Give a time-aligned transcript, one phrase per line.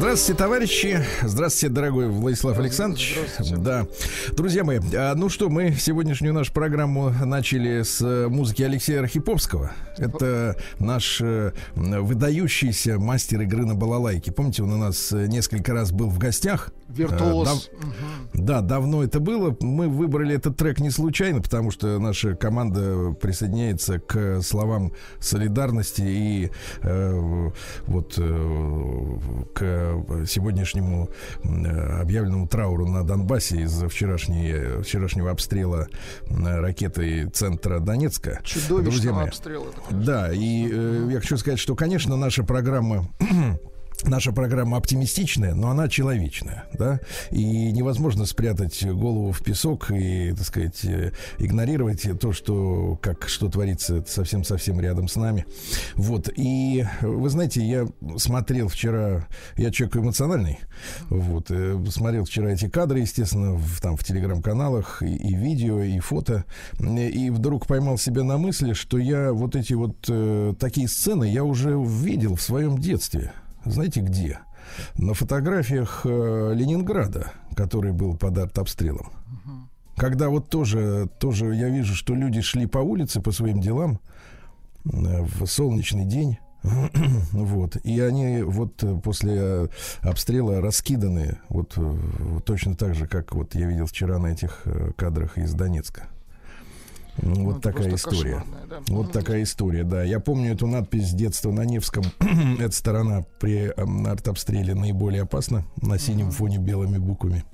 [0.00, 1.04] Здравствуйте, товарищи.
[1.22, 3.18] Здравствуйте, дорогой Владислав Александрович.
[3.58, 3.86] Да.
[4.32, 9.72] Друзья мои, а, ну что, мы сегодняшнюю нашу программу начали с э, музыки Алексея Архиповского.
[9.98, 14.32] Это наш э, выдающийся мастер игры на балалайке.
[14.32, 16.70] Помните, он у нас э, несколько раз был в гостях.
[16.88, 17.46] Виртуоз.
[17.46, 17.68] Дав-
[18.32, 19.54] Да, давно это было.
[19.60, 26.50] Мы выбрали этот трек не случайно, потому что наша команда присоединяется к словам солидарности и
[26.82, 27.50] э,
[27.86, 29.18] вот э,
[29.54, 29.89] к
[30.26, 31.10] сегодняшнему
[31.42, 35.88] э, объявленному трауру на Донбассе из-за вчерашнего обстрела
[36.26, 38.40] э, ракетой центра Донецка.
[38.44, 39.66] Чудовищного обстрела.
[39.90, 43.08] да, и э, я хочу сказать, что, конечно, наша программа
[44.04, 47.00] Наша программа оптимистичная, но она человечная, да,
[47.30, 53.48] и невозможно спрятать голову в песок и, так сказать, э, игнорировать то, что, как, что
[53.48, 55.44] творится совсем-совсем рядом с нами.
[55.94, 59.26] Вот, и вы знаете, я смотрел вчера,
[59.56, 60.58] я человек эмоциональный,
[61.08, 65.98] вот, э, смотрел вчера эти кадры, естественно, в, там, в телеграм-каналах, и, и видео, и
[65.98, 66.44] фото,
[66.78, 71.44] и вдруг поймал себя на мысли, что я вот эти вот э, такие сцены я
[71.44, 73.32] уже видел в своем детстве.
[73.64, 74.40] Знаете где?
[74.96, 79.10] На фотографиях э, Ленинграда, который был под артобстрелом.
[79.96, 84.00] Когда вот тоже, тоже я вижу, что люди шли по улице по своим делам
[84.84, 86.38] э, в солнечный день.
[87.32, 87.76] Вот.
[87.84, 89.68] И они вот э, после
[90.00, 91.76] обстрела раскиданы вот
[92.44, 94.64] точно так же, как вот я видел вчера на этих
[94.96, 96.08] кадрах из Донецка.
[97.22, 98.44] Ну, Ну, Вот это такая история.
[98.68, 98.76] да.
[98.88, 99.12] Вот Мгм.
[99.12, 100.02] такая история, да.
[100.02, 102.04] Я помню эту надпись с детства на Невском.
[102.58, 107.44] Эта сторона при эм, артобстреле наиболее опасна на синем фоне белыми буквами.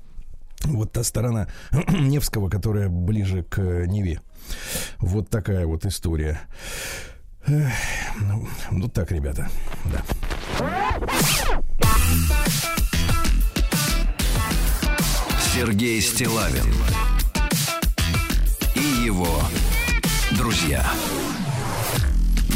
[0.64, 1.48] Вот та сторона
[1.88, 4.20] Невского, которая ближе к э, Неве.
[4.98, 6.40] Вот такая вот история.
[7.46, 7.72] Эх,
[8.20, 9.48] Ну, ну так, ребята,
[9.84, 10.02] да.
[15.54, 16.64] Сергей Стилавин
[19.06, 19.40] его
[20.32, 20.84] друзья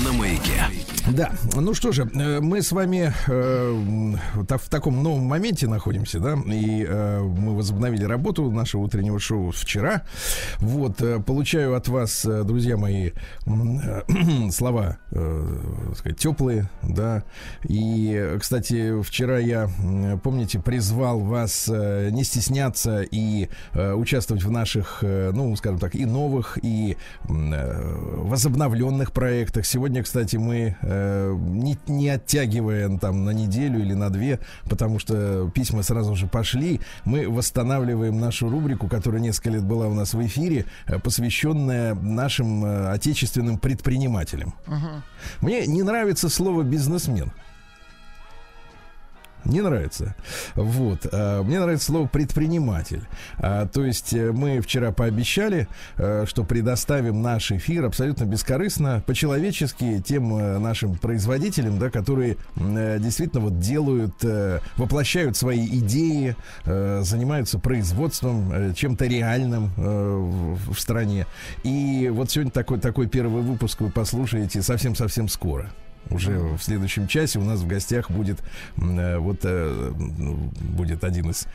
[0.03, 0.90] на маяке.
[1.13, 6.39] Да, ну что же, э, мы с вами э, в таком новом моменте находимся, да,
[6.47, 10.03] и э, мы возобновили работу нашего утреннего шоу вчера.
[10.59, 13.11] Вот, получаю от вас, друзья мои,
[14.51, 17.25] слова, так сказать, теплые, да.
[17.69, 19.69] И, кстати, вчера я,
[20.23, 26.97] помните, призвал вас не стесняться и участвовать в наших, ну, скажем так, и новых, и
[27.25, 29.67] возобновленных проектах.
[29.67, 35.51] Сегодня, кстати, мы э, не, не оттягивая там на неделю или на две, потому что
[35.55, 40.27] письма сразу же пошли, мы восстанавливаем нашу рубрику, которая несколько лет была у нас в
[40.27, 44.55] эфире, э, посвященная нашим э, отечественным предпринимателям.
[45.41, 47.33] Мне не нравится слово бизнесмен.
[49.45, 50.15] Не нравится.
[50.55, 51.07] Вот.
[51.13, 53.03] А, Мне нравится слово предприниматель.
[53.39, 60.03] А, То есть э, мы вчера пообещали, э, что предоставим наш эфир абсолютно бескорыстно, по-человечески
[60.05, 64.15] тем э, нашим производителям, да, которые действительно вот делают,
[64.77, 71.27] воплощают свои идеи, занимаются производством, чем-то реальным в стране.
[71.63, 75.71] И вот сегодня такой, такой первый выпуск вы послушаете совсем-совсем скоро.
[76.09, 78.39] Уже в следующем часе у нас в гостях будет
[78.79, 81.47] э, вот э, ну, будет один из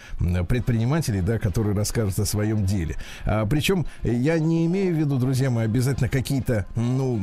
[0.48, 2.96] предпринимателей, да, который расскажет о своем деле.
[3.26, 7.20] А, причем я не имею в виду, друзья мои, обязательно какие-то, ну,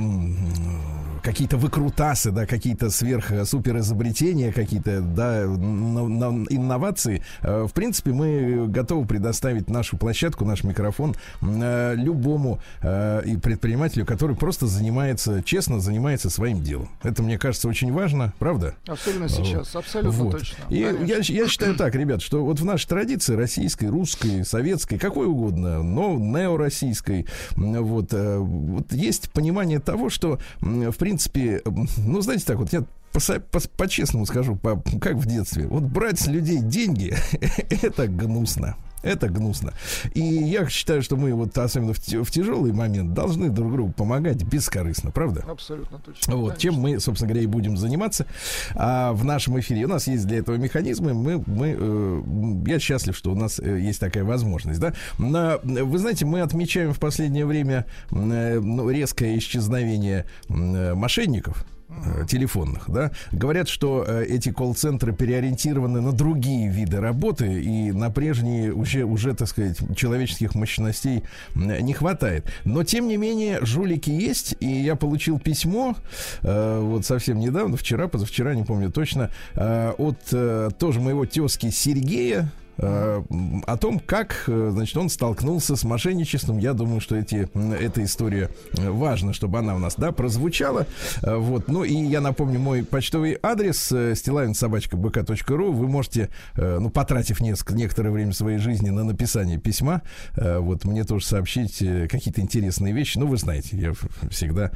[1.23, 7.23] какие-то выкрутасы, да, какие-то сверх супер изобретения, какие-то, да, но- но- инновации.
[7.41, 14.37] Э, В принципе, мы готовы предоставить нашу площадку, наш микрофон э, любому и предпринимателю, который
[14.37, 16.89] просто занимается, честно занимается своим делом.
[17.13, 18.75] Это, мне кажется, очень важно, правда?
[18.87, 20.39] Особенно сейчас, абсолютно Вот.
[20.39, 20.57] точно.
[20.71, 21.05] И Конечно.
[21.35, 25.83] я, я считаю так, ребят, что вот в нашей традиции российской, русской, советской, какой угодно,
[25.83, 31.61] но неороссийской, вот, э, вот есть понимание того, что, в принципе,
[31.99, 32.83] ну, знаете так, вот я
[33.13, 37.15] по- по- по-честному скажу, по- как в детстве, вот брать с людей деньги,
[37.83, 38.75] это гнусно.
[39.03, 39.73] Это гнусно.
[40.15, 44.43] И я считаю, что мы вот особенно в, в тяжелый момент должны друг другу помогать
[44.45, 45.45] бескорыстно, правда?
[45.49, 46.37] Абсолютно точно.
[46.37, 48.27] Вот, чем мы, собственно говоря, и будем заниматься
[48.75, 49.85] а, в нашем эфире.
[49.85, 51.15] У нас есть для этого механизмы.
[51.15, 52.23] Мы, мы, э,
[52.67, 54.81] я счастлив, что у нас э, есть такая возможность.
[54.81, 54.95] Да?
[55.19, 61.65] На, вы знаете, мы отмечаем в последнее время э, ну, резкое исчезновение э, мошенников.
[62.05, 68.11] Э, телефонных, да, говорят, что э, эти колл-центры переориентированы на другие виды работы и на
[68.11, 71.25] прежние уже, уже, так сказать, человеческих мощностей
[71.55, 72.47] не хватает.
[72.65, 75.97] Но, тем не менее, жулики есть, и я получил письмо
[76.43, 81.71] э, вот совсем недавно, вчера, позавчера, не помню точно, э, от э, тоже моего тезки
[81.71, 86.59] Сергея, о том, как, э, значит, он столкнулся с мошенничеством.
[86.59, 90.87] Я думаю, что эти, эта история э, важно, чтобы она у нас, да, прозвучала.
[91.23, 91.69] Вот.
[91.69, 95.73] Ну и я напомню мой почтовый адрес stilavinsobachka.bk.ru.
[95.73, 100.03] Вы можете, ну, потратив несколько, некоторое время своей жизни на написание письма,
[100.37, 103.19] вот мне тоже сообщить какие-то интересные вещи.
[103.19, 103.93] Ну, вы знаете, я
[104.31, 104.71] всегда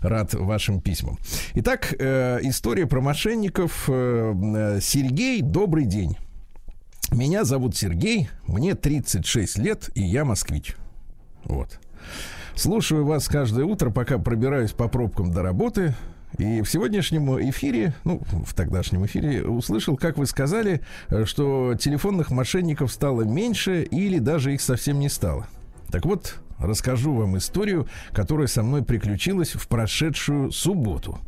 [0.00, 1.18] рад вашим письмам.
[1.54, 3.84] Итак, история про мошенников.
[3.86, 6.16] Сергей, добрый день.
[7.10, 10.74] Меня зовут Сергей, мне 36 лет, и я москвич.
[11.44, 11.78] Вот.
[12.56, 15.94] Слушаю вас каждое утро, пока пробираюсь по пробкам до работы.
[16.38, 20.80] И в сегодняшнем эфире, ну, в тогдашнем эфире, услышал, как вы сказали,
[21.24, 25.46] что телефонных мошенников стало меньше или даже их совсем не стало.
[25.90, 31.20] Так вот, расскажу вам историю, которая со мной приключилась в прошедшую субботу.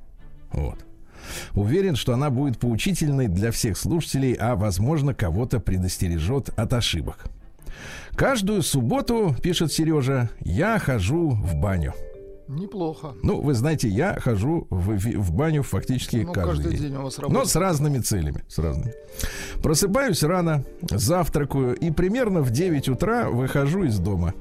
[0.50, 0.84] Вот.
[1.55, 7.26] Уверен, что она будет поучительной для всех слушателей, а, возможно, кого-то предостережет от ошибок.
[8.14, 11.93] Каждую субботу, пишет Сережа, я хожу в баню.
[12.49, 13.14] Неплохо.
[13.23, 16.82] Ну, вы знаете, я хожу в, в баню фактически ну, каждый, каждый день.
[16.82, 18.44] день у вас Но с разными целями.
[18.49, 18.94] С разными.
[19.62, 24.32] Просыпаюсь рано, завтракаю и примерно в 9 утра выхожу из дома.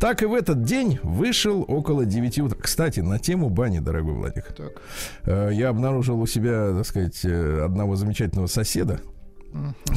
[0.00, 2.58] Так и в этот день вышел около 9 утра.
[2.58, 4.46] Кстати, на тему бани, дорогой Владик.
[4.56, 4.80] Так.
[5.24, 9.02] Э, я обнаружил у себя, так сказать, э, одного замечательного соседа,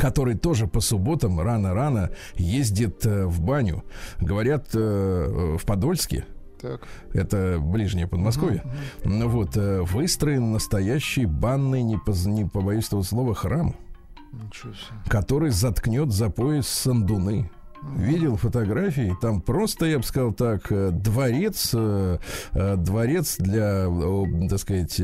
[0.02, 3.86] который тоже по субботам рано-рано ездит э, в баню.
[4.20, 6.26] Говорят, в Подольске.
[6.62, 6.82] Так.
[7.14, 8.64] Это ближнее Подмосковье.
[9.04, 9.28] Uh-huh, uh-huh.
[9.28, 9.56] Вот
[9.90, 13.76] выстроен настоящий банный, не, поз, не побоюсь этого слова, храм,
[15.08, 17.50] который заткнет за пояс сандуны
[17.96, 22.18] видел фотографии, там просто, я бы сказал так, э, дворец, э,
[22.54, 23.88] э, дворец для,
[24.50, 25.02] так сказать,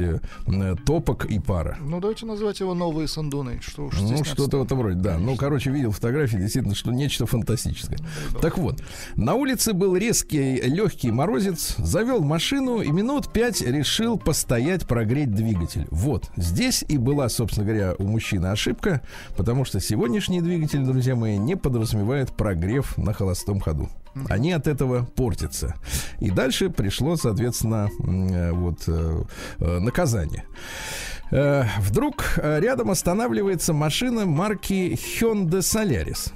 [0.86, 1.78] топок и пара.
[1.82, 3.60] Ну, давайте назвать его новые Сандуны.
[3.62, 5.18] Что уж ну, что-то в этом роде, да.
[5.18, 7.98] Ну, короче, видел фотографии, действительно, что нечто фантастическое.
[8.34, 8.82] Ну, так вот,
[9.16, 15.88] на улице был резкий, легкий морозец, завел машину и минут пять решил постоять, прогреть двигатель.
[15.92, 19.02] Вот, здесь и была, собственно говоря, у мужчины ошибка,
[19.38, 23.90] потому что сегодняшний двигатель, друзья мои, не подразумевает прогреть прогрев на холостом ходу.
[24.30, 25.76] Они от этого портятся.
[26.20, 29.24] И дальше пришло, соответственно, э, вот э,
[29.60, 30.46] э, наказание.
[31.32, 36.34] Вдруг рядом останавливается машина марки Hyundai Solaris.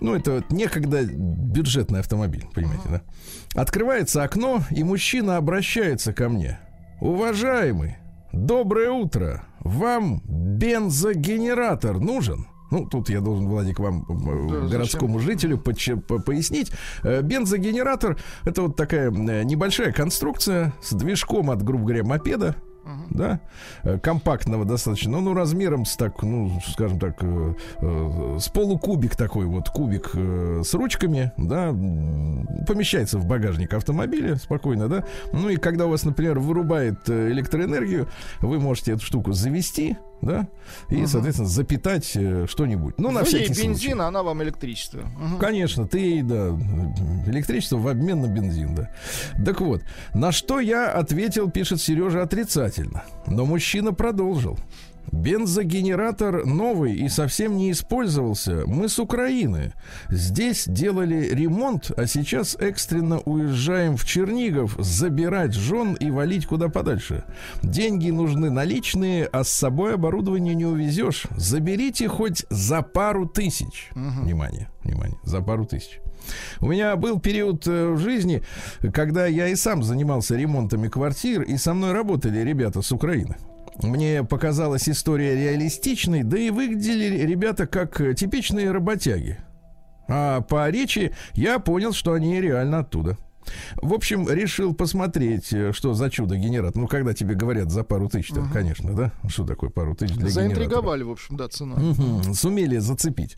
[0.00, 3.02] Ну, это вот некогда бюджетный автомобиль, понимаете, да?
[3.54, 6.58] Открывается окно, и мужчина обращается ко мне.
[7.02, 7.98] Уважаемый,
[8.32, 9.44] доброе утро.
[9.60, 12.46] Вам бензогенератор нужен?
[12.70, 15.32] Ну, тут я должен, Владик, вам, э, да, городскому зачем?
[15.32, 15.72] жителю, по
[16.08, 16.72] по пояснить.
[17.02, 22.56] Э, бензогенератор— это вот такая э, небольшая конструкция с движком от, грубо говоря, мопеда,
[23.10, 23.40] да,
[23.82, 29.46] э, компактного достаточно, ну, размером с так, ну, скажем так, э, э, с полукубик такой
[29.46, 31.70] вот, кубик э, с ручками, да,
[32.66, 38.08] помещается в багажник автомобиля спокойно, да, ну и когда у вас, например, вырубает э, электроэнергию,
[38.40, 39.96] вы можете эту штуку завести,
[40.26, 40.48] да,
[40.90, 41.06] и, угу.
[41.06, 42.98] соответственно, запитать э, что-нибудь.
[42.98, 44.08] Ну, на Вы всякий ей бензин, случай.
[44.08, 45.00] она вам электричество.
[45.00, 45.38] Угу.
[45.38, 46.48] Конечно, ты ей, да,
[47.26, 48.90] электричество в обмен на бензин, да.
[49.44, 49.82] Так вот,
[50.14, 53.04] на что я ответил, пишет Сережа, отрицательно.
[53.26, 54.58] Но мужчина продолжил.
[55.12, 58.64] Бензогенератор новый и совсем не использовался.
[58.66, 59.72] Мы с Украины.
[60.08, 67.24] Здесь делали ремонт, а сейчас экстренно уезжаем в Чернигов забирать жен и валить куда подальше.
[67.62, 71.26] Деньги нужны наличные, а с собой оборудование не увезешь.
[71.36, 73.90] Заберите хоть за пару тысяч.
[73.92, 74.24] Угу.
[74.24, 76.00] Внимание, внимание, за пару тысяч.
[76.60, 78.42] У меня был период э, в жизни,
[78.92, 83.36] когда я и сам занимался ремонтами квартир, и со мной работали ребята с Украины.
[83.82, 89.38] Мне показалась история реалистичной, да и выглядели ребята как э, типичные работяги.
[90.08, 93.18] А по речи я понял, что они реально оттуда.
[93.76, 96.80] В общем, решил посмотреть, э, что за чудо-генератор.
[96.80, 98.48] Ну, когда тебе говорят за пару тысяч, угу.
[98.52, 99.12] конечно, да?
[99.28, 101.04] Что такое пару тысяч для Заинтриговали, генератора?
[101.04, 101.74] в общем, да, цена.
[101.74, 102.34] Угу.
[102.34, 103.36] Сумели зацепить.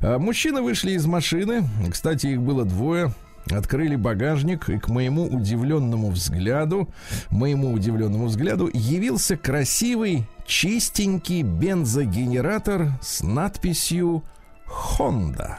[0.00, 1.68] А, мужчины вышли из машины.
[1.90, 3.12] Кстати, их было двое
[3.50, 6.88] открыли багажник, и к моему удивленному взгляду,
[7.30, 14.24] моему удивленному взгляду, явился красивый, чистенький бензогенератор с надписью
[14.66, 15.56] Honda.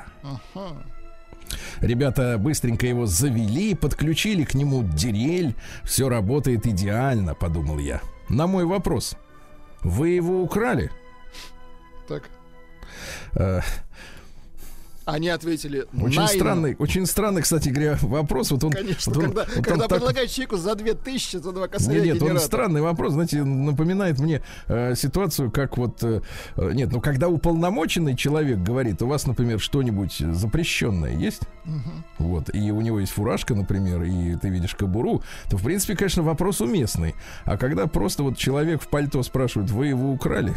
[1.79, 5.55] Ребята быстренько его завели, подключили к нему дирель.
[5.83, 8.01] Все работает идеально, подумал я.
[8.29, 9.15] На мой вопрос.
[9.81, 10.91] Вы его украли?
[12.07, 12.29] Так.
[15.07, 18.51] Они ответили Очень странный, очень странный, кстати говоря, вопрос.
[18.51, 21.51] Вот он, Конечно, вот он- когда, вот он когда так- предлагают человеку за 2000 за
[21.53, 22.41] два Нет, косаря нет, он генератор.
[22.45, 26.21] странный вопрос, знаете, напоминает мне э, ситуацию, как вот, э,
[26.57, 31.43] э, нет, ну когда уполномоченный человек говорит, у вас, например, что-нибудь запрещенное есть,
[32.17, 36.21] вот, и у него есть фуражка, например, и ты видишь кобуру, то, в принципе, конечно,
[36.21, 37.15] вопрос уместный.
[37.45, 40.53] А когда просто вот человек в пальто спрашивает, вы его украли?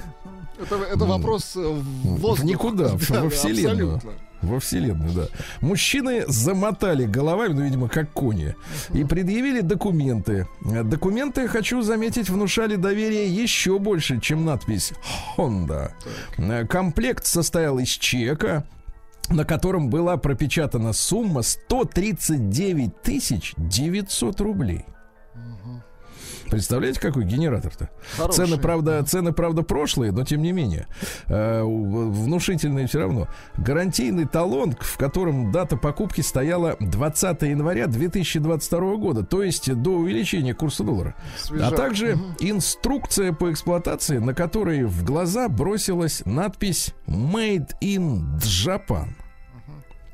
[0.60, 2.40] Это, это вопрос в воздух.
[2.40, 3.94] В никуда, Да, во вселенную.
[3.94, 4.10] абсолютно.
[4.42, 5.26] Во вселенную, да.
[5.60, 8.54] Мужчины замотали головами, ну, видимо, как кони,
[8.94, 10.46] и предъявили документы.
[10.62, 14.92] Документы, хочу заметить, внушали доверие еще больше, чем надпись
[15.36, 15.92] Honda.
[16.68, 18.64] Комплект состоял из чека,
[19.28, 24.84] на котором была пропечатана сумма 139 тысяч 900 рублей.
[26.50, 27.90] Представляете, какой генератор-то?
[28.16, 28.46] Хороший.
[28.46, 30.86] Цены, правда, цены, правда, прошлые, но тем не менее.
[31.28, 33.28] Э, внушительные все равно.
[33.56, 40.54] Гарантийный талон, в котором дата покупки стояла 20 января 2022 года, то есть до увеличения
[40.54, 41.14] курса доллара.
[41.38, 41.72] Свежак.
[41.72, 49.10] А также инструкция по эксплуатации, на которой в глаза бросилась надпись «Made in Japan».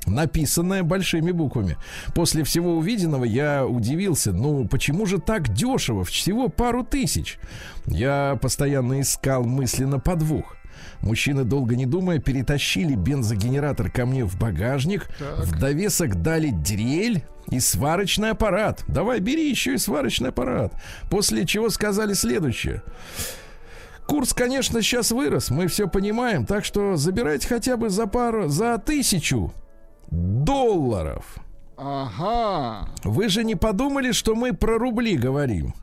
[0.07, 1.77] Написанная большими буквами.
[2.15, 4.31] После всего увиденного я удивился.
[4.31, 6.05] Ну, почему же так дешево?
[6.05, 7.37] Всего пару тысяч.
[7.85, 10.55] Я постоянно искал мысленно подвох.
[11.01, 15.07] Мужчины, долго не думая, перетащили бензогенератор ко мне в багажник.
[15.19, 15.39] Так.
[15.39, 18.83] В довесок дали дрель и сварочный аппарат.
[18.87, 20.73] Давай, бери еще и сварочный аппарат.
[21.09, 22.81] После чего сказали следующее.
[24.05, 28.77] Курс, конечно, сейчас вырос, мы все понимаем, так что забирайте хотя бы за пару, за
[28.77, 29.53] тысячу
[30.11, 31.37] долларов.
[31.77, 32.89] Ага.
[33.03, 35.75] Вы же не подумали, что мы про рубли говорим?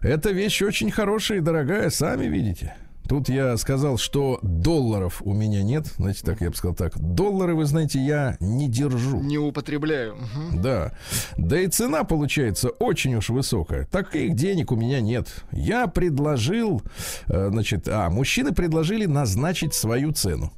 [0.00, 2.76] Эта вещь очень хорошая и дорогая, сами видите.
[3.08, 5.86] Тут я сказал, что долларов у меня нет.
[5.98, 6.98] Знаете, так я бы сказал так.
[6.98, 9.20] Доллары, вы знаете, я не держу.
[9.20, 10.16] Не употребляю.
[10.16, 10.62] Мгм.
[10.62, 10.92] Да.
[11.36, 13.84] Да и цена получается очень уж высокая.
[13.86, 15.28] Таких денег у меня нет.
[15.52, 16.82] Я предложил,
[17.26, 20.50] э, значит, а, мужчины предложили назначить свою цену.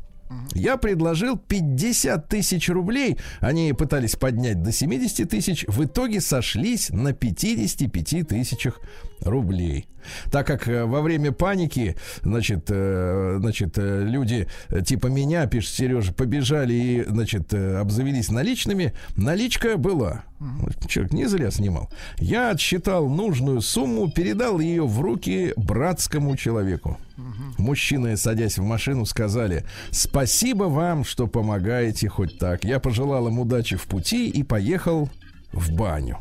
[0.54, 3.18] Я предложил 50 тысяч рублей.
[3.40, 5.64] Они пытались поднять до 70 тысяч.
[5.68, 8.80] В итоге сошлись на 55 тысячах
[9.21, 9.87] рублей.
[10.30, 14.48] Так как э, во время паники, значит, э, значит, э, люди
[14.84, 20.25] типа меня, пишет Сережа, побежали и, значит, обзавелись наличными, наличка была.
[20.88, 21.90] Человек не зря снимал.
[22.18, 26.98] Я отсчитал нужную сумму, передал ее в руки братскому человеку.
[27.56, 32.64] Мужчины, садясь в машину, сказали «Спасибо вам, что помогаете хоть так».
[32.64, 35.08] Я пожелал им удачи в пути и поехал
[35.56, 36.18] в баню.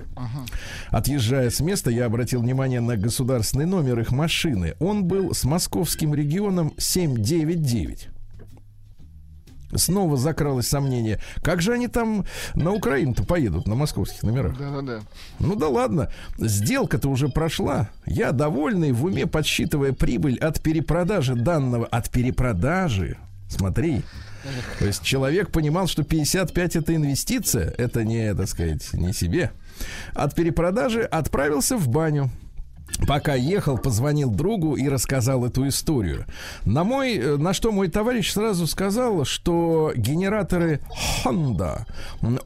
[0.90, 4.76] Отъезжая с места, я обратил внимание на государственный номер их машины.
[4.80, 8.10] Он был с московским регионом 799.
[9.74, 11.20] Снова закралось сомнение.
[11.44, 14.58] Как же они там на Украину-то поедут, на московских номерах?
[14.58, 15.02] Да-да-да.
[15.40, 17.90] Ну да ладно, сделка-то уже прошла.
[18.06, 21.86] Я довольный, в уме подсчитывая прибыль от перепродажи данного.
[21.88, 23.18] От перепродажи.
[23.50, 24.04] Смотри.
[24.80, 29.52] То есть человек понимал, что 55 это инвестиция, это не, так сказать, не себе.
[30.14, 32.30] От перепродажи отправился в баню.
[33.08, 36.26] Пока ехал, позвонил другу и рассказал эту историю.
[36.66, 40.80] На, мой, э, на что мой товарищ сразу сказал, что генераторы
[41.24, 41.86] Honda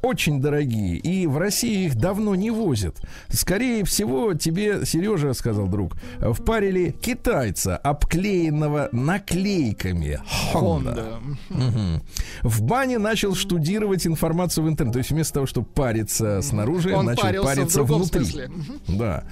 [0.01, 2.97] очень дорогие, и в России их давно не возят.
[3.29, 10.19] Скорее всего, тебе, Сережа, сказал друг, впарили китайца, обклеенного наклейками
[10.53, 11.19] Honda.
[11.19, 11.19] Honda.
[11.49, 12.01] Мгм.
[12.43, 14.93] В бане начал штудировать информацию в интернете.
[14.93, 18.25] То есть вместо того, чтобы париться снаружи, Он начал париться внутри.
[18.25, 18.51] смысле.
[18.87, 19.23] Да.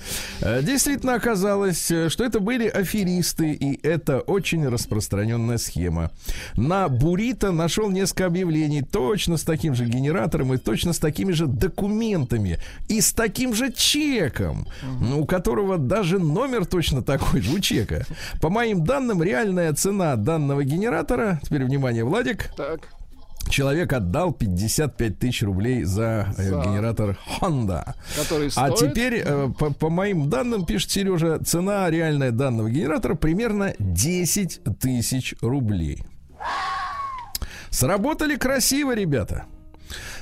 [0.41, 0.61] Э,
[0.97, 6.09] Действительно оказалось, э, что это были аферисты, и это очень распространенная схема.
[6.55, 11.45] На Бурито нашел несколько объявлений точно с таким же генератором и точно с такими же
[11.45, 12.57] документами
[12.89, 14.65] и с таким же чеком,
[15.15, 18.03] у которого даже номер точно такой же у чека.
[18.41, 22.96] По моим данным, реальная цена данного генератора, теперь внимание, Владик, Так.
[23.49, 26.61] Человек отдал 55 тысяч рублей за, э, За.
[26.63, 27.93] генератор Honda.
[28.15, 28.91] Который А стоит...
[28.93, 35.35] теперь, э, по, по моим данным, пишет Сережа, цена реальная данного генератора примерно 10 тысяч
[35.41, 36.03] рублей.
[37.69, 39.45] Сработали красиво, ребята.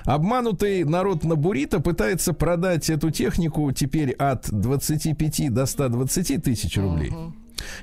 [0.04, 7.12] Обманутый народ на Бурито пытается продать эту технику теперь от 25 до 120 тысяч рублей.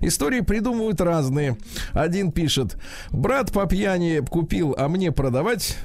[0.01, 1.57] Истории придумывают разные.
[1.93, 2.77] Один пишет,
[3.11, 5.77] брат по пьяни купил, а мне продавать.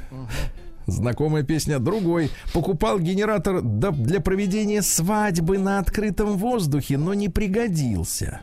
[0.87, 1.79] Знакомая песня.
[1.79, 2.31] Другой.
[2.53, 8.41] Покупал генератор для проведения свадьбы на открытом воздухе, но не пригодился.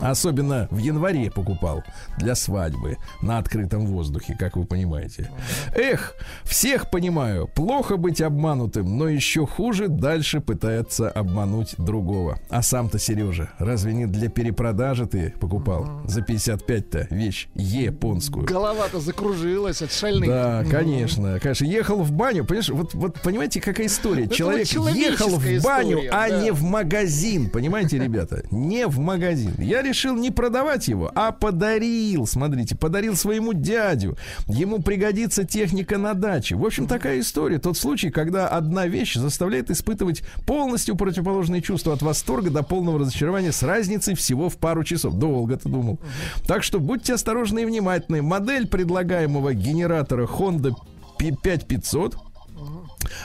[0.00, 1.82] Особенно в январе покупал
[2.18, 5.30] для свадьбы на открытом воздухе, как вы понимаете.
[5.74, 12.38] Эх, всех понимаю, плохо быть обманутым, но еще хуже дальше пытается обмануть другого.
[12.50, 18.46] А сам-то, Сережа, разве не для перепродажи ты покупал за 55-то вещь японскую?
[18.46, 20.28] Голова-то закружилась от шальных.
[20.28, 21.64] Да, конечно, конечно.
[21.64, 24.28] Ехал в баню, понимаешь, вот, вот понимаете, какая история?
[24.28, 26.42] Человек вот ехал в баню, история, а да.
[26.42, 28.44] не в магазин, понимаете, ребята?
[28.50, 29.53] Не в магазин.
[29.58, 34.16] Я решил не продавать его, а подарил, смотрите, подарил своему дядю.
[34.46, 36.56] Ему пригодится техника на даче.
[36.56, 37.58] В общем, такая история.
[37.58, 43.52] Тот случай, когда одна вещь заставляет испытывать полностью противоположные чувства от восторга до полного разочарования
[43.52, 45.14] с разницей всего в пару часов.
[45.14, 45.98] Долго ты думал.
[46.46, 48.22] Так что будьте осторожны и внимательны.
[48.22, 50.74] Модель предлагаемого генератора Honda
[51.18, 52.16] P5500,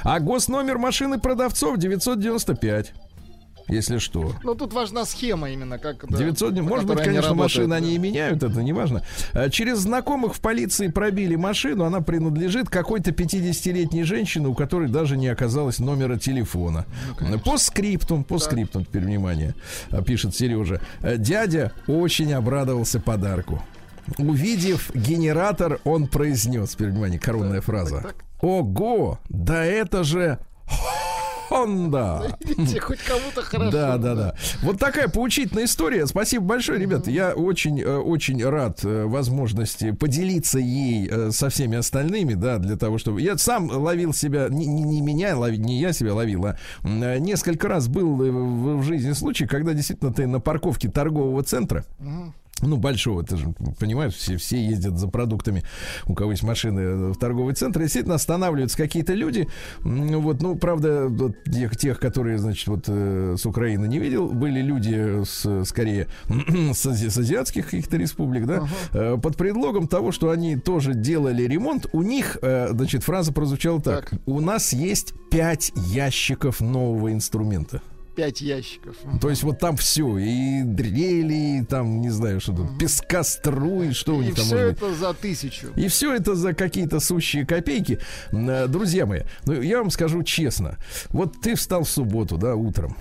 [0.03, 2.93] а госномер машины продавцов 995.
[3.69, 4.33] Если что.
[4.43, 6.09] Ну, тут важна схема именно, как...
[6.09, 7.75] да, 900, по может быть, они конечно, работают, машины да.
[7.75, 9.03] они и меняют, это не важно.
[9.33, 15.17] А, Через знакомых в полиции пробили машину, она принадлежит какой-то 50-летней женщине, у которой даже
[15.17, 16.85] не оказалось номера телефона.
[17.45, 19.55] по скриптум, по скриптум, теперь внимание,
[19.91, 20.81] а, пишет Сережа.
[21.01, 23.61] Э, Дядя очень обрадовался подарку.
[24.17, 28.01] Увидев генератор, он произнес, теперь внимание, коронная фраза.
[28.01, 28.15] так.
[28.41, 30.39] Ого, да это же
[31.49, 32.35] Honda.
[32.41, 33.71] Видите, хоть кому-то хорошо.
[33.71, 34.35] Да, да, да.
[34.61, 36.05] Вот такая поучительная история.
[36.07, 37.11] Спасибо большое, ребята.
[37.11, 42.75] Я очень, э, очень рад э, возможности поделиться ей э, со всеми остальными, да, для
[42.75, 43.21] того, чтобы...
[43.21, 46.55] Я сам ловил себя, не, не- не меня, ловить, не я себя ловил, а
[47.17, 51.85] несколько раз был в, в жизни случай, когда действительно ты на парковке торгового центра,
[52.61, 55.63] ну, большого, ты же понимаешь, все, все ездят за продуктами,
[56.07, 59.47] у кого есть машины э, в торговый центр, действительно останавливаются какие-то люди,
[59.81, 64.61] вот, ну, правда, вот тех, тех, которые, значит, вот э, с Украины не видел, были
[64.61, 66.07] люди с, скорее,
[66.73, 71.87] с, с азиатских каких-то республик, да, э, под предлогом того, что они тоже делали ремонт,
[71.93, 74.19] у них, значит, фраза прозвучала так, Так.
[74.25, 77.81] у нас есть пять ящиков нового инструмента.
[78.19, 78.97] Пять ящиков.
[79.21, 84.17] То есть вот там все, и дрели, и там, не знаю, что тут, пескоструй, что
[84.17, 84.77] у И них там все может быть.
[84.83, 85.67] это за тысячу.
[85.77, 87.99] И все это за какие-то сущие копейки.
[88.33, 90.77] Э, Друзья мои, ну я вам скажу честно.
[91.11, 92.97] Вот ты встал в субботу, да, утром.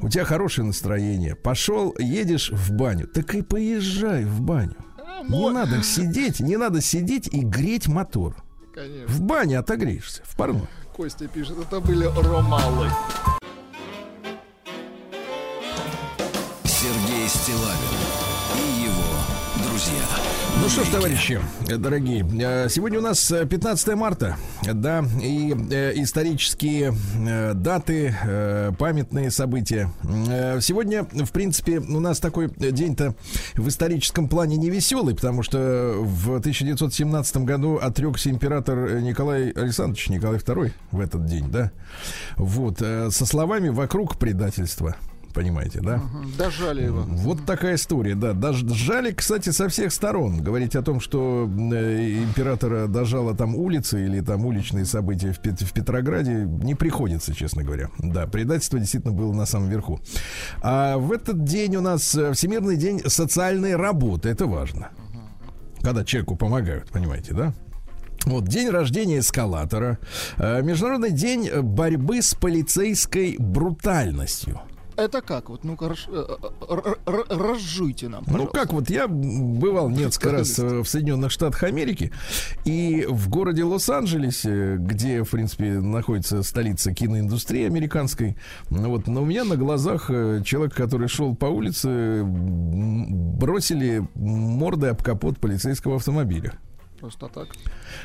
[0.00, 1.34] У тебя хорошее настроение.
[1.36, 3.06] Пошел, едешь в баню.
[3.08, 4.76] Так и поезжай в баню.
[4.96, 8.36] А, Не надо сидеть, не надо сидеть и греть мотор.
[8.74, 9.06] Конечно.
[9.06, 10.62] В бане отогреешься, в парной.
[10.96, 12.88] Костя пишет, это были ромалы.
[17.52, 17.76] Стилавин
[18.56, 20.02] и его друзья.
[20.62, 21.38] Ну что ж, товарищи,
[21.68, 28.14] э, дорогие, э, сегодня у нас э, 15 марта, да, и э, исторические э, даты,
[28.24, 29.90] э, памятные события.
[30.30, 33.14] Э, Сегодня, в принципе, у нас такой день-то
[33.54, 40.38] в историческом плане не веселый, потому что в 1917 году отрекся император Николай Александрович, Николай
[40.38, 41.70] II в этот день, да,
[42.36, 44.96] вот, э, со словами «вокруг предательства».
[45.32, 45.96] Понимаете, да?
[45.96, 47.02] Мгм, Дожали его.
[47.06, 48.32] Вот такая история, да.
[48.34, 50.42] Даже жали, кстати, со всех сторон.
[50.42, 55.62] Говорить о том, что э, императора дожала там улицы или там уличные события в, Пет-
[55.62, 57.88] в Петрограде, не приходится, честно говоря.
[57.98, 60.00] Да, предательство действительно было на самом верху.
[60.62, 64.28] А в этот день у нас э, Всемирный день социальной работы.
[64.28, 64.88] Это важно.
[65.80, 67.54] Когда человеку помогают, понимаете, да?
[68.24, 69.98] Вот день рождения эскалатора,
[70.38, 74.60] э, Международный день борьбы с полицейской брутальностью.
[74.96, 75.48] Это как?
[75.48, 76.24] Вот, ну-ка, э,
[76.68, 78.58] э, разжуйте нам, Ну пожалуйста.
[78.58, 82.12] как вот я бывал несколько раз э, в Соединенных Штатах Америки
[82.64, 88.36] и в городе Лос-Анджелесе, где в принципе находится столица киноиндустрии американской,
[88.70, 95.02] ну вот, но у меня на глазах человек, который шел по улице, бросили мордой об
[95.02, 96.54] капот полицейского автомобиля.
[97.02, 97.48] Просто так.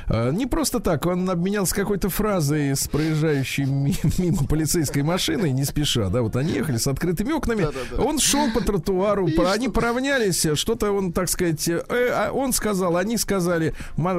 [0.08, 5.66] А, Не просто так, он обменялся какой-то фразой с проезжающей ми- мимо полицейской машиной, не
[5.66, 8.02] спеша, да, вот они ехали с открытыми окнами, Да-да-да.
[8.02, 12.98] он шел по тротуару, про- они поравнялись, что-то он, так сказать, э, а он сказал,
[12.98, 13.76] они сказали,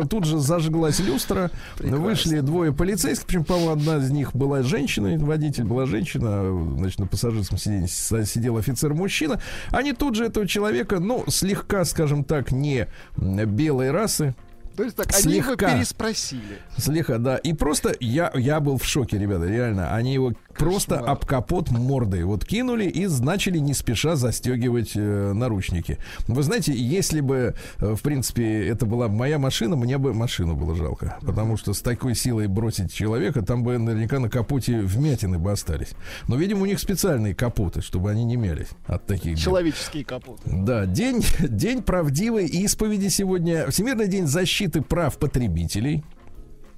[0.09, 1.99] тут же зажглась люстра, Прекрасно.
[2.05, 7.09] вышли двое полицейских, причем, по-моему, одна из них была женщина, водитель была женщина, значит, на
[7.09, 9.41] пассажирском сиденье с- сидел офицер-мужчина,
[9.73, 12.87] они тут же этого человека, ну, слегка, скажем так, не
[13.17, 14.37] белой расы,
[14.79, 15.75] То есть так, они его Слегка.
[15.75, 16.61] переспросили.
[16.77, 17.37] Слегка, да.
[17.39, 19.93] И просто я, я был в шоке, ребята, реально.
[19.93, 21.11] Они его просто Кошмар.
[21.11, 25.99] об капот мордой вот кинули и начали не спеша застегивать э, наручники.
[26.29, 30.55] Вы знаете, если бы, э, в принципе, это была бы моя машина, мне бы машину
[30.55, 31.19] было жалко.
[31.23, 35.91] Потому что с такой силой бросить человека, там бы наверняка на капоте вмятины бы остались.
[36.29, 39.43] Но, видимо, у них специальные капоты, чтобы они не мялись от таких дел.
[39.43, 40.43] Человеческие капоты.
[40.45, 43.69] Да, день, день правдивой исповеди сегодня.
[43.73, 46.05] Всемирный день защиты прав потребителей.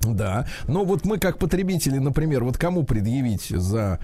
[0.00, 4.00] Да, но вот мы как потребители, например, вот кому предъявить за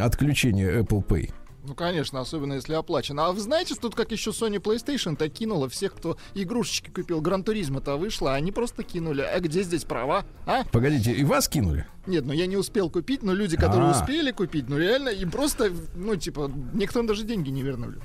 [0.00, 1.32] отключение Apple Pay?
[1.62, 3.26] Ну, конечно, особенно если оплачено.
[3.26, 7.44] А вы знаете, что тут как еще Sony PlayStation-то кинула всех, кто игрушечки купил, Гран
[7.44, 9.20] Туризма-то вышло, а они просто кинули.
[9.20, 10.24] А где здесь права?
[10.46, 10.64] А?
[10.72, 11.84] Погодите, и вас кинули?
[12.06, 14.00] Нет, ну я не успел купить, но люди, которые А.
[14.00, 17.98] успели купить, ну реально, им просто, ну, типа, некоторым даже деньги не вернули.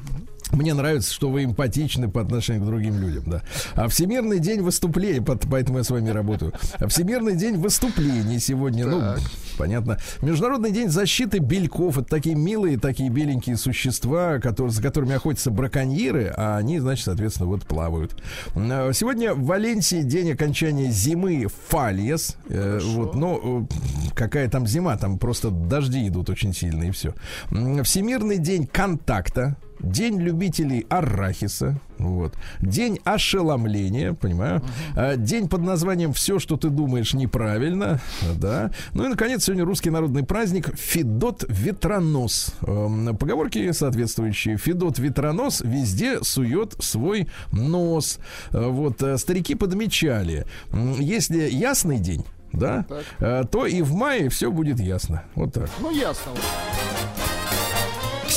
[0.51, 3.41] Мне нравится, что вы эмпатичны по отношению к другим людям, да.
[3.73, 6.53] А Всемирный день выступлений, поэтому я с вами работаю.
[6.79, 9.19] А Всемирный день выступлений сегодня, ну, Так.
[9.57, 9.97] понятно.
[10.21, 11.97] Международный день защиты бельков.
[11.97, 17.49] Это такие милые, такие беленькие существа, которые, за которыми охотятся браконьеры, а они, значит, соответственно,
[17.49, 18.15] вот плавают.
[18.55, 22.37] А, Сегодня в Валенсии день окончания зимы Фальес.
[22.49, 27.13] Э, Вот, но э, какая там зима, там просто дожди идут очень сильные и все.
[27.83, 29.57] Всемирный день контакта.
[29.85, 31.79] День любителей арахиса.
[31.97, 32.33] Вот.
[32.59, 34.61] День ошеломления, понимаю.
[34.95, 38.01] А, День под названием Все, что ты думаешь неправильно.
[38.37, 38.71] Да.
[38.93, 42.53] Ну и, наконец, сегодня русский народный праздник Федот Ветронос.
[42.61, 44.57] Эм, Поговорки соответствующие.
[44.57, 48.19] Федот Ветронос везде сует свой нос.
[48.51, 50.45] Э, Вот э, старики подмечали.
[50.99, 53.03] Если ясный день, да, Так.
[53.19, 55.23] э, то и в мае все будет ясно.
[55.35, 55.69] Вот так.
[55.79, 56.31] Ну, ясно.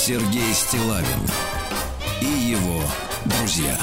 [0.09, 1.21] Сергей Стилавин
[2.23, 2.81] и его
[3.27, 3.77] друзья.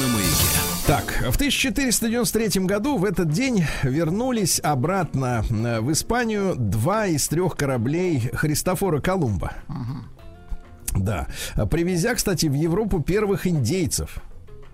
[0.00, 0.60] На маяке.
[0.86, 7.54] Так, в 1493 году в этот день вернулись обратно э, в Испанию два из трех
[7.54, 9.52] кораблей Христофора Колумба.
[10.96, 11.26] Да.
[11.70, 14.22] Привезя, кстати, в Европу первых индейцев.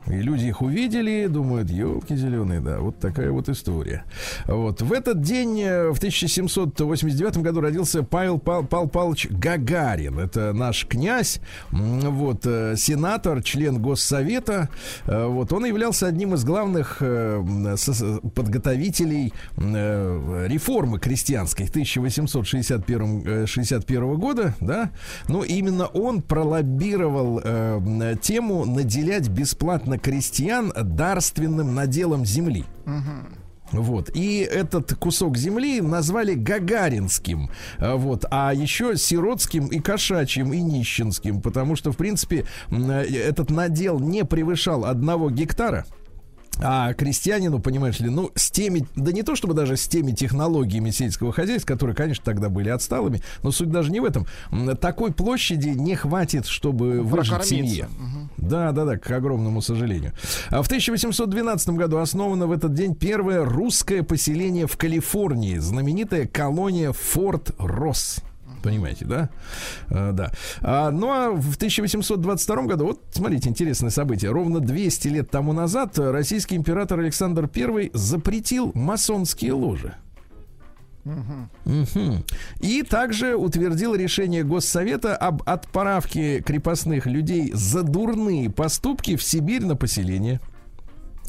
[0.09, 4.05] И люди их увидели, думают, елки зеленые, да, вот такая вот история.
[4.47, 4.83] Вот.
[4.83, 10.19] В этот день, э, в 1789 году, родился Павел Пал, Пал Павлович Гагарин.
[10.19, 11.41] Это наш князь,
[11.71, 14.69] вот, э, сенатор, член Госсовета.
[15.07, 15.53] Э, Вот.
[15.53, 24.91] Он являлся одним из главных подготовителей реформы крестьянской 1861 э, 61 года, да.
[25.29, 27.41] Ну, именно он пролоббировал
[28.21, 32.65] тему наделять бесплатно крестьян дарственным наделом земли.
[33.73, 34.11] Вот.
[34.15, 37.51] И этот кусок земли назвали Гагаринским.
[37.79, 38.25] А, Вот.
[38.31, 41.41] А еще сиротским и кошачьим и нищенским.
[41.43, 45.85] Потому что, в принципе, э, этот надел не превышал одного гектара.
[46.59, 50.91] А крестьянину, понимаешь ли, ну, с теми, да не то чтобы даже с теми технологиями
[50.91, 54.27] сельского хозяйства, которые, конечно, тогда были отсталыми, но суть даже не в этом.
[54.81, 57.49] Такой площади не хватит, чтобы выжить Прокормиться.
[57.49, 57.89] семье.
[58.39, 60.13] Да, да, да, к огромному сожалению.
[60.51, 66.93] А в 1812 году основано в этот день первое русское поселение в Калифорнии, знаменитая колония
[66.93, 68.21] Форт Росс.
[68.67, 69.31] Понимаете, да?
[69.91, 70.33] А, да.
[70.61, 74.33] А, ну а в 1822 году, вот смотрите, интересное событие.
[74.33, 79.95] Ровно 200 лет тому назад российский император Александр I запретил масонские ложи.
[81.05, 82.25] Мгм.
[82.59, 89.77] И также утвердил решение Госсовета об отправке крепостных людей за дурные поступки в Сибирь на
[89.77, 90.41] поселение.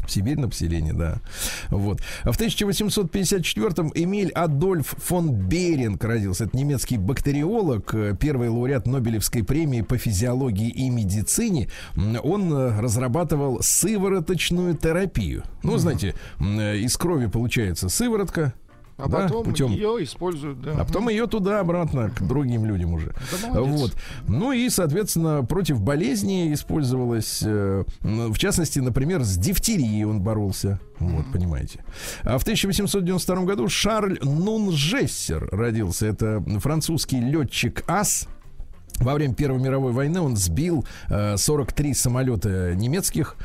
[0.08, 1.20] В Сибирь на поселение, да.
[1.70, 2.02] Вот.
[2.24, 6.46] А в 1854-м Эмиль Адольф фон Беринг родился.
[6.46, 11.68] Это немецкий бактериолог, э, первый лауреат Нобелевской премии по физиологии и медицине.
[12.24, 15.44] Он э, разрабатывал сывороточную терапию.
[15.62, 18.54] Ну, знаете, э, из крови получается сыворотка,
[18.98, 20.72] А да, потом путем ее используют, да.
[20.72, 23.14] а потом ее туда-обратно к другим людям уже.
[23.54, 23.96] Да вот.
[24.28, 30.80] Ну и, соответственно, против болезней использовалось, э, в частности, например, с дифтерией он боролся.
[31.00, 31.84] Вот, понимаете.
[32.24, 36.08] А в 1892 году Шарль Нунжессер родился.
[36.08, 38.28] Это французский летчик-ас.
[39.00, 43.36] Во время Первой мировой войны он сбил э, 43 самолета немецких,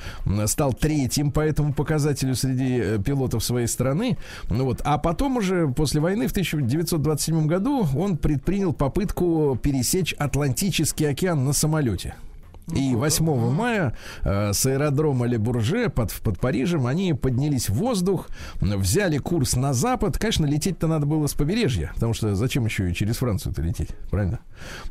[0.47, 4.17] стал третьим по этому показателю среди э, пилотов своей страны.
[4.49, 4.81] Ну вот.
[4.85, 11.53] А потом уже после войны в 1927 году он предпринял попытку пересечь Атлантический океан на
[11.53, 12.15] самолете.
[12.75, 18.29] И 8 мая э, с аэродрома Ле-Бурже под, под Парижем они поднялись в воздух,
[18.61, 20.19] взяли курс на запад.
[20.19, 24.41] Конечно, лететь-то надо было с побережья, потому что зачем еще и через Францию-то лететь, правильно?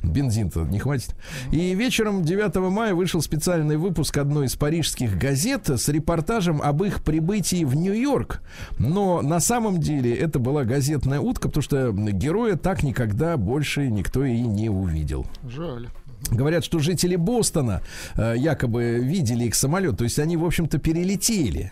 [0.03, 1.15] Бензин-то не хватит.
[1.51, 7.03] И вечером 9 мая вышел специальный выпуск одной из парижских газет с репортажем об их
[7.03, 8.41] прибытии в Нью-Йорк.
[8.79, 14.25] Но на самом деле это была газетная утка, потому что героя так никогда больше никто
[14.25, 15.25] и не увидел.
[15.43, 15.88] Жаль.
[16.29, 17.81] Говорят, что жители Бостона
[18.15, 21.71] э, якобы видели их самолет, то есть они, в общем-то, перелетели.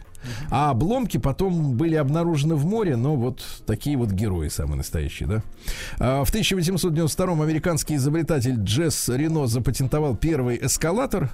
[0.50, 5.44] А обломки потом были обнаружены в море, но вот такие вот герои самые настоящие, да.
[5.98, 11.32] А в 1892 американский изобретатель Джесс Рено запатентовал первый эскалатор,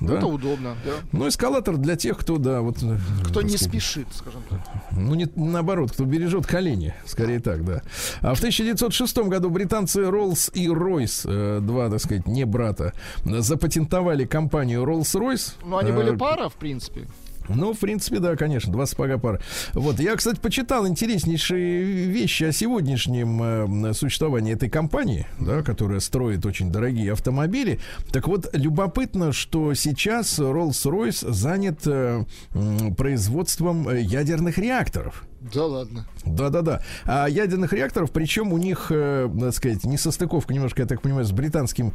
[0.00, 0.16] да?
[0.18, 0.92] Это удобно, да.
[1.12, 2.82] Ну, эскалатор для тех, кто, да, вот...
[2.82, 4.60] э, Кто не сказать, спешит, скажем так.
[4.92, 6.94] ну, не, наоборот, кто бережет колени.
[7.04, 7.82] Скорее так, да.
[8.20, 12.92] А в 1906 году британцы Rolls и Royce, э, два, так сказать, не брата,
[13.24, 15.54] запатентовали компанию Rolls-Royce.
[15.64, 17.06] Ну, они Э, были пара, в принципе.
[17.54, 19.40] Ну, в принципе, да, конечно, два сапога пара.
[19.74, 26.44] Вот, я, кстати, почитал интереснейшие вещи о сегодняшнем э, существовании этой компании, да, которая строит
[26.46, 27.80] очень дорогие автомобили.
[28.12, 32.24] Так вот, любопытно, что сейчас Rolls-Royce занят э,
[32.96, 35.24] производством э, ядерных реакторов.
[35.40, 36.06] Да ладно.
[36.24, 36.82] Да-да-да.
[37.06, 41.32] А ядерных реакторов, причем у них, э, так сказать, несостыковка немножко, я так понимаю, с
[41.32, 41.94] британским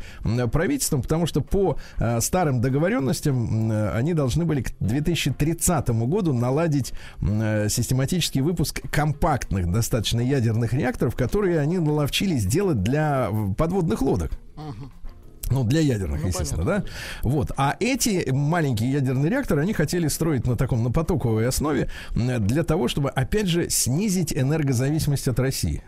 [0.52, 6.94] правительством, потому что по э, старым договоренностям э, они должны были к 2030 году наладить
[7.22, 14.32] э, систематический выпуск компактных достаточно ядерных реакторов, которые они наловчились делать для подводных лодок.
[15.52, 16.84] Ну, для ядерных, Ну, естественно, да?
[17.22, 17.52] Вот.
[17.58, 22.88] А эти маленькие ядерные реакторы, они хотели строить на таком, на потоковой основе, для того,
[22.88, 25.84] чтобы, опять же, снизить энергозависимость от России.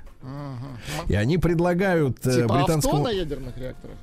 [1.08, 3.04] И они предлагают э, Типа авто британскому...
[3.04, 3.98] на ядерных реакторах?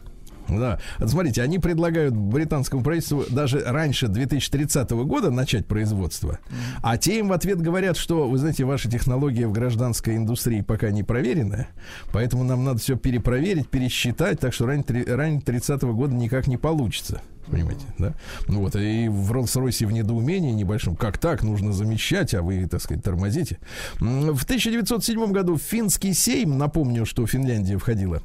[0.48, 0.78] Да.
[1.04, 6.38] Смотрите, они предлагают британскому правительству даже раньше 2030 года начать производство,
[6.82, 10.90] а те им в ответ говорят, что, вы знаете, ваша технология в гражданской индустрии пока
[10.90, 11.68] не проверенная,
[12.12, 17.22] поэтому нам надо все перепроверить, пересчитать, так что три- ранее 30 года никак не получится.
[17.46, 18.14] Понимаете, да?
[18.48, 22.80] Ну вот, и в Роллс-Ройсе в недоумении небольшом, как так, нужно замещать, а вы, так
[22.80, 23.58] сказать, тормозите.
[24.00, 28.22] В 1907 году финский сейм, напомню, что Финляндия входила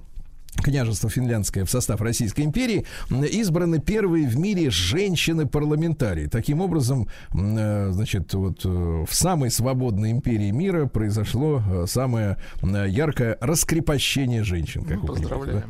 [0.61, 6.27] княжество финляндское в состав Российской империи, избраны первые в мире женщины-парламентарии.
[6.27, 13.37] Таким образом, э, значит, вот э, в самой свободной империи мира произошло э, самое яркое
[13.41, 15.63] раскрепощение женщин, как Ну, поздравляем.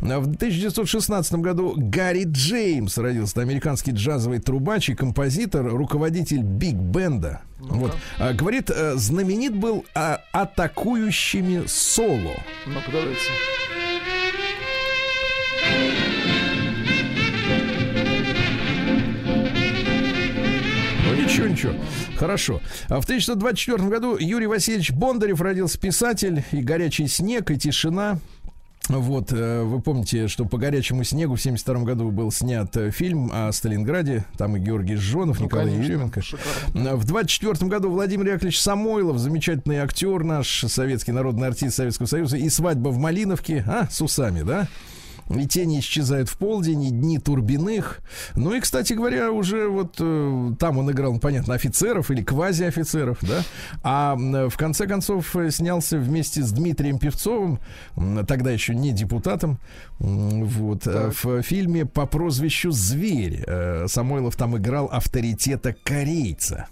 [0.00, 0.20] да?
[0.20, 7.42] В 1916 году Гарри Джеймс родился, американский джазовый трубач и композитор, руководитель биг-бенда.
[7.58, 7.96] Вот.
[8.18, 12.34] А, Говорит, знаменит был а, атакующими соло.
[12.66, 13.20] Ну-ка, давайте.
[21.56, 21.72] Ничего.
[22.16, 22.60] Хорошо.
[22.88, 28.18] А в 1924 году Юрий Васильевич Бондарев родился писатель и горячий снег, и тишина.
[28.88, 33.32] Вот, э, вы помните, что по горячему снегу в 1972 году был снят э, фильм
[33.34, 34.24] о Сталинграде.
[34.38, 36.22] Там и Георгий Жжонов, Ну, Николай конечно, Еременко.
[36.22, 36.94] шикарно.
[36.94, 42.48] В 24 году Владимир Яковлевич Самойлов, замечательный актер наш, советский народный артист Советского Союза, и
[42.48, 44.68] свадьба в Малиновке, а, с усами, да?
[45.28, 48.00] И тени исчезают в полдень, и дни Турбиных.
[48.36, 53.18] Ну и, кстати говоря, уже вот э, там он играл, ну, понятно, офицеров или квази-офицеров,
[53.22, 53.42] да?
[53.82, 57.58] А в конце концов э, снялся вместе с Дмитрием Певцовым,
[58.26, 59.58] тогда еще не депутатом,
[59.98, 63.44] вот, э, в фильме по прозвищу «Зверь».
[63.88, 66.68] Самойлов там играл авторитета корейца.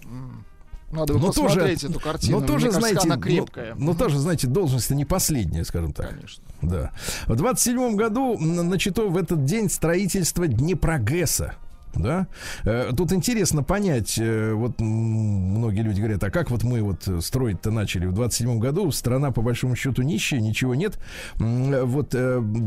[0.95, 2.39] Надо бы Ну, тоже- посмотреть эту картину.
[2.39, 3.75] Но тоже, Мне кажется, знаете, она крепкая.
[3.77, 6.09] Ну, тоже, знаете, должность не последняя, скажем так.
[6.09, 6.43] Конечно.
[6.61, 6.91] Да.
[7.27, 11.55] В 27 году начато в этот день строительство Днепрогэса.
[11.95, 12.27] Да?
[12.65, 17.71] Э, Тут интересно понять, э, вот многие люди говорят, а как вот мы вот строить-то
[17.71, 20.99] начали в 27 году, страна по большому счету нищая, ничего нет.
[21.39, 22.15] Э, Вот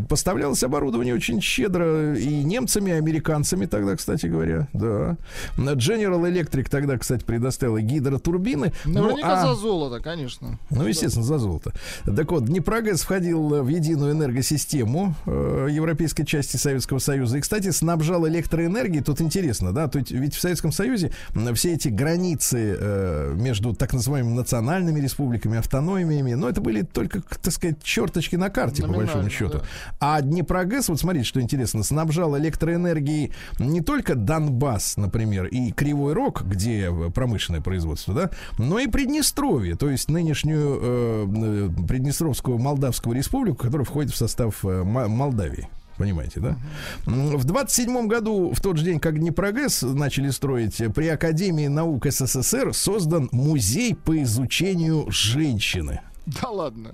[0.09, 5.17] поставлялось оборудование очень щедро и немцами, и американцами тогда, кстати говоря, да.
[5.57, 8.73] General Electric тогда, кстати, предоставила гидротурбины.
[8.85, 10.59] Ну, Наверняка а- за золото, конечно.
[10.71, 11.73] ну, естественно, за золото.
[12.05, 17.38] Так вот, Днепрогэс входил в единую энергосистему э, европейской части Советского Союза.
[17.38, 19.03] И, кстати, снабжал электроэнергией.
[19.03, 21.13] Тут интересно, да, тут ведь в Советском Союзе
[21.55, 27.53] все эти границы э, между так называемыми национальными республиками, автономиями, ну, это были только, так
[27.53, 29.59] сказать, черточки на карте, по большому счету.
[29.59, 29.65] да.
[30.01, 36.43] А Днепрогэс, вот смотрите, что интересно, снабжал электроэнергией не только Донбасс, например, и Кривой Рог,
[36.43, 43.65] где промышленное производство, да, но и Приднестровье, то есть нынешнюю э, э, Приднестровскую Молдавскую республику,
[43.65, 45.69] которая входит в состав э, Молдавии.
[45.99, 46.57] Понимаете, да?
[47.05, 52.73] В 27 году, в тот же день, как Днепрогэс начали строить, при Академии наук СССР
[52.73, 56.01] создан музей по изучению женщины.
[56.43, 56.91] Да ладно.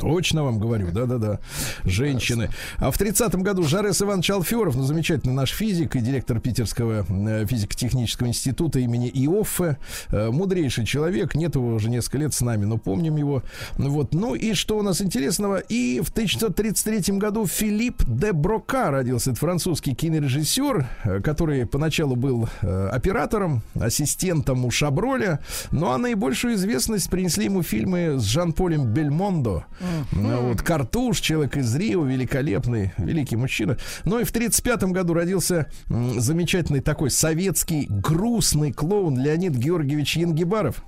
[0.00, 1.40] Точно вам говорю, да-да-да.
[1.84, 2.50] Женщины.
[2.76, 7.46] А в 30-м году Жарес Иванович Алферов, ну, замечательный наш физик и директор Питерского э,
[7.46, 9.78] физико-технического института имени Иоффе.
[10.10, 11.34] Э, мудрейший человек.
[11.34, 13.42] Нет его уже несколько лет с нами, но помним его.
[13.76, 14.14] Вот.
[14.14, 15.58] Ну и что у нас интересного?
[15.58, 19.30] И в 1933 году Филипп де Брока родился.
[19.30, 25.40] Это французский кинорежиссер, э, который поначалу был оператором, ассистентом у Шаброля.
[25.70, 29.64] Ну а наибольшую известность принесли ему фильмы с Жан-Полем Бельмондо.
[30.12, 33.78] Ну, Вот Картуш, человек из Рио, великолепный, великий мужчина.
[34.04, 40.82] Ну и в 1935 году родился замечательный такой советский грустный клоун Леонид Георгиевич Янгибаров.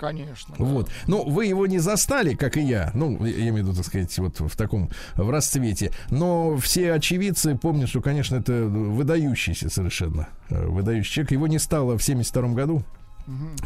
[0.00, 0.54] Конечно.
[0.58, 0.64] да.
[0.64, 0.90] Вот.
[1.06, 2.90] Ну, вы его не застали, как и я.
[2.94, 5.92] Ну, я имею в виду, так сказать, вот в таком в расцвете.
[6.08, 11.32] Но все очевидцы помнят, что, конечно, это выдающийся совершенно э, выдающий человек.
[11.32, 12.82] Его не стало в 72 году.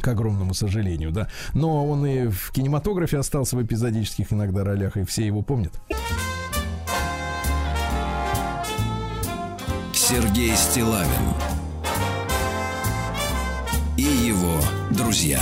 [0.01, 1.29] К огромному сожалению, да.
[1.55, 5.73] Но он и в кинематографе остался в эпизодических иногда ролях, и все его помнят.
[9.93, 11.09] Сергей Стилавин
[13.97, 15.41] и его друзья.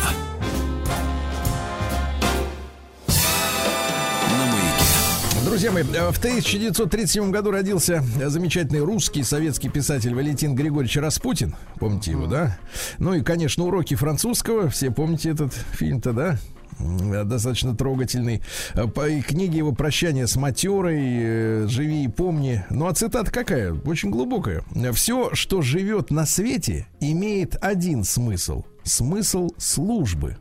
[5.52, 11.54] Друзья мои, э, в 1937 году родился замечательный русский советский писатель Валентин Григорьевич Распутин.
[11.78, 12.58] Помните его, да?
[12.98, 14.70] Ну и, конечно, уроки французского.
[14.70, 16.38] Все помните этот фильм-то, да?
[16.80, 18.40] Э, Достаточно трогательный.
[18.72, 22.64] Э, По книге его «Прощание с матерой», «Живи и помни».
[22.70, 23.74] Ну а цитата какая?
[23.74, 24.64] Очень глубокая.
[24.94, 28.64] «Все, что живет на свете, имеет один смысл.
[28.84, 30.38] Смысл службы.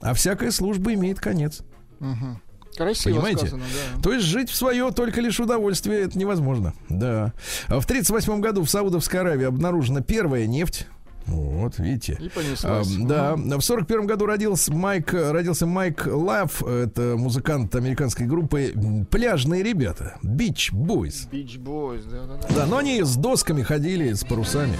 [0.00, 1.60] А всякая служба имеет конец».
[2.00, 2.40] Мгм.
[2.76, 3.46] Красиво Понимаете?
[3.46, 3.64] сказано,
[3.96, 4.02] да.
[4.02, 6.74] То есть жить в свое только лишь удовольствие это невозможно.
[6.88, 7.32] Да.
[7.68, 10.86] А В 1938 году в Саудовской Аравии обнаружена первая нефть.
[11.26, 12.18] Вот, видите.
[12.20, 12.88] И А, понеслась.
[12.96, 18.74] да, в сорок первом году родился Майк, родился Майк Лав, это музыкант американской группы
[19.10, 21.30] «Пляжные ребята», Beach Boys.
[21.32, 22.54] Beach Boys, да, да, да.
[22.54, 24.76] Да, но они с досками ходили, с парусами.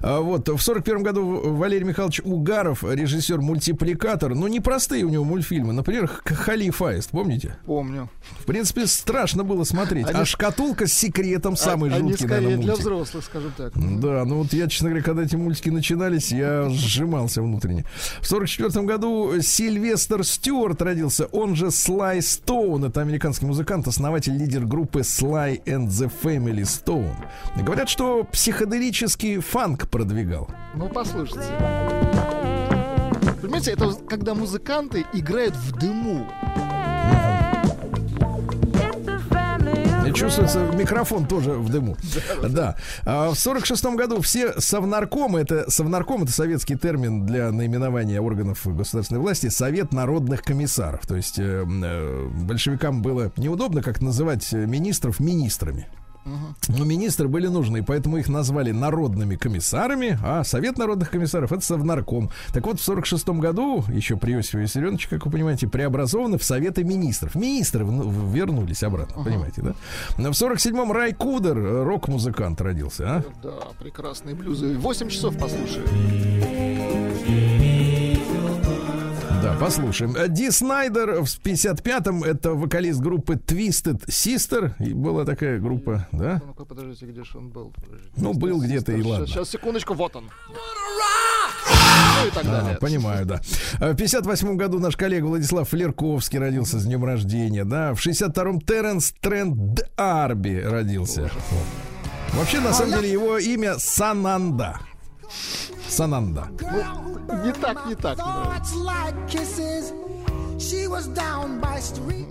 [0.00, 5.72] А, Вот, в сорок первом году Валерий Михайлович Угаров, режиссер-мультипликатор, ну, непростые у него мультфильмы.
[5.72, 7.56] Например, Хали Фаист, помните?
[7.66, 8.08] Помню.
[8.40, 10.06] В принципе, страшно было смотреть.
[10.08, 13.72] Они- а шкатулка с секретом самый А- Они жуткий, скорее наверное, для взрослых, скажем так.
[13.74, 17.84] Да, ну вот я, честно говоря, когда эти мультики начинались, я сжимался внутренне.
[18.20, 22.84] В сорок четвертом году Сильвестр Стюарт родился, он же Слай Стоун.
[22.84, 27.14] Это американский музыкант, основатель, лидер группы Sly and the Family Stone.
[27.62, 30.48] Говорят, что психоделический фанк продвигал.
[30.74, 31.44] Ну, послушайте.
[33.42, 36.24] Понимаете, это когда музыканты играют в дыму.
[40.06, 41.96] И чувствуется микрофон тоже в дыму.
[42.48, 42.76] Да.
[43.04, 48.60] А в сорок шестом году все совнаркомы, это совнарком, это советский термин для наименования органов
[48.64, 51.06] государственной власти, Совет народных комиссаров.
[51.06, 55.88] То есть э, э, большевикам было неудобно как называть э, министров министрами.
[56.24, 62.30] Но министры были нужны, поэтому их назвали народными комиссарами, а Совет народных комиссаров это Совнарком.
[62.52, 66.84] Так вот, в 46 году, еще при Иосифе Виссарионовиче, как вы понимаете, преобразованы в Советы
[66.84, 67.34] министров.
[67.34, 69.74] Министры вернулись обратно, понимаете, да?
[70.18, 73.24] Но В 47-м Рай Кудер, э, рок-музыкант, родился, а?
[73.42, 74.76] Да, прекрасные блюзы.
[74.78, 75.84] 8 часов послушаю.
[79.60, 80.16] Послушаем.
[80.16, 84.72] Э, Ди Снайдер в 55-м, это вокалист группы Twisted Sister.
[84.80, 86.40] И была такая группа, да?
[86.46, 87.70] Ну-ка, подождите, где же он был?
[87.76, 88.10] Подождите.
[88.16, 89.26] Ну, был где-то и ладно.
[89.26, 90.24] Сейчас, секундочку, вот он.
[90.48, 92.78] Ну и так А, далее.
[92.78, 93.40] понимаю, да.
[93.78, 97.94] А В 58 году наш коллега Владислав Флерковский родился с днем рождения, да.
[97.94, 101.30] В 62-м Теренс Тренд Арби родился.
[102.32, 104.78] Вообще, на самом деле, его имя Сананда.
[105.88, 106.48] Сананда.
[107.44, 108.18] Не так, не так.
[108.18, 108.22] не
[111.80, 112.26] street.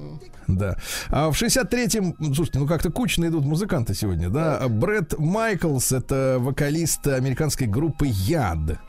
[0.47, 0.77] Да.
[1.09, 4.67] А в 63-м, ну, слушайте, ну как-то кучно идут музыканты сегодня, да.
[4.67, 8.79] Брэд Майклс, это вокалист американской группы Яд.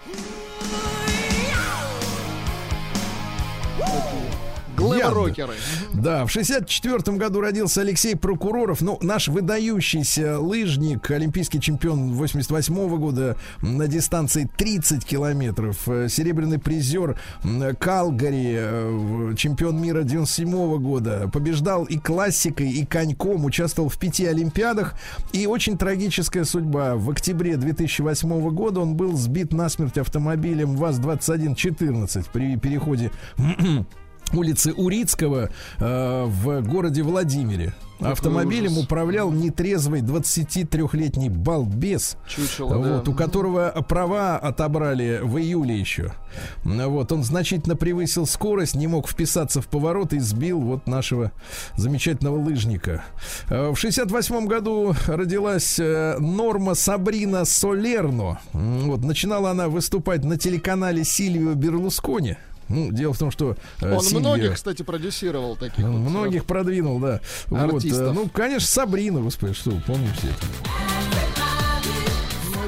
[4.91, 5.55] Глэм-рокеры.
[5.95, 8.81] Да, в 64 году родился Алексей Прокуроров.
[8.81, 15.89] Ну, наш выдающийся лыжник, олимпийский чемпион 88 года на дистанции 30 километров.
[15.89, 17.19] э, Серебряный призер
[17.79, 21.31] Калгари, э, чемпион мира 97 года.
[21.33, 23.45] Побеждал и классикой, и коньком.
[23.45, 24.95] Участвовал в пяти олимпиадах.
[25.33, 26.97] И очень трагическая судьба.
[26.97, 33.11] В октябре 2008 года он был сбит насмерть автомобилем ВАЗ-2114 при переходе
[34.39, 37.75] улице Урицкого э, в городе Владимире.
[38.01, 38.85] Автомобилем ужас.
[38.85, 43.11] управлял нетрезвый 23-летний балбес, Чучело, вот, да.
[43.11, 46.15] у которого права отобрали в июле еще.
[46.65, 51.33] Вот, он значительно превысил скорость, не мог вписаться в поворот и сбил вот нашего
[51.77, 53.05] замечательного лыжника.
[53.49, 58.41] Э, В 68 году родилась э, Норма Сабрина Солерно.
[58.53, 62.37] Вот, начинала она выступать на телеканале Сильвио Берлускони.
[62.71, 65.85] Ну, дело в том, что э, Он Сильвио- многих, кстати, продюсировал таких.
[65.85, 67.21] вот Многих продвинул, да.
[67.49, 68.09] Вот, Артистов.
[68.09, 71.00] э, ну, конечно, Сабрина, господи, что вы помните это.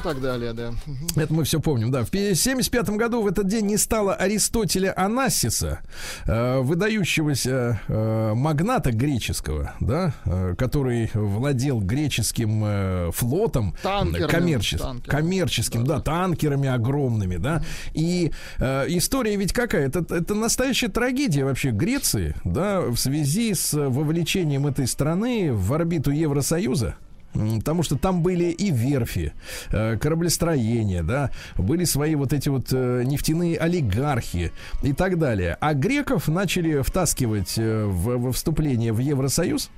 [0.03, 0.72] Так далее, да.
[1.14, 2.05] Это мы все помним, да.
[2.05, 5.80] В 1975 году в этот день не стало Аристотеля Анассиса,
[6.26, 15.20] э, выдающегося э, магната греческого, да, э, который владел греческим флотом, Танкерами, коммерческим, танкерами.
[15.20, 17.62] коммерческим, да, танкерами огромными, да.
[17.94, 19.86] И история ведь какая?
[19.86, 26.11] Это, это настоящая трагедия вообще Греции, да, в связи с вовлечением этой страны в орбиту
[26.11, 26.96] Евросоюза.
[27.33, 29.33] Потому что там были и верфи,
[29.70, 34.53] э, кораблестроение, да, были свои вот эти вот э, нефтяные олигархи
[34.83, 35.57] и так далее.
[35.61, 39.70] А греков начали втаскивать э, в, во вступление в Евросоюз.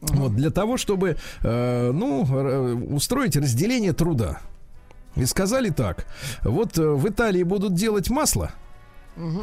[0.00, 2.22] Вот, для того, чтобы, э, ну,
[2.94, 4.38] устроить разделение труда.
[5.16, 6.06] И сказали так:
[6.42, 8.52] вот в Италии будут делать масло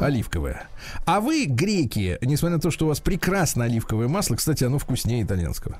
[0.00, 0.68] оливковое.
[1.04, 5.22] А вы, греки, несмотря на то, что у вас прекрасное оливковое масло, кстати, оно вкуснее
[5.22, 5.78] итальянского.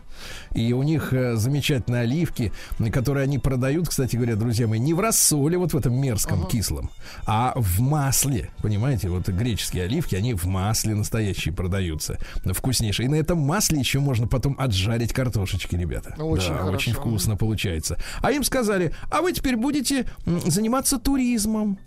[0.55, 2.53] И у них э, замечательные оливки,
[2.93, 6.91] которые они продают, кстати говоря, друзья мои, не в рассоле, вот в этом мерзком кислом,
[7.27, 8.51] а в масле.
[8.63, 12.19] Понимаете, вот греческие оливки, они в масле настоящие продаются.
[12.45, 13.07] Вкуснейшие.
[13.07, 16.15] И на этом масле еще можно потом отжарить картошечки, ребята.
[16.19, 16.73] Очень да, хорошо.
[16.73, 17.99] очень вкусно получается.
[18.23, 21.79] А им сказали, а вы теперь будете заниматься туризмом.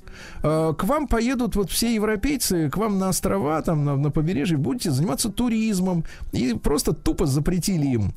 [0.43, 4.57] Э, К вам поедут вот все европейцы, к вам на острова, там на, на побережье,
[4.57, 6.03] будете заниматься туризмом.
[6.31, 8.13] И просто тупо запретили им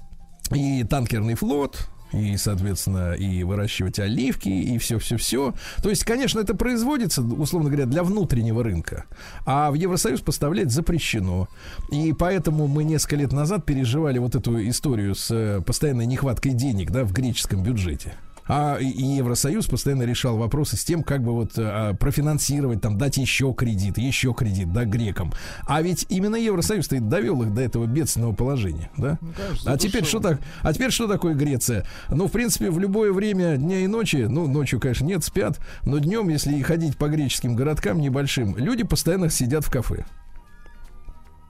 [0.55, 5.55] и танкерный флот, и, соответственно, и выращивать оливки, и все-все-все.
[5.83, 9.05] То есть, конечно, это производится, условно говоря, для внутреннего рынка.
[9.47, 11.49] А в Евросоюз поставлять запрещено.
[11.91, 16.91] И поэтому мы несколько лет назад переживали вот эту историю с э, постоянной нехваткой денег
[16.91, 18.15] да, в греческом бюджете.
[18.47, 23.55] А Евросоюз постоянно решал вопросы с тем, как бы вот а, профинансировать, там, дать еще
[23.55, 25.33] кредит, еще кредит, да, грекам.
[25.67, 29.19] А ведь именно Евросоюз и довел их до этого бедственного положения, да?
[29.37, 30.21] конечно, а теперь задушил.
[30.21, 30.41] что так?
[30.63, 31.87] А теперь что такое Греция?
[32.09, 35.99] Ну, в принципе, в любое время дня и ночи, ну, ночью, конечно, нет, спят, но
[35.99, 40.05] днем, если ходить по греческим городкам небольшим, люди постоянно сидят в кафе.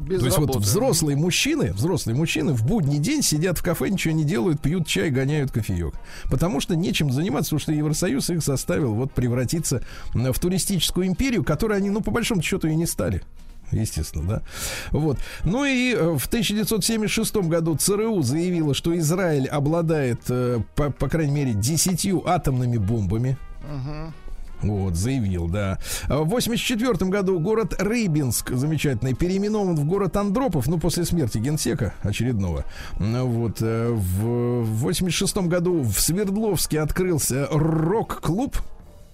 [0.03, 0.59] Без То есть работы.
[0.59, 4.87] вот взрослые мужчины, взрослые мужчины в будний день сидят в кафе, ничего не делают, пьют
[4.87, 5.95] чай, гоняют кофеек.
[6.31, 9.83] Потому что нечем заниматься, потому что Евросоюз их заставил вот превратиться
[10.13, 13.23] в туристическую империю, которой они, ну, по большому счету и не стали.
[13.73, 14.43] Естественно, да.
[14.91, 15.19] Вот.
[15.45, 21.33] Ну и э, в 1976 году ЦРУ заявила, что Израиль обладает, э, по, по крайней
[21.33, 23.39] мере, 10 атомными бомбами.
[24.63, 25.79] Вот, заявил, да.
[26.09, 31.95] А В 84 году город Рыбинск, замечательный, переименован в город Андропов, ну, после смерти генсека
[32.03, 32.65] очередного.
[32.99, 38.57] Ну, Вот, э, в 86 году в Свердловске открылся рок-клуб.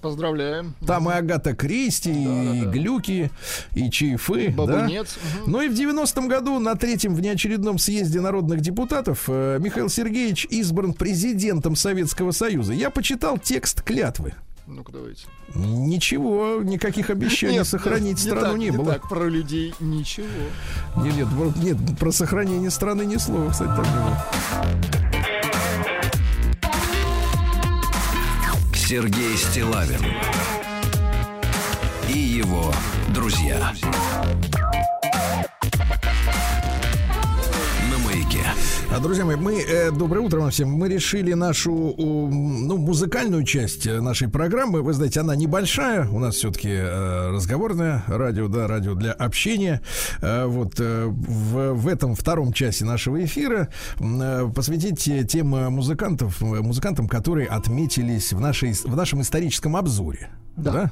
[0.00, 0.74] Поздравляем.
[0.86, 3.32] Там и Агата Кристи, и Глюки,
[3.74, 4.48] и Чайфы.
[4.48, 4.54] да?
[4.64, 5.18] Бабунец.
[5.40, 5.50] Мгм.
[5.50, 10.92] Ну и в 90-м году на третьем внеочередном съезде народных депутатов э, Михаил Сергеевич избран
[10.92, 12.74] президентом Советского Союза.
[12.74, 14.34] Я почитал текст клятвы.
[14.70, 15.26] Ну-ка, давайте.
[15.54, 18.92] Ничего, никаких обещаний Нет, сохранить не страну так, не, было.
[18.92, 20.26] так, про людей ничего.
[20.96, 25.28] Нет, нет, про- нет, про сохранение страны ни слова, кстати, там не было.
[28.74, 30.00] Сергей Стилавин
[32.08, 32.72] и его
[33.08, 33.58] друзья.
[33.58, 34.47] На
[38.96, 40.70] друзья мои, мы, э, доброе утро вам всем.
[40.70, 44.82] Мы решили нашу, у, ну, музыкальную часть э, нашей программы.
[44.82, 46.08] Вы знаете, она небольшая.
[46.08, 49.82] У нас все-таки разговорное радио, да, радио для общения.
[50.20, 53.68] Э, вот э, в, в этом втором части нашего эфира
[54.00, 59.76] э, посвятить э, тем э, музыкантов, э, музыкантам, которые отметились в, нашей, в нашем историческом
[59.76, 60.30] обзоре.
[60.58, 60.90] Да.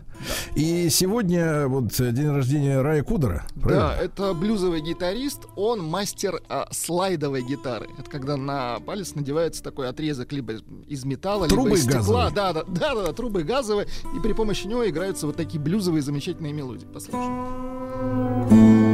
[0.54, 3.44] И сегодня вот э, день рождения Рая Кудера.
[3.60, 3.88] правильно?
[3.88, 7.85] Да, это блюзовый гитарист, он мастер а, слайдовой гитары.
[7.98, 10.54] Это когда на палец надевается такой отрезок либо
[10.86, 12.30] из металла, Трубы либо из стекла.
[12.30, 12.34] газовые.
[12.34, 13.86] Да, да, да, да, да, трубы газовые.
[14.16, 16.86] И при помощи него играются вот такие блюзовые замечательные мелодии.
[16.86, 18.85] Послушаем.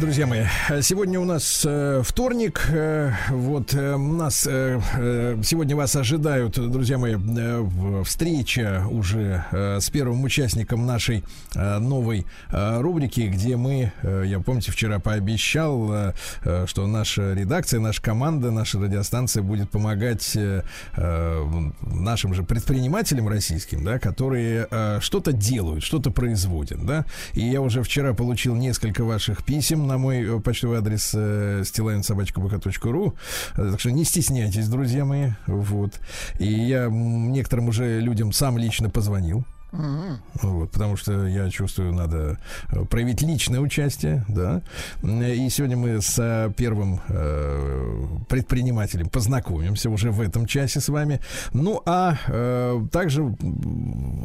[0.00, 2.66] Да, друзья мои, сегодня у нас э, вторник.
[2.68, 9.80] Э, вот э, нас э, э, сегодня вас ожидают, друзья мои, э, встреча уже э,
[9.80, 15.90] с первым участником нашей э, новой э, рубрики, где мы, э, я помните, вчера пообещал,
[15.90, 16.12] э,
[16.44, 20.64] э, что наша редакция, наша команда, наша радиостанция будет помогать э,
[20.98, 21.46] э,
[21.80, 27.06] нашим же предпринимателям российским, да, которые э, что-то делают, что-то производят, да.
[27.32, 33.14] И я уже вчера получил несколько ваших писем на мой э, почтовый адрес э, stilainsobachkabk.ru.
[33.56, 35.30] Э, Так что не стесняйтесь, друзья мои.
[35.46, 36.00] Вот.
[36.38, 39.44] И я некоторым уже людям сам лично позвонил.
[39.72, 42.38] Вот, потому что я чувствую, надо
[42.70, 44.62] э, проявить личное участие, да.
[45.02, 51.20] И сегодня мы с э, первым э, предпринимателем познакомимся уже в этом часе с вами.
[51.52, 53.34] Ну, а э, также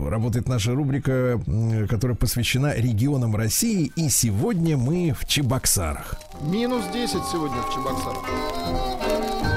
[0.07, 1.39] работает наша рубрика,
[1.89, 3.91] которая посвящена регионам России.
[3.95, 6.15] И сегодня мы в Чебоксарах.
[6.41, 9.54] Минус 10 сегодня в Чебоксарах.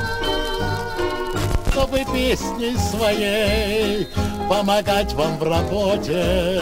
[1.79, 4.09] Чтобы песней своей
[4.49, 6.61] помогать вам в работе,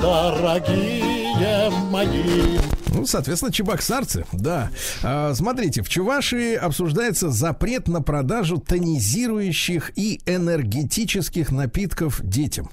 [0.00, 2.58] дорогие мои.
[2.94, 4.70] Ну, соответственно, чебоксарцы, да.
[5.02, 12.70] А, смотрите, в Чувашии обсуждается запрет на продажу тонизирующих и энергетических напитков детям.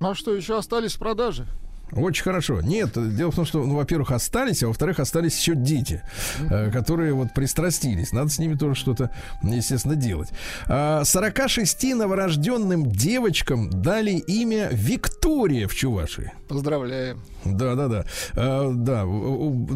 [0.00, 1.46] А что, еще остались в продаже?
[1.94, 2.60] Очень хорошо.
[2.62, 6.02] Нет, дело в том, что, ну, во-первых, остались, а во-вторых, остались еще дети,
[6.40, 8.12] э, которые вот пристрастились.
[8.12, 9.10] Надо с ними тоже что-то,
[9.42, 10.30] естественно, делать.
[10.68, 16.32] А, 46 новорожденным девочкам дали имя Виктория в Чувашии.
[16.48, 17.22] Поздравляем.
[17.44, 18.04] Да, да, да.
[18.34, 19.04] А, да.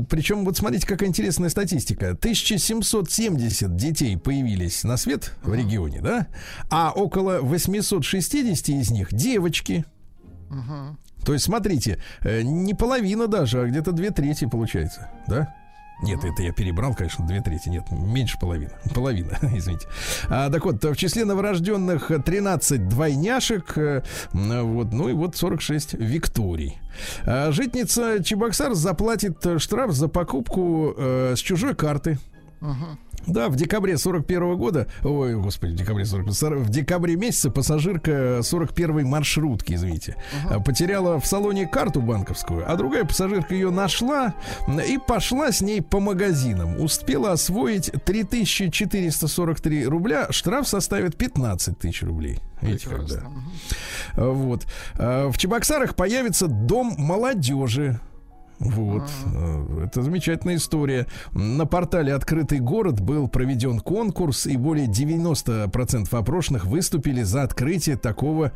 [0.08, 2.10] Причем, вот смотрите, какая интересная статистика.
[2.10, 6.28] 1770 детей появились на свет в регионе, да?
[6.70, 9.84] А около 860 из них девочки.
[11.26, 15.52] То есть, смотрите, э, не половина даже, а где-то две трети получается, да?
[16.02, 17.68] Нет, это я перебрал, конечно, две трети.
[17.68, 18.70] Нет, меньше половины.
[18.94, 19.88] Половина, извините.
[20.28, 24.02] А, так вот, в числе новорожденных 13 двойняшек, э,
[24.32, 26.78] вот, ну и вот 46 Викторий.
[27.24, 32.18] А, житница Чебоксар заплатит штраф за покупку э, с чужой карты.
[33.26, 36.26] Да, в декабре 41 года, ой, господи, в декабре 40,
[36.60, 40.16] в декабре месяце пассажирка 41 маршрутки, извините,
[40.48, 44.34] э, потеряла в салоне карту банковскую, а другая пассажирка ее нашла
[44.86, 46.80] и пошла с ней по магазинам.
[46.80, 52.38] Успела освоить 3443 рубля, штраф составит 15 тысяч рублей.
[52.62, 53.04] Видите, как, да.
[53.06, 53.28] Прекрасно.
[53.28, 53.50] Мгм.
[54.16, 54.66] А, Вот.
[54.98, 58.00] А, В Чебоксарах появится дом молодежи.
[58.58, 59.02] Вот.
[59.34, 61.06] Э, Это замечательная история.
[61.32, 68.52] На портале «Открытый город» был проведен конкурс, и более 90% опрошенных выступили за открытие такого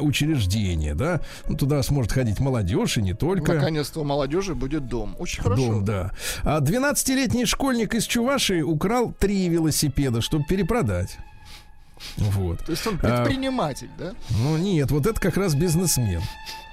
[0.00, 0.94] учреждения.
[0.94, 1.20] Да?
[1.48, 3.54] Ну, Туда сможет ходить молодежь и не только.
[3.54, 5.16] Наконец-то у молодежи будет дом.
[5.18, 5.66] Очень хорошо.
[5.66, 6.10] Дом, да.
[6.42, 11.16] А 12-летний школьник из Чувашии украл три велосипеда, чтобы перепродать.
[12.16, 12.58] Вот.
[12.64, 14.12] То есть он А, предприниматель, да?
[14.30, 16.20] ну нет, вот это как раз бизнесмен.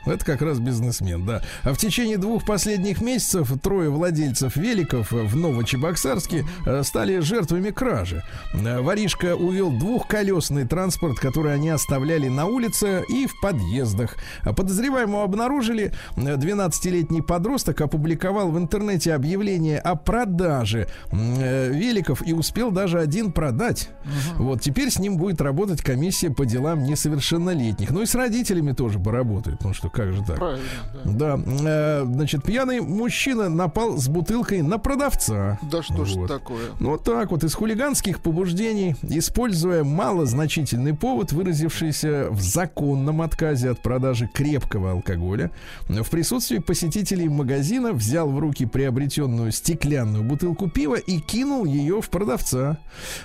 [0.05, 1.41] Это как раз бизнесмен, да.
[1.63, 8.23] А в течение двух последних месяцев трое владельцев великов в Новочебоксарске э, стали жертвами кражи.
[8.53, 14.15] Э, Воришка увел двухколесный транспорт, который они оставляли на улице и в подъездах.
[14.41, 15.93] А Подозреваемого обнаружили.
[16.17, 23.31] Э, 12-летний подросток опубликовал в интернете объявление о продаже э, великов и успел даже один
[23.31, 23.89] продать.
[24.37, 27.91] Вот теперь с ним будет работать комиссия по делам несовершеннолетних.
[27.91, 29.63] Ну и с родителями тоже поработает.
[29.63, 30.37] Ну что, как же так?
[30.37, 30.63] Правильно,
[31.05, 31.35] да.
[31.37, 35.59] Да, э, значит, пьяный мужчина напал с бутылкой на продавца.
[35.71, 36.27] Да что ж Вот.
[36.27, 36.65] такое?
[36.79, 43.81] Ну, вот так вот, из хулиганских побуждений, используя малозначительный повод, выразившийся в законном отказе от
[43.81, 45.51] продажи крепкого алкоголя,
[45.87, 52.09] в присутствии посетителей магазина взял в руки приобретенную стеклянную бутылку пива и кинул ее в
[52.09, 52.77] продавца.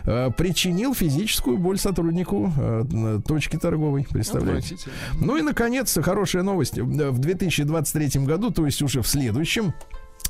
[0.04, 4.76] Э, Причинил физическую боль сотруднику э, точки торговой, представляете?
[5.20, 6.55] Ну и, наконец, хорошая новость.
[6.58, 9.74] В 2023 году, то есть уже в следующем,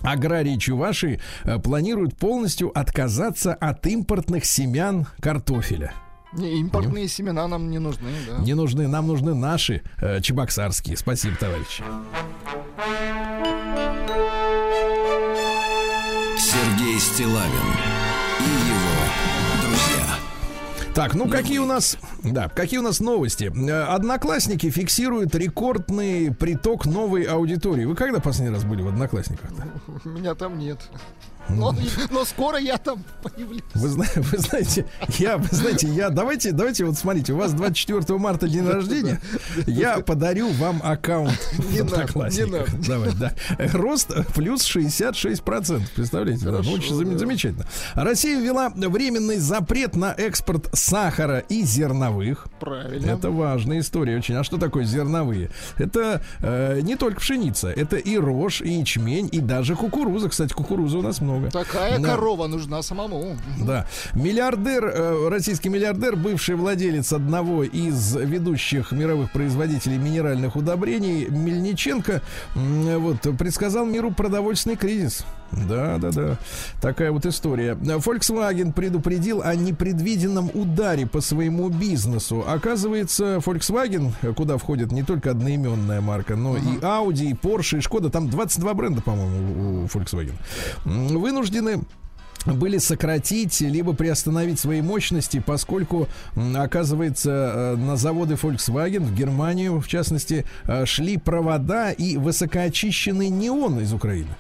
[0.03, 5.93] Аграрии Чувашии э, планируют полностью отказаться от импортных семян картофеля.
[6.33, 8.43] Не, импортные семена нам не нужны, да.
[8.43, 10.97] Не нужны, нам нужны наши э, чебоксарские.
[10.97, 11.83] Спасибо, товарищи.
[16.39, 17.67] Сергей Стилавин
[18.41, 18.86] и его.
[20.97, 23.53] Так, ну какие у нас, да, какие у нас новости?
[23.55, 27.85] Э, Одноклассники фиксируют рекордный приток новой аудитории.
[27.85, 29.51] Вы когда последний раз были в Одноклассниках?
[30.07, 30.79] Меня там нет.
[31.49, 31.75] Но,
[32.11, 33.63] но скоро я там появлюсь.
[33.75, 34.87] Вы, вы знаете,
[35.19, 39.21] я, вы знаете, я, давайте, давайте, вот смотрите, у вас 24 марта день рождения,
[39.67, 41.39] я подарю вам аккаунт
[41.71, 42.73] Не в надо, Одноклассниках.
[42.73, 42.89] не надо.
[42.89, 43.33] Давай, да.
[43.79, 46.45] Рост плюс 66%, представляете?
[46.45, 46.51] да?
[46.53, 47.19] Хорошо, Очень да.
[47.19, 47.67] замечательно.
[47.95, 52.47] Россия ввела временный запрет на экспорт сахара и зерновых.
[52.61, 53.11] Правильно.
[53.11, 54.35] Это важная история очень.
[54.35, 55.51] А что такое зерновые?
[55.77, 60.29] Это э, не только пшеница, это и рожь, и ячмень, и даже кукуруза.
[60.29, 61.36] Кстати, кукурузы у нас много.
[61.53, 62.11] Такая Да.
[62.11, 63.37] корова нужна самому.
[63.65, 63.87] Да.
[64.15, 72.23] Миллиардер, э, российский миллиардер, бывший владелец одного из ведущих мировых производителей минеральных удобрений, Мельниченко,
[72.55, 75.25] вот, предсказал миру продовольственный кризис.
[75.53, 76.39] Да, да, да.
[76.81, 77.75] Такая вот история.
[77.75, 82.45] Volkswagen предупредил о непредвиденном ударе по своему бизнесу.
[82.47, 88.11] Оказывается, Volkswagen, куда входит не только одноименная марка, но и Audi, и Porsche, и Skoda,
[88.11, 90.35] там 22 бренда, по-моему, у Volkswagen,
[90.85, 91.83] вынуждены
[92.47, 96.09] были сократить либо приостановить свои мощности, поскольку,
[96.55, 103.81] оказывается, э, на заводы Volkswagen в Германию, в частности, э, шли провода и высокоочищенный неон
[103.81, 104.37] из Украины.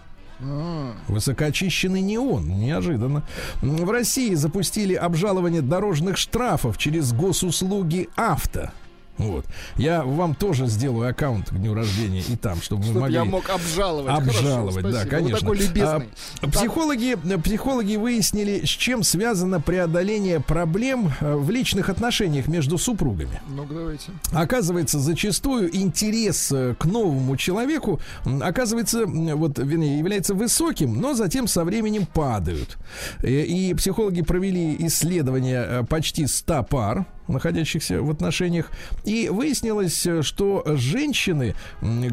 [1.08, 2.48] Высокоочищенный неон.
[2.48, 3.22] Неожиданно.
[3.62, 8.70] М, В России запустили обжалование дорожных штрафов через госуслуги авто.
[9.18, 9.44] Вот.
[9.76, 13.14] Я вам тоже сделаю аккаунт к дню рождения и там, чтобы вы Чтобы могли...
[13.16, 14.14] я мог обжаловать.
[14.14, 15.10] Обжаловать, Хорошо, да, спасибо.
[15.10, 15.34] конечно.
[15.48, 16.08] Вы такой любезный.
[16.42, 23.40] А, психологи, психологи выяснили, с чем связано преодоление проблем э, в личных отношениях между супругами.
[23.48, 24.10] Ну, давайте.
[24.32, 28.00] Оказывается, зачастую интерес э, к новому человеку,
[28.42, 32.76] оказывается, вот, вернее, является высоким, но затем со временем падают.
[33.22, 38.70] Э, И психологи провели исследование почти 100 пар, находящихся в отношениях,
[39.04, 41.54] и выяснилось, э, что женщины,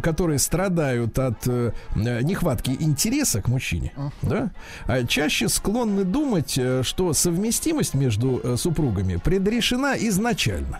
[0.01, 4.51] которые страдают от э, э, нехватки интереса к мужчине, да,
[4.85, 10.79] а чаще склонны думать, что совместимость между супругами предрешена изначально.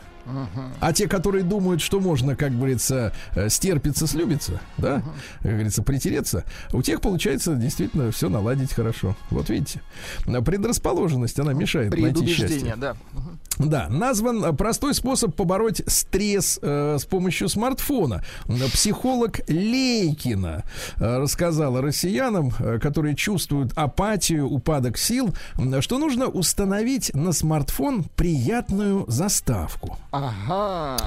[0.80, 5.04] А те, которые думают, что можно, как говорится, э, стерпиться, слюбиться, да,
[5.42, 9.16] как говорится, притереться, у тех получается действительно все наладить хорошо.
[9.30, 9.82] Вот видите,
[10.26, 12.76] А предрасположенность, она мешает найти счастье.
[12.78, 12.96] да.
[13.60, 18.24] Да, назван э, простой способ побороть стресс э, с помощью смартфона.
[18.74, 20.64] Психолог Лейкина
[20.98, 25.36] э, рассказала россиянам, э, которые чувствуют апатию, упадок сил,
[25.82, 29.98] что нужно установить на смартфон приятную заставку.
[30.14, 30.98] Ага.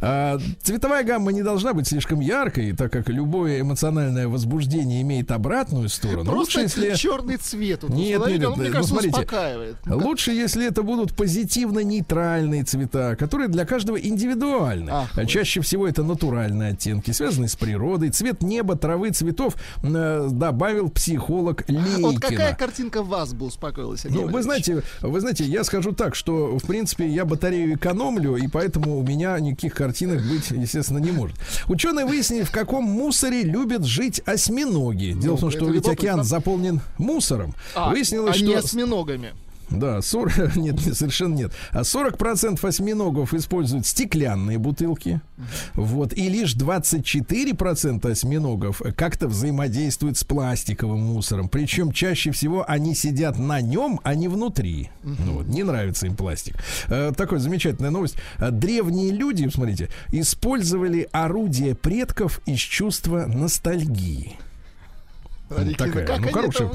[0.00, 5.90] А, Цветовая гамма не должна быть слишком яркой, так как любое эмоциональное возбуждение имеет обратную
[5.90, 6.24] сторону.
[6.24, 6.94] Просто Лучше, если...
[6.94, 7.80] черный цвет.
[7.80, 9.16] тут Нет, установили, нет, он, мне ну, кажется, смотрите.
[9.20, 9.76] успокаивает.
[9.84, 14.90] Ну, как- Лучше, если это будут позитивно-нейтральные цвета, которые для каждого индивидуальны.
[14.90, 15.26] Ах, А.
[15.26, 18.08] Чаще всего это натуральные оттенки, связанные с природой.
[18.10, 22.08] Цвет неба, травы, цветов э, добавил психолог Лейкина.
[22.08, 26.14] Вот какая картинка вас бы успокоила, Сергей Ну, вы знаете, вы знаете, я скажу так,
[26.14, 31.10] что, в принципе, я батарею экономлю, и поэтому у меня никаких картинок быть, естественно, не
[31.10, 31.36] может.
[31.66, 35.12] Ученые выяснили, в каком мусоре любят жить осьминоги.
[35.20, 37.54] Дело в том, Ну, что ведь океан заполнен мусором.
[37.74, 38.60] А, Выяснилось, а не что...
[38.60, 39.34] осьминогами.
[39.78, 41.52] Да, 40, нет, нет, совершенно нет.
[41.70, 45.20] А 40% осьминогов используют стеклянные бутылки.
[45.74, 46.12] Вот.
[46.12, 51.48] И лишь 24% осьминогов как-то взаимодействуют с пластиковым мусором.
[51.48, 54.90] Причем чаще всего они сидят на нем, а не внутри.
[55.02, 56.56] Ну вот, не нравится им пластик.
[56.88, 58.16] Э, такая замечательная новость.
[58.38, 64.36] Э, Древние люди, смотрите, использовали орудия предков из чувства ностальгии.
[65.48, 66.70] Смотрите, Такая, как ну, хорошая?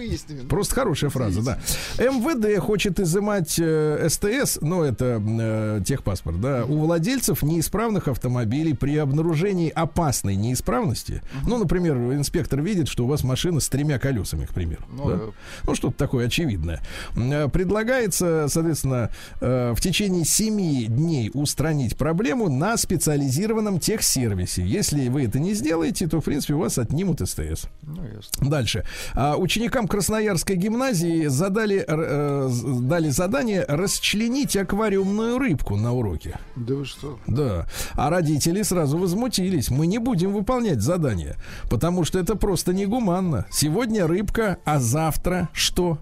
[0.48, 1.60] Просто хорошая фраза, да.
[1.98, 8.98] МВД хочет изымать э, СТС, ну это э, техпаспорт, да, у владельцев неисправных автомобилей при
[8.98, 11.22] обнаружении опасной неисправности.
[11.48, 14.84] Ну, например, инспектор видит, что у вас машина с тремя колесами, к примеру.
[14.92, 15.16] Ну, да?
[15.16, 15.24] да.
[15.64, 16.82] Ну, что-то такое очевидное.
[17.16, 19.10] Э, Предлагается, соответственно,
[19.42, 24.66] э, в течение 7 дней устранить проблему на специализированном техсервисе.
[24.66, 27.66] Если вы это не сделаете, то, в принципе, у вас отнимут СТС.
[27.82, 28.50] Ну, ясно.
[28.60, 28.84] Дальше.
[29.16, 32.50] А, ученикам Красноярской гимназии задали, э,
[32.82, 36.38] дали задание расчленить аквариумную рыбку на уроке.
[36.58, 37.18] Да вы что?
[37.26, 37.68] Да.
[37.94, 39.70] А родители сразу возмутились.
[39.70, 41.38] Мы не будем выполнять задание,
[41.70, 43.46] потому что это просто негуманно.
[43.50, 46.00] Сегодня рыбка, а завтра что?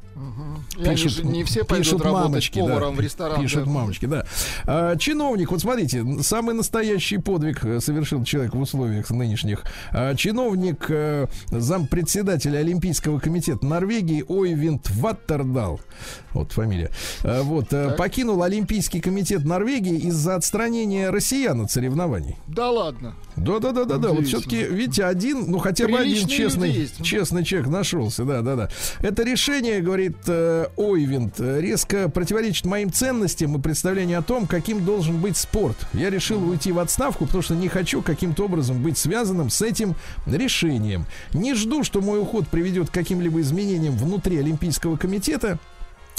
[0.78, 3.02] Они же не все пишут мамочки, поваром да.
[3.02, 3.42] в ресторан.
[3.42, 3.72] Пишут да.
[3.72, 4.26] мамочки, да.
[4.66, 9.64] А, чиновник, вот смотрите, самый настоящий подвиг э, совершил человек в условиях нынешних.
[9.92, 15.82] А, чиновник, э, зампредседателя председателя Олимпийского комитета Норвегии Ойвинд Ваттердал,
[16.34, 16.90] вот фамилия,
[17.24, 22.38] э, вот, э, покинул Олимпийский комитет Норвегии из-за отстранения россиян от соревнований.
[22.48, 23.16] Да ладно.
[23.36, 24.10] Да, да, да, да, да.
[24.10, 28.70] Вот все-таки, видите, один, ну хотя бы один честный, честный человек нашелся, да, да, да.
[29.02, 30.07] Это решение, говорит
[30.78, 35.78] Ойвинд, э, резко противоречит моим ценностям и представлению о том, каким должен быть спорт.
[35.94, 39.96] Я решил уйти в отставку, потому что не хочу каким-то образом быть связанным с этим
[40.26, 41.06] решением.
[41.34, 45.60] Не жду, что мой уход приведет к каким-либо изменениям внутри Олимпийского комитета.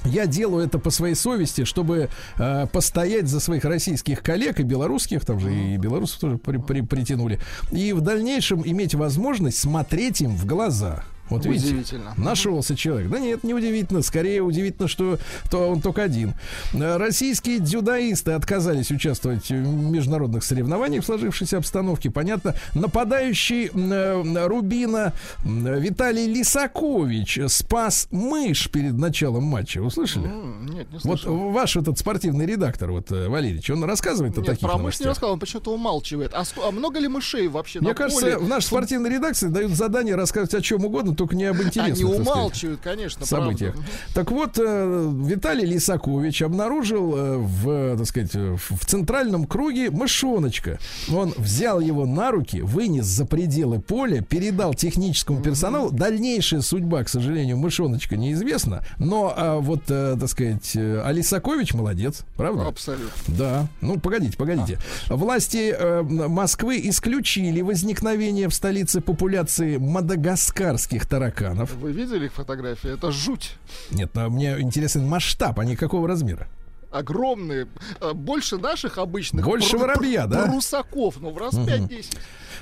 [0.04, 5.24] Я делаю это по своей совести, чтобы э, постоять за своих российских коллег и белорусских,
[5.24, 7.40] там же и белорусов тоже при- при- притянули,
[7.72, 11.02] и в дальнейшем иметь возможность смотреть им в глаза.
[11.30, 12.14] Вот видите, Удивительно.
[12.16, 13.10] нашелся человек.
[13.10, 14.02] Да нет, не удивительно.
[14.02, 15.18] Скорее удивительно, что
[15.50, 16.34] то он только один.
[16.72, 19.52] Российские дзюдоисты отказались участвовать в
[19.90, 22.10] международных соревнованиях в сложившейся обстановке.
[22.10, 22.54] Понятно.
[22.74, 25.12] Нападающий э, Рубина
[25.44, 29.82] э, Виталий Лисакович спас мышь перед началом матча.
[29.82, 30.26] Вы слышали?
[30.26, 31.50] М, Нет, не Вот слышал.
[31.50, 34.82] ваш этот спортивный редактор, вот э, Валерьевич, он рассказывает о Нет, таких про мышь не
[35.04, 35.08] новостях.
[35.10, 36.32] рассказал, он почему-то умалчивает.
[36.34, 38.38] А, а много ли мышей вообще Мне на кажется, поле?
[38.38, 42.14] в нашей спортивной редакции дают задание рассказывать о чем угодно, только не об интересных Они
[42.14, 43.74] так сказать, умалчивают, конечно, событиях.
[43.74, 43.90] правда.
[44.14, 50.78] Так вот, э, Виталий Лисакович обнаружил э, в, так сказать, в центральном круге мышоночка.
[51.12, 55.90] Он взял его на руки, вынес за пределы поля, передал техническому персоналу.
[55.90, 58.84] Дальнейшая судьба, к сожалению, мышоночка неизвестна.
[58.98, 62.68] Но а, вот, э, так сказать, э, а Лисакович молодец, правда?
[62.68, 63.10] Абсолютно.
[63.26, 63.66] Да.
[63.80, 64.78] Ну, погодите, погодите.
[65.08, 71.74] Власти э, Москвы исключили возникновение в столице популяции мадагаскарских тараканов.
[71.74, 72.92] Вы видели их фотографии?
[72.94, 73.56] Это жуть.
[73.90, 76.48] Нет, но мне интересен масштаб, а не какого размера.
[76.90, 77.66] Огромные.
[78.00, 79.44] э, Больше наших обычных.
[79.44, 80.46] Больше пру- воробья, пру- да?
[80.46, 81.16] Прусаков.
[81.20, 82.16] Ну, в раз 5-10.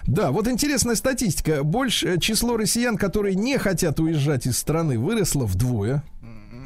[0.06, 1.62] Да, вот интересная статистика.
[1.62, 6.02] Больше число россиян, которые не хотят уезжать из страны, выросло вдвое.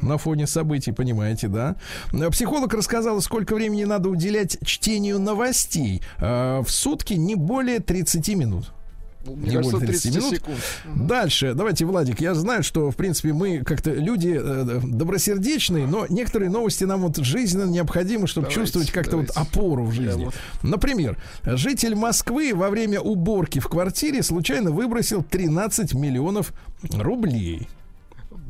[0.01, 1.75] На фоне событий, понимаете, да?
[2.31, 6.01] Психолог рассказала, сколько времени надо уделять чтению новостей.
[6.17, 8.71] Э, В сутки не более 30 минут.
[9.25, 10.35] Мне Не кажется, более 30 30 минут.
[10.39, 10.57] секунд.
[11.07, 16.49] Дальше, давайте, Владик, я знаю, что, в принципе, мы как-то люди э, добросердечные, но некоторые
[16.49, 20.25] новости нам вот жизненно необходимы, чтобы Давайте, чувствовать как-то вот опору в жизни.
[20.25, 26.53] вот- Например, житель Москвы во время уборки в квартире случайно выбросил 13 миллионов
[26.91, 27.67] рублей.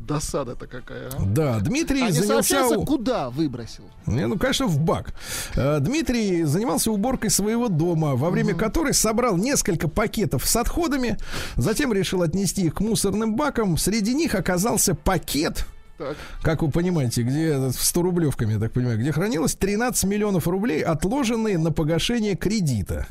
[0.06, 1.22] Досада-то какая, а?
[1.24, 2.66] Да, Дмитрий А занялся...
[2.76, 3.84] у- куда выбросил?
[4.06, 5.14] Не, ну, конечно, в бак.
[5.54, 11.18] Э, Дмитрий занимался уборкой своего дома, во время которой собрал несколько пакетов с отходами,
[11.56, 13.76] затем решил отнести их к мусорным бакам.
[13.78, 15.66] Среди них оказался пакет,
[15.98, 16.16] Так.
[16.42, 20.82] как вы понимаете, где в 100 рублевками, я так понимаю, где хранилось 13 миллионов рублей,
[20.82, 23.06] отложенные на погашение кредита.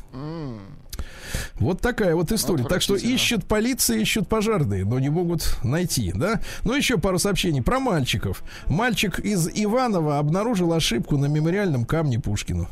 [1.54, 2.64] Вот такая вот история.
[2.64, 6.40] Так что ищут полиция, ищут пожарные, но не могут найти, да?
[6.64, 8.42] Ну, еще пару сообщений про мальчиков.
[8.66, 12.68] Мальчик из Иванова обнаружил ошибку на мемориальном камне Пушкину.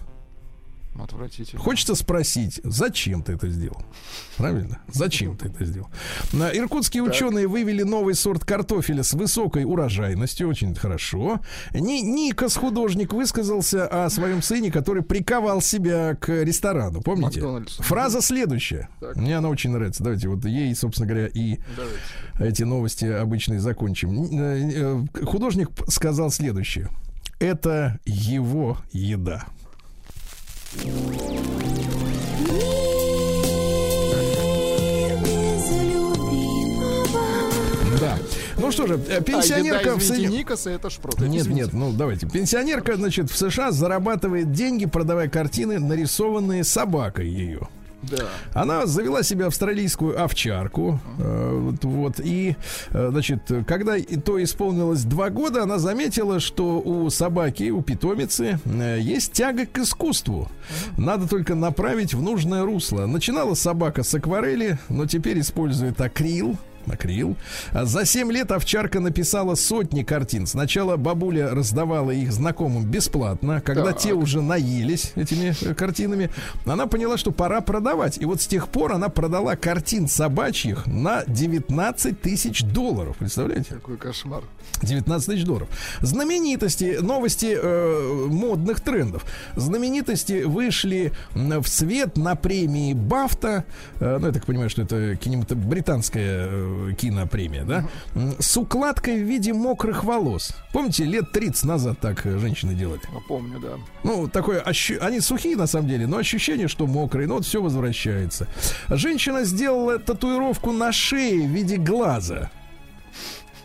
[0.99, 1.62] Отвратительно.
[1.62, 3.82] Хочется спросить, зачем ты это сделал?
[4.36, 4.80] Правильно?
[4.93, 5.88] Зачем ты это сделал?
[6.32, 10.49] На- Иркутские ученые вывели новый сорт картофеля с высокой урожайностью.
[10.49, 11.41] Очень хорошо.
[11.72, 17.01] Ни- Никос художник высказался о своем сыне, который приковал себя к ресторану.
[17.01, 17.41] Помните?
[17.41, 17.82] Макдональдсу.
[17.82, 18.88] Фраза следующая.
[19.01, 19.16] Так.
[19.16, 20.03] Мне она очень нравится.
[20.03, 21.99] Давайте вот ей, собственно говоря, и Давайте.
[22.41, 24.24] эти новости обычные закончим.
[24.38, 26.88] Э, э, Художник сказал следующее.
[27.38, 29.47] Это его еда.
[38.00, 38.16] Да.
[38.56, 41.20] Ну что же, э, А, пенсионерка еда, в извините, Соедин- Никоса, это шпрот.
[41.20, 41.62] Нет, Извините.
[41.64, 42.26] нет, ну давайте.
[42.26, 47.68] Пенсионерка, значит, в США зарабатывает деньги, продавая картины, нарисованные собакой ее.
[48.03, 48.28] Да.
[48.55, 51.01] Она завела себе австралийскую овчарку.
[51.18, 52.57] э, вот, вот, и,
[52.90, 58.98] э, значит, когда то исполнилось два года, она заметила, что у собаки, у питомицы э,
[59.01, 60.48] есть тяга к искусству.
[60.96, 63.07] Надо только направить в нужное русло.
[63.07, 66.57] Начинала собака с акварели, но теперь использует акрил.
[66.89, 67.37] Акрил.
[67.72, 70.47] А За 7 лет овчарка написала сотни картин.
[70.47, 73.61] Сначала бабуля раздавала их знакомым бесплатно.
[73.61, 73.99] Когда Так.
[73.99, 76.31] те уже наелись этими э, картинами,
[76.66, 78.18] она поняла, что пора продавать.
[78.18, 83.16] И вот с тех пор она продала картин собачьих на 19 тысяч долларов.
[83.18, 83.74] Представляете?
[83.74, 84.43] Какой кошмар.
[84.83, 85.68] 19 тысяч долларов.
[86.01, 89.24] Знаменитости, новости э, модных трендов.
[89.57, 93.64] Знаменитости вышли в свет на премии Бафта.
[94.01, 97.84] Э, ну, я так понимаю, что это кинемато- британская э, кинопремия, да?
[98.38, 100.52] С укладкой в виде мокрых волос.
[100.72, 103.00] Помните, лет 30 назад так э, женщины делали?
[103.12, 103.72] Напомню, да.
[104.04, 107.26] Ну, такое ощу- Они сухие на самом деле, но ощущение, что мокрые.
[107.26, 108.46] Но вот все возвращается.
[108.88, 112.50] Женщина сделала татуировку на шее в виде глаза.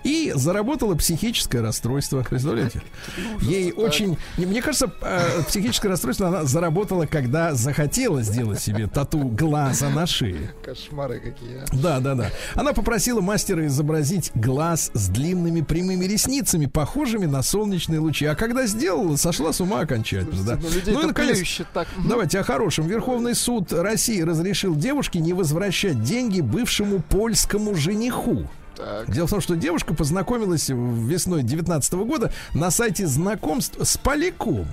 [0.05, 2.23] И заработала психическое расстройство.
[2.29, 2.81] Представляете?
[3.41, 4.17] Ей очень...
[4.37, 10.05] не, Мне кажется, э, психическое расстройство она заработала, когда захотела сделать себе тату глаза на
[10.05, 10.53] шее.
[10.63, 11.57] Кошмары какие.
[11.57, 11.65] а.
[11.73, 12.29] Да, да, да.
[12.53, 18.27] Она попросила мастера изобразить глаз с длинными прямыми ресницами, похожими на солнечные лучи.
[18.27, 20.43] А когда сделала, сошла с ума окончательно.
[20.43, 20.59] Да.
[20.61, 21.41] Ну, Ну и, наконец,
[21.73, 21.87] так.
[22.07, 22.87] Давайте о хорошем.
[22.87, 28.47] Верховный суд России разрешил девушке не возвращать деньги бывшему польскому жениху.
[28.75, 29.09] Так.
[29.11, 34.67] Дело в том, что девушка познакомилась весной 19 года на сайте знакомств с поляком.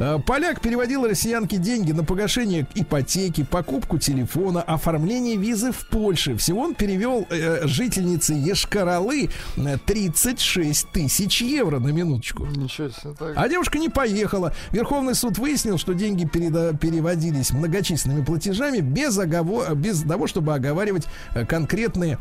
[0.00, 6.36] Э, Поляк переводил россиянке деньги на погашение ипотеки, покупку телефона, оформление визы в Польше.
[6.36, 12.46] Всего он перевел э, жительнице Ешкаралы э, 36 тысяч евро на минуточку.
[12.46, 13.14] Ничего себе.
[13.18, 13.32] Так.
[13.36, 14.52] А девушка не поехала.
[14.72, 21.04] Верховный суд выяснил, что деньги переда- переводились многочисленными платежами без, оговор- без того, чтобы оговаривать
[21.34, 22.18] э, конкретные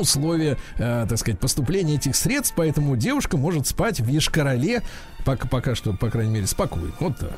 [0.00, 4.82] условия, э, так сказать, поступления этих средств, поэтому девушка может спать в Ешкарале
[5.24, 6.92] пока, пока что, по крайней мере, спокойно.
[7.00, 7.32] Вот так.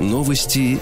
[0.00, 0.80] Новости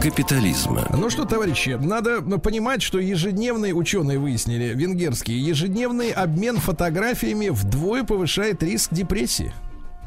[0.00, 0.86] капитализма.
[0.96, 8.62] Ну что, товарищи, надо понимать, что ежедневные ученые выяснили, венгерские, ежедневный обмен фотографиями вдвое повышает
[8.62, 9.52] риск депрессии.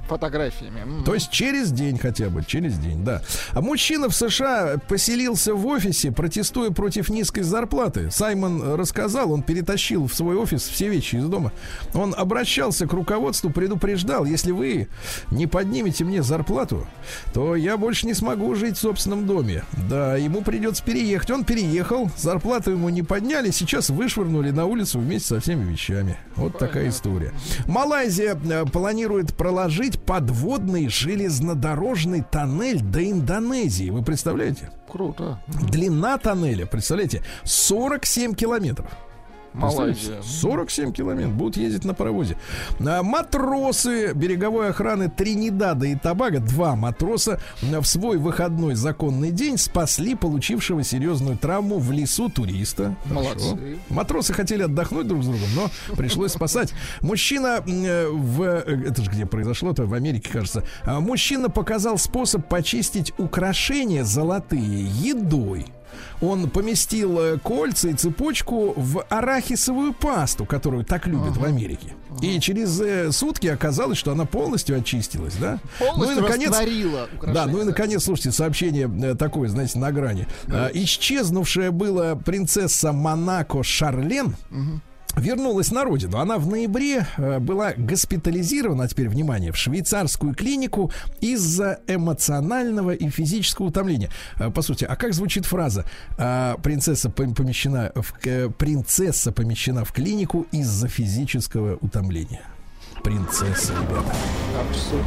[0.07, 1.03] Фотографиями.
[1.03, 3.21] То есть через день хотя бы, через день, да.
[3.53, 8.11] А мужчина в США поселился в офисе, протестуя против низкой зарплаты.
[8.11, 11.51] Саймон рассказал, он перетащил в свой офис все вещи из дома.
[11.93, 14.87] Он обращался к руководству, предупреждал, если вы
[15.31, 16.87] не поднимете мне зарплату,
[17.33, 19.63] то я больше не смогу жить в собственном доме.
[19.89, 21.31] Да, ему придется переехать.
[21.31, 26.17] Он переехал, зарплату ему не подняли, сейчас вышвырнули на улицу вместе со всеми вещами.
[26.35, 27.33] Вот такая история.
[27.65, 33.89] Малайзия э, планирует проложить подводный железнодорожный тоннель до Индонезии.
[33.89, 34.71] Вы представляете?
[34.89, 35.39] Круто.
[35.47, 38.89] Длина тоннеля, представляете, 47 километров.
[39.55, 40.21] Малайзия.
[40.21, 42.37] 47 километров будут ездить на паровозе.
[42.79, 50.15] А, Матросы береговой охраны Тринидада и Тобаго, два матроса, в свой выходной законный день спасли
[50.15, 52.95] получившего серьезную травму в лесу туриста.
[53.05, 53.79] Молодцы.
[53.89, 56.73] Матросы хотели отдохнуть друг с другом, но пришлось спасать.
[57.01, 58.41] Мужчина в...
[58.43, 59.85] э, Это же где произошло-то?
[59.85, 60.63] В Америке, кажется.
[60.83, 65.67] А, Мужчина показал способ почистить украшения золотые едой.
[66.21, 71.93] Он поместил э, кольца и цепочку в арахисовую пасту, которую так любят в Америке.
[72.21, 75.59] И через э, сутки оказалось, что она полностью очистилась, да?
[75.79, 79.91] Полностью ну и наконец, растворила да, ну и наконец, слушайте, сообщение э, такое, знаете, на
[79.91, 80.27] грани.
[80.47, 84.35] А, исчезнувшая была принцесса Монако Шарлен.
[85.17, 86.17] Вернулась на родину.
[86.17, 90.91] Она в ноябре э, была госпитализирована, а теперь внимание, в швейцарскую клинику
[91.21, 94.09] из-за эмоционального и физического утомления.
[94.39, 95.85] Э, по сути, а как звучит фраза?
[96.17, 102.41] Э, принцесса пом- помещена в, э, принцесса помещена в клинику из-за физического утомления.
[103.03, 104.15] Принцесса, ребята.
[104.69, 105.05] Абсурд.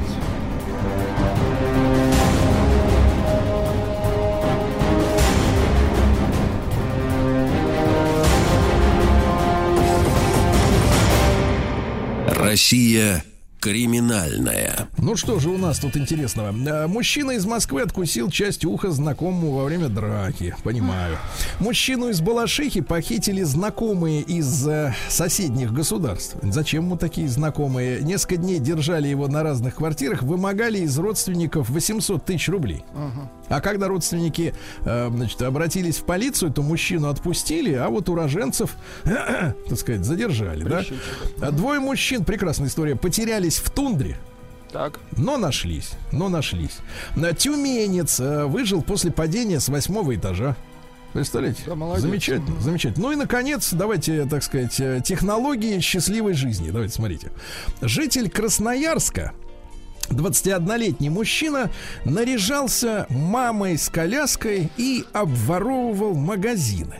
[12.28, 13.24] Россия
[13.60, 14.88] криминальная.
[14.98, 16.54] Ну что же у нас тут интересного?
[16.54, 20.54] Э, Мужчина из Москвы откусил часть уха знакомому во время драки.
[20.62, 21.16] Понимаю.
[21.58, 26.36] Мужчину из Балашихи похитили знакомые из э, соседних государств.
[26.42, 28.00] Зачем ему такие знакомые?
[28.00, 32.84] Несколько дней держали его на разных квартирах, вымогали из родственников 800 тысяч рублей.
[33.48, 39.78] А когда родственники э, значит, обратились в полицию, то мужчину отпустили, а вот уроженцев, так
[39.78, 40.64] сказать, задержали.
[40.64, 40.84] Да?
[41.40, 44.16] А Двое мужчин, прекрасная история, потерялись в тундре.
[44.72, 45.00] Так.
[45.16, 46.78] Но нашлись, но нашлись.
[47.16, 50.56] На Тюменец э, выжил после падения с восьмого этажа.
[51.14, 51.62] Представляете?
[51.66, 52.02] Да, молодец.
[52.02, 53.06] замечательно, замечательно.
[53.06, 56.70] Ну и, наконец, давайте, так сказать, э, технологии счастливой жизни.
[56.70, 57.32] Давайте, смотрите.
[57.80, 59.32] Житель Красноярска,
[60.10, 61.70] 21-летний мужчина,
[62.04, 66.96] наряжался мамой с коляской и обворовывал магазины.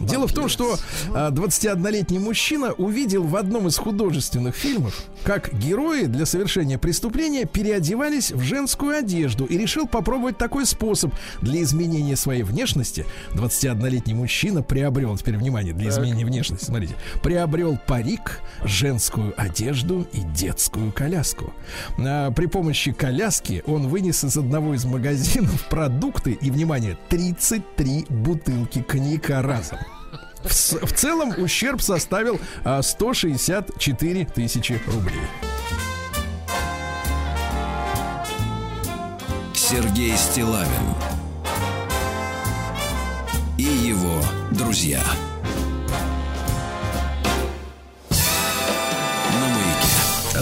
[0.00, 0.78] Дело в том, что
[1.14, 8.30] а, 21-летний мужчина увидел в одном из художественных фильмов, как герои для совершения преступления переодевались
[8.30, 13.06] в женскую одежду и решил попробовать такой способ для изменения своей внешности.
[13.32, 20.92] 21-летний мужчина приобрел, теперь внимание, для изменения внешности, смотрите, приобрел парик, женскую одежду и детскую
[20.92, 21.54] коляску.
[21.98, 28.82] А, при помощи коляски он вынес из одного из магазинов продукты и, внимание, 33 бутылки
[28.82, 29.78] коньяка разом.
[30.42, 35.20] В, в целом ущерб составил а, 164 тысячи рублей.
[39.54, 40.94] Сергей Стилавин
[43.86, 44.20] его
[44.52, 45.02] друзья.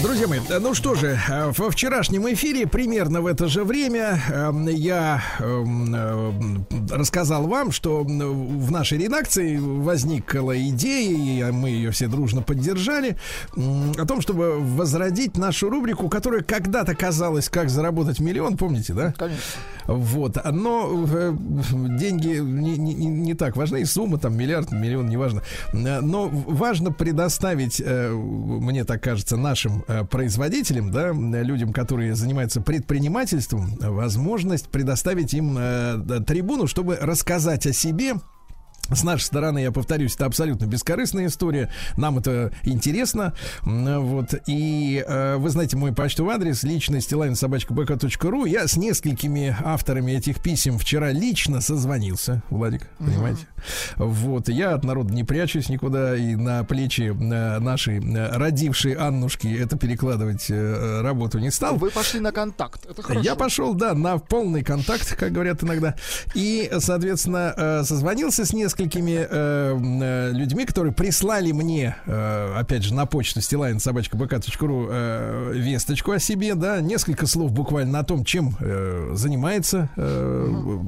[0.05, 4.53] Друзья мои, ну что же, э, во вчерашнем эфире примерно в это же время э,
[4.73, 12.07] я эм, э, рассказал вам, что в нашей редакции возникла идея, и мы ее все
[12.07, 13.17] дружно поддержали,
[13.57, 19.15] о том, чтобы возродить нашу рубрику, которая когда-то казалась «Как заработать миллион», помните, да?
[19.17, 19.43] Конечно.
[19.87, 21.37] Вот, но э,
[21.99, 25.43] деньги не, не- не- так важны, и сумма там миллиард, миллион, неважно.
[25.73, 32.61] Э, Но важно предоставить, э, мне так кажется, нашим э, производителям, да, людям, которые занимаются
[32.61, 38.15] предпринимательством, возможность предоставить им э, трибуну, чтобы рассказать о себе,
[38.93, 41.71] с нашей стороны, я повторюсь, это абсолютно бескорыстная история.
[41.97, 43.35] Нам это интересно.
[43.63, 44.35] Вот.
[44.47, 48.45] И э, вы знаете мой почтовый адрес личность собачка.бк.ру.
[48.45, 53.47] Я с несколькими авторами этих писем вчера лично созвонился, Владик, понимаете?
[53.97, 54.49] Вот.
[54.49, 59.77] Я от народа не прячусь никуда и на плечи э, нашей э, родившей Аннушки это
[59.77, 61.77] перекладывать э, работу не стал.
[61.77, 62.85] Вы пошли на контакт.
[62.87, 63.25] Это хорошо.
[63.25, 65.95] Я пошел, да, на полный контакт, как говорят иногда.
[66.35, 72.95] И, соответственно, э, созвонился с несколькими э, э, людьми, которые прислали мне, э, опять же,
[72.95, 79.13] на почту стилайн.собачка.бк.ру э, весточку о себе, да, несколько слов буквально о том, чем э,
[79.15, 80.81] занимается э,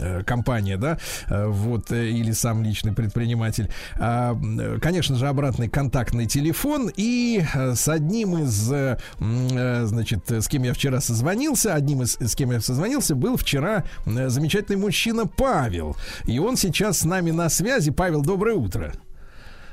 [0.00, 3.70] э, компания, да, э, вот, э, или сам личный предприниматель.
[3.98, 4.38] А,
[4.80, 10.62] конечно же, обратный контактный телефон и э, с одним из, э, э, значит, с кем
[10.62, 15.96] я вчера созвонился, одним из, с кем я созвонился, был вчера замечательный мужчина Павел.
[16.26, 17.90] И он сейчас с нами на связи.
[17.90, 18.92] Павел, доброе утро.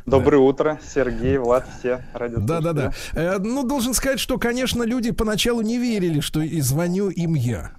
[0.05, 2.63] Доброе утро, Сергей, Влад, все радиослушатели.
[2.63, 2.93] Да, да, да.
[3.13, 7.71] Э, ну, должен сказать, что, конечно, люди поначалу не верили, что и звоню им я.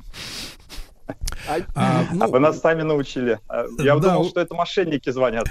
[1.49, 3.39] А, А ну, вы нас сами научили.
[3.49, 5.47] А, Я Да, думал, что это мошенники звонят.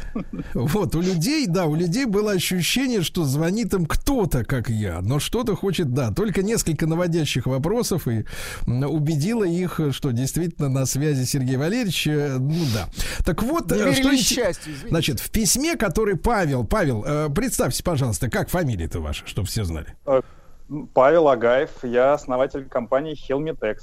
[0.53, 5.19] Вот, у людей, да, у людей было ощущение, что звонит им кто-то, как я, но
[5.19, 8.25] что-то хочет, да, только несколько наводящих вопросов и
[8.67, 12.87] убедило их, что действительно на связи Сергей Валерьевич, э, ну да.
[13.25, 14.89] Так вот, Не э, что счастью, извините.
[14.89, 19.95] Значит, в письме, который Павел, Павел, э, представьте, пожалуйста, как фамилия-то ваша, чтобы все знали.
[20.93, 23.77] Павел Агаев, я основатель компании Helmitex.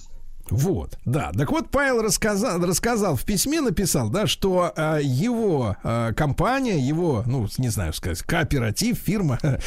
[0.50, 1.30] Вот, да.
[1.32, 7.22] Так вот, Павел рассказал, рассказал в письме, написал, да, что э, его э, компания, его,
[7.26, 9.58] ну, не знаю, сказать, кооператив, фирма, э,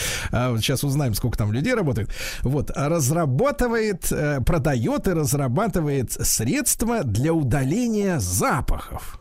[0.58, 2.10] сейчас узнаем, сколько там людей работает,
[2.42, 9.21] вот, разрабатывает, э, продает и разрабатывает средства для удаления запахов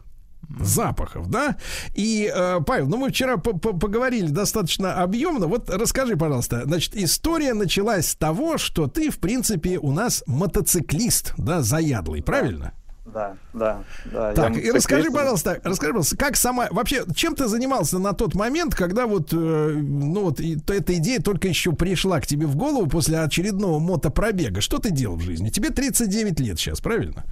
[0.59, 1.57] запахов, да?
[1.95, 5.47] И, э, Павел, ну мы вчера по- по- поговорили достаточно объемно.
[5.47, 11.35] Вот расскажи, пожалуйста, значит, история началась с того, что ты, в принципе, у нас мотоциклист,
[11.39, 12.73] да, заядлый, правильно?
[13.13, 13.83] Да, да,
[14.13, 14.33] да.
[14.35, 18.35] Так, я и расскажи, пожалуйста, расскажи, пожалуйста, как сама, вообще, чем ты занимался на тот
[18.37, 22.47] момент, когда вот, э, ну вот, и- то эта идея только еще пришла к тебе
[22.47, 24.61] в голову после очередного мотопробега?
[24.61, 25.49] Что ты делал в жизни?
[25.49, 27.25] Тебе 39 лет сейчас, правильно?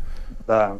[0.48, 0.78] Да.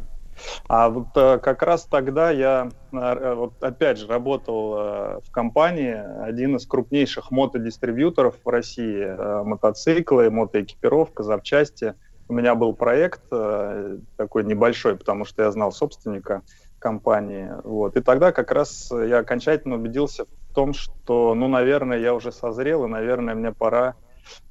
[0.67, 5.95] А вот э, как раз тогда я, э, вот опять же, работал э, в компании,
[6.23, 11.95] один из крупнейших мотодистрибьюторов в России, э, мотоциклы, мотоэкипировка, запчасти.
[12.27, 16.43] У меня был проект э, такой небольшой, потому что я знал собственника
[16.77, 17.51] компании.
[17.63, 17.97] Вот.
[17.97, 22.85] И тогда как раз я окончательно убедился в том, что, ну, наверное, я уже созрел,
[22.85, 23.95] и, наверное, мне пора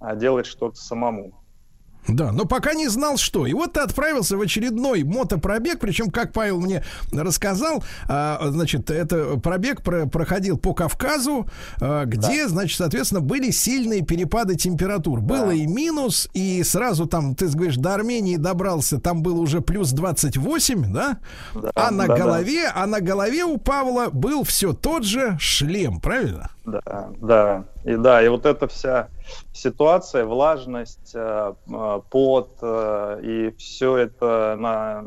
[0.00, 1.37] делать что-то самому.
[2.08, 3.46] Да, но пока не знал, что.
[3.46, 6.82] И вот ты отправился в очередной мотопробег, причем, как Павел мне
[7.12, 11.46] рассказал, а, значит, это пробег про- проходил по Кавказу,
[11.80, 15.20] а, где, значит, соответственно, были сильные перепады температур.
[15.20, 19.92] Было и минус, и сразу там, ты говоришь, до Армении добрался, там было уже плюс
[19.92, 21.18] 28, да?
[21.54, 22.22] Да, а на да, да.
[22.22, 26.50] голове, а на голове у Павла был все тот же шлем, правильно?
[26.70, 27.64] Да, да.
[27.84, 29.08] И да, и вот эта вся
[29.52, 35.04] ситуация, влажность, э, э, пот э, и все это на,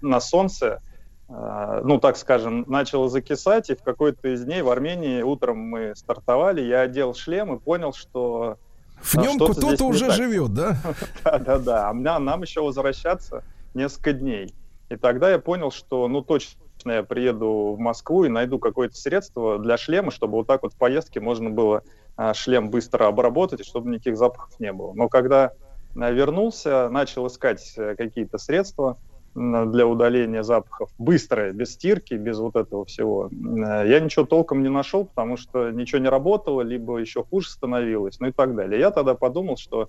[0.00, 0.80] на солнце,
[1.28, 5.94] э, ну, так скажем, начало закисать, и в какой-то из дней в Армении утром мы
[5.96, 8.56] стартовали, я одел шлем и понял, что
[9.00, 10.16] В нем здесь кто-то уже так.
[10.16, 10.76] живет, да?
[11.24, 13.44] да, да, да, а нам еще возвращаться
[13.74, 14.54] несколько дней.
[14.88, 19.58] И тогда я понял, что, ну, точно я приеду в Москву и найду какое-то средство
[19.58, 21.82] для шлема, чтобы вот так вот в поездке можно было
[22.16, 24.92] а, шлем быстро обработать, чтобы никаких запахов не было.
[24.92, 25.52] Но когда
[25.96, 28.98] а, вернулся, начал искать э, какие-то средства
[29.34, 34.68] для удаления запахов, быстрое, без стирки, без вот этого всего, э, я ничего толком не
[34.68, 38.78] нашел, потому что ничего не работало, либо еще хуже становилось, ну и так далее.
[38.78, 39.88] Я тогда подумал, что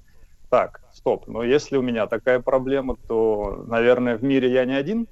[0.49, 5.07] так, стоп, но если у меня такая проблема, то, наверное, в мире я не один.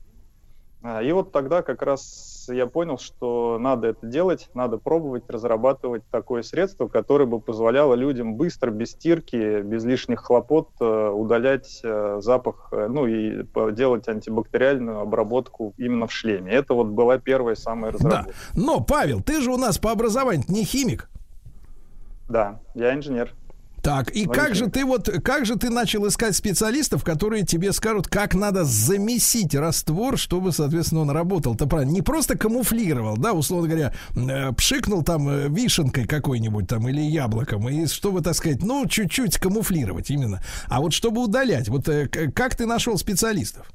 [0.84, 6.04] А, И вот тогда как раз я понял, что надо это делать, надо пробовать разрабатывать
[6.12, 12.18] такое средство, которое бы позволяло людям быстро, без стирки, без лишних хлопот э, удалять э,
[12.20, 16.52] запах, э, ну и делать антибактериальную обработку именно в шлеме.
[16.52, 17.98] Это вот была первая самая Да.
[17.98, 18.34] разработка.
[18.56, 21.10] Но, Павел, ты же у нас по образованию не химик.
[22.28, 23.34] Да, я инженер.
[23.84, 27.74] Так, и Ну, как же ты вот, как же ты начал искать специалистов, которые тебе
[27.74, 31.92] скажут, как надо замесить раствор, чтобы, соответственно, он работал-то правильно?
[31.92, 37.68] Не просто камуфлировал, да, условно говоря, э, пшикнул там э, вишенкой какой-нибудь там или яблоком,
[37.68, 40.42] и чтобы, так сказать, ну, чуть-чуть камуфлировать именно.
[40.70, 43.70] А вот чтобы удалять, вот э, как ты нашел специалистов?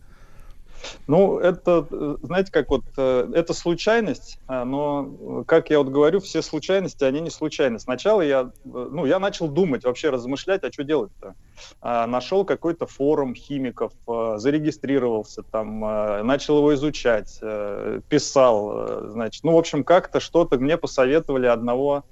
[1.07, 1.87] Ну, это,
[2.23, 7.05] знаете, как вот, э, это случайность, а, но, э, как я вот говорю, все случайности,
[7.05, 7.79] они не случайны.
[7.79, 11.35] Сначала я, э, ну, я начал думать, вообще размышлять, а что делать-то?
[11.81, 17.41] А, Нашел какой-то форум химиков, зарегистрировался там, начал его изучать,
[18.09, 22.05] писал, значит, ну, в общем, как-то что-то мне посоветовали одного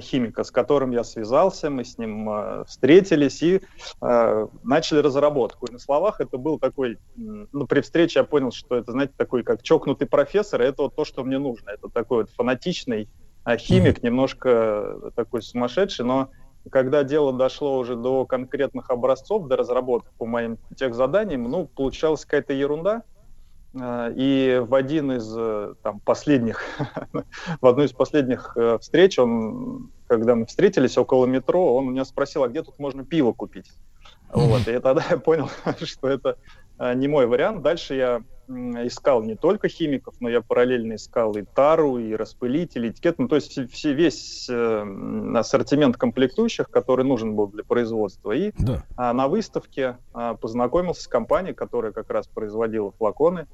[0.00, 3.60] химика, с которым я связался, мы с ним э, встретились и
[4.00, 5.66] э, начали разработку.
[5.66, 9.42] И на словах это был такой, ну, при встрече я понял, что это, знаете, такой,
[9.42, 11.70] как чокнутый профессор, и это вот то, что мне нужно.
[11.70, 13.08] Это такой вот фанатичный
[13.44, 16.30] а, химик, немножко такой сумасшедший, но
[16.70, 22.24] когда дело дошло уже до конкретных образцов, до разработок по моим тех заданиям, ну, получалась
[22.24, 23.02] какая-то ерунда.
[23.80, 26.62] А, И в один из э, там, последних,
[27.60, 32.44] в одну из последних э, встреч, он, когда мы встретились около метро, он меня спросил,
[32.44, 33.70] а где тут можно пиво купить?
[34.32, 35.48] Вот, и тогда я понял,
[35.82, 36.36] что это
[36.78, 37.62] э, не мой вариант.
[37.62, 42.90] Дальше я искал не только химиков, но я параллельно искал и тару, и распылитель, и
[42.90, 43.18] этикет.
[43.18, 44.84] Ну, то есть все- весь э,
[45.36, 48.32] ассортимент комплектующих, который нужен был для производства.
[48.32, 48.82] И Да.
[48.96, 53.46] а, на выставке а, познакомился с компанией, которая как раз производила флаконы.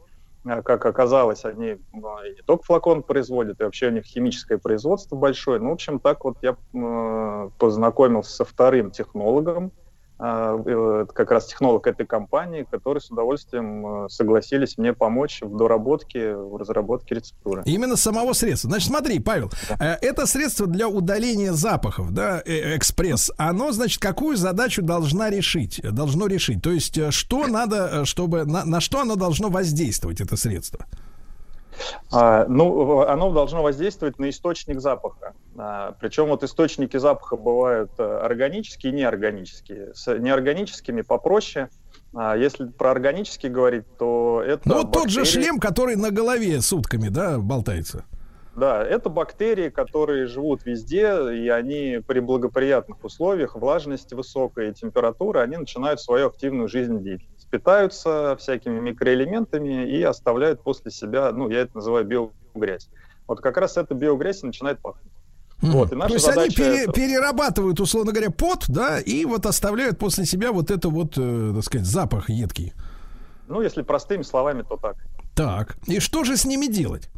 [0.47, 5.17] А, Как оказалось, они и не только флакон производят, и вообще у них химическое производство
[5.17, 5.61] большое.
[5.61, 9.78] Ну, в общем, так вот я м, познакомился со вторым технологом, э,
[10.19, 16.57] как раз технолог этой компании, которые с удовольствием э, согласились мне помочь в доработке, в
[16.57, 17.63] разработке рецептуры.
[17.65, 18.69] Именно самого средства.
[18.69, 23.31] Значит, смотри, Павел, э, это средство для удаления запахов, да, э, экспресс.
[23.37, 25.79] Оно, значит, какую задачу должна решить?
[25.79, 26.63] э, Должно решить.
[26.63, 30.87] То есть, э, что надо, э, чтобы на, на что оно должно воздействовать, это средство?
[32.13, 35.35] А, ну, оно должно воздействовать на источник запаха.
[35.57, 39.95] А, причем вот источники запаха бывают э, органические и неорганические.
[39.95, 41.69] С неорганическими попроще.
[42.15, 45.43] А если про органические говорить, то это Ну, вот тот же бактерии.
[45.45, 48.05] шлем, который на голове сутками, да, болтается.
[48.59, 55.41] Да, это бактерии, которые живут везде, и они при благоприятных условиях, влажности высокой и температуры,
[55.41, 57.49] они начинают свою активную жизнедеятельность.
[57.51, 62.89] Питаются всякими микроэлементами и оставляют после себя, ну, я это называю биогрязь.
[63.29, 65.13] Вот как раз эта биогрязь начинает пахнуть.
[65.61, 69.47] Вот, и То наша есть они пере- это- перерабатывают, условно говоря, пот, да, и вот
[69.47, 72.73] оставляют после себя вот это вот, э, так сказать, запах едкий.
[73.47, 74.97] Ну, если простыми словами, то так.
[75.37, 77.09] Так, и что же с ними делать?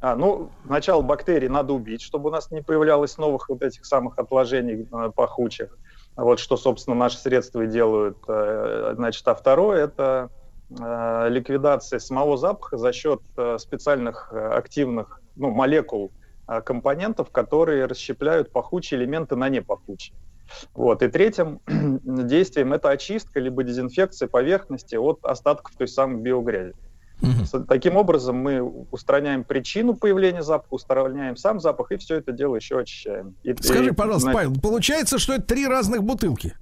[0.00, 4.18] А, ну, сначала бактерии надо убить, чтобы у нас не появлялось новых вот этих самых
[4.18, 5.76] отложений э, пахучих.
[6.16, 8.16] Вот что, собственно, наши средства и делают.
[8.26, 10.30] Э, Значит, а второе– это
[10.70, 16.12] э, ликвидация самого запаха за счет э, специальных э, активных ну, молекул
[16.48, 20.16] э, компонентов, которые расщепляют пахучие элементы на непахучие.
[20.72, 21.02] Вот.
[21.02, 26.74] И третьим действием это очистка либо дезинфекция поверхности от остатков той самой биогрязи.
[27.44, 32.56] С- Таким образом, мы устраняем причину появления запаха, устраняем сам запах, и все это дело
[32.56, 33.34] еще очищаем.
[33.42, 36.54] И- Скажи, и, пожалуйста, знаете, Павел, получается, что это три разных бутылки?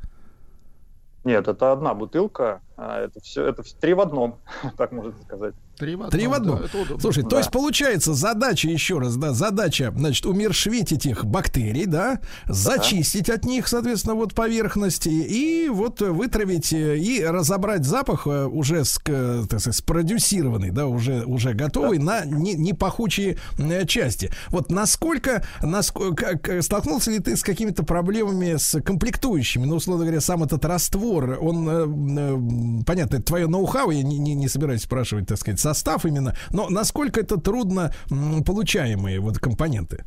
[1.24, 4.38] Нет, это одна бутылка, это все, это вс- три в одном,
[4.76, 5.54] так можно сказать.
[5.78, 6.10] Три в одном.
[6.10, 6.60] Три в одном.
[6.62, 6.98] да.
[7.00, 7.38] Слушай, то Да.
[7.38, 13.68] есть получается задача еще раз, да, задача, значит, умершвить этих бактерий, да, зачистить от них,
[13.68, 19.76] соответственно, вот поверхности и вот вытравить э, и разобрать запах э, уже с, так сказать,
[19.76, 24.32] спродюсированный, да, уже уже готовый на не, непахучие э, части.
[24.48, 30.20] Вот насколько, насколько как, столкнулся ли ты с какими-то проблемами с комплектующими, ну условно говоря,
[30.20, 35.38] сам этот раствор, он понятно, это твое ноу-хау, я не, не, не собираюсь спрашивать, так
[35.38, 37.92] сказать, состав именно, но насколько это трудно
[38.46, 40.04] получаемые вот компоненты?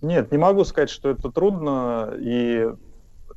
[0.00, 2.12] Нет, не могу сказать, что это трудно.
[2.18, 2.68] И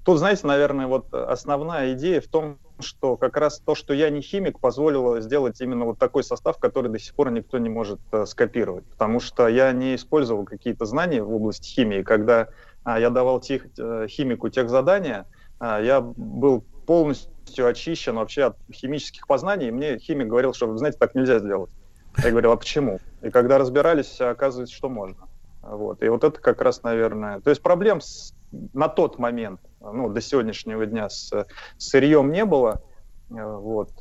[0.03, 4.21] тут, знаете, наверное, вот основная идея в том, что как раз то, что я не
[4.21, 8.25] химик, позволило сделать именно вот такой состав, который до сих пор никто не может э,
[8.25, 8.85] скопировать.
[8.85, 12.01] Потому что я не использовал какие-то знания в области химии.
[12.01, 12.49] Когда
[12.83, 15.25] а, я давал тех, э, химику тех задания,
[15.59, 19.67] а, я был полностью очищен вообще от химических познаний.
[19.67, 21.71] И мне химик говорил, что, вы знаете, так нельзя сделать.
[22.23, 22.99] Я говорил, а почему?
[23.21, 25.27] И когда разбирались, оказывается, что можно.
[25.61, 26.03] Вот.
[26.03, 27.39] И вот это как раз, наверное...
[27.39, 28.33] То есть проблем с,
[28.73, 31.45] на тот момент, ну, до сегодняшнего дня с, с
[31.77, 32.81] сырьем не было.
[33.29, 33.91] Вот.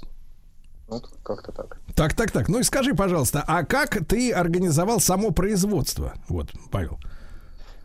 [0.89, 1.79] Вот как-то так.
[1.95, 2.49] Так, так, так.
[2.49, 6.15] Ну и скажи, пожалуйста, а как ты организовал само производство?
[6.29, 6.99] Вот, Павел.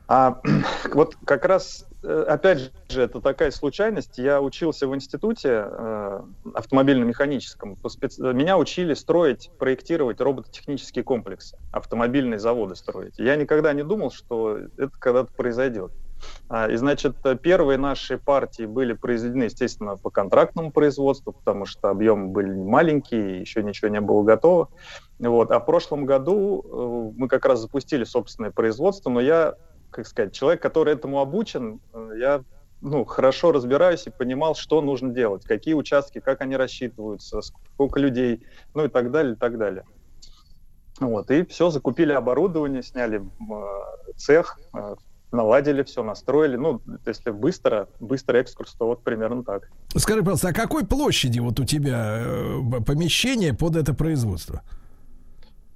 [0.08, 0.42] А,
[0.94, 4.18] вот как раз, э, опять же, это такая случайность.
[4.18, 6.22] Я учился в институте э,
[6.54, 7.78] автомобильно-механическом.
[7.88, 8.22] Специ...
[8.34, 13.14] Меня учили строить, проектировать робототехнические комплексы, автомобильные заводы строить.
[13.18, 15.92] Я никогда не думал, что это когда-то произойдет.
[16.48, 22.30] А, и, значит, первые наши партии были произведены, естественно, по контрактному производству, потому что объемы
[22.30, 24.70] были маленькие, еще ничего не было готово.
[25.20, 25.52] Вот.
[25.52, 29.56] А в прошлом году э, мы как раз запустили собственное производство, но я
[29.96, 32.44] как сказать, человек, который этому обучен, э, я
[32.82, 38.46] ну, хорошо разбираюсь и понимал, что нужно делать, какие участки, как они рассчитываются, сколько людей,
[38.74, 39.86] ну и так далее, и так далее.
[41.00, 44.96] Вот, и все, закупили оборудование, сняли э, цех, э,
[45.32, 46.58] наладили все, настроили.
[46.58, 49.70] Ну, если быстро, быстрый экскурс, то вот примерно так.
[49.96, 54.62] Скажи, пожалуйста, а какой площади вот у тебя э, помещение под это производство?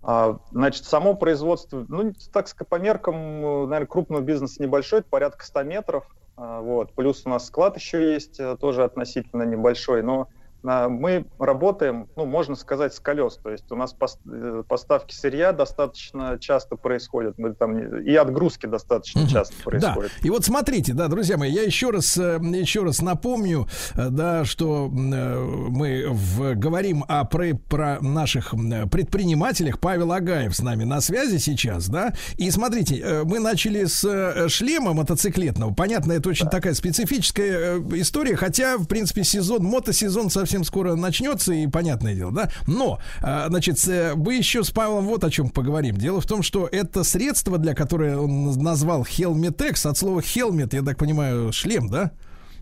[0.02, 5.46] А, значит, само производство, ну, так сказать, по меркам, наверное, крупного бизнеса небольшой, это порядка
[5.46, 6.06] 100 метров.
[6.38, 6.94] А, вот.
[6.94, 10.30] Плюс у нас склад еще есть, э, тоже относительно небольшой, но
[10.64, 13.40] мы работаем, ну, можно сказать, с колес.
[13.42, 13.96] То есть у нас
[14.26, 17.38] э, поставки сырья достаточно часто происходят.
[17.38, 20.12] Мы там и отгрузки достаточно часто происходят.
[20.22, 20.28] Да.
[20.28, 24.44] И вот смотрите, да, друзья мои, я еще раз, э, еще раз напомню, э, да,
[24.44, 28.54] что мы в, говорим о про, про наших
[28.92, 29.80] предпринимателях.
[29.80, 32.14] Павел Агаев с нами на связи сейчас, да.
[32.38, 35.74] И смотрите, мы начали с шлема мотоциклетного.
[35.74, 36.52] Понятно, это очень да.
[36.52, 42.32] такая специфическая история, хотя, в принципе, сезон, мотосезон совсем совсем скоро начнется, и понятное дело,
[42.32, 42.50] да.
[42.66, 43.78] Но, а, значит,
[44.16, 45.96] мы еще с Павлом вот о чем поговорим.
[45.96, 50.82] Дело в том, что это средство, для которого он назвал Helmetex, от слова helmet, я
[50.82, 52.14] так понимаю, шлем, да?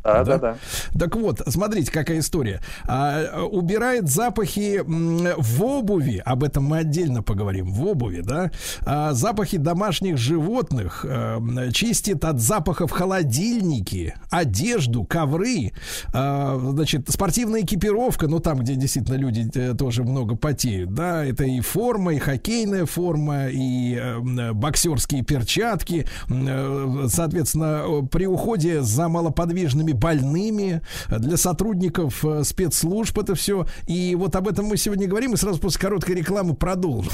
[0.08, 0.58] Да, да, да.
[0.98, 2.62] Так вот, смотрите, какая история.
[2.88, 8.52] А, убирает запахи в обуви, об этом мы отдельно поговорим, в обуви, да.
[8.86, 15.74] А, запахи домашних животных, а, чистит от запахов холодильники, одежду, ковры,
[16.14, 21.44] а, значит, спортивная экипировка, ну там, где действительно люди э, тоже много потеют, да, это
[21.44, 29.97] и форма, и хоккейная форма, и э, боксерские перчатки, э, соответственно, при уходе за малоподвижными
[29.98, 33.66] больными, для сотрудников э, спецслужб это все.
[33.88, 37.12] И вот об этом мы сегодня говорим, и сразу после короткой рекламы продолжим.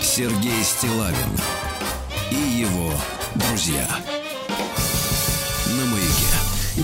[0.00, 1.30] Сергей Стилавин
[2.30, 2.90] и его
[3.34, 3.86] друзья.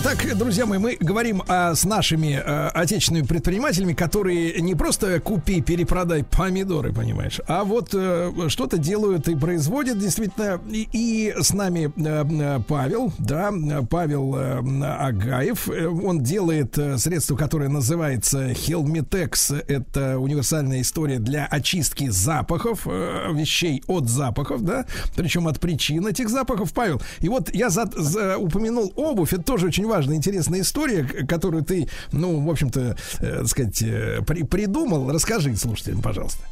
[0.04, 5.60] Итак, друзья мои, мы говорим о, с нашими э, отечественными предпринимателями, которые не просто купи,
[5.60, 10.60] перепродай помидоры, понимаешь, а вот э, что-то делают и производят действительно.
[10.68, 13.52] И, и с нами э Павел, да,
[13.88, 15.68] Павел э, Агаев.
[15.68, 19.64] Он делает средство, которое называется Helmetex.
[19.68, 24.84] Это универсальная история для очистки запахов, вещей от запахов, да,
[25.14, 26.72] причем от причин этих запахов.
[26.72, 31.64] Павел, и вот я за, за, упомянул обувь, это тоже очень важная, интересная история, которую
[31.64, 35.10] ты, ну, в общем-то, э, сказать, э, при, придумал.
[35.10, 36.42] Расскажи слушателям, пожалуйста.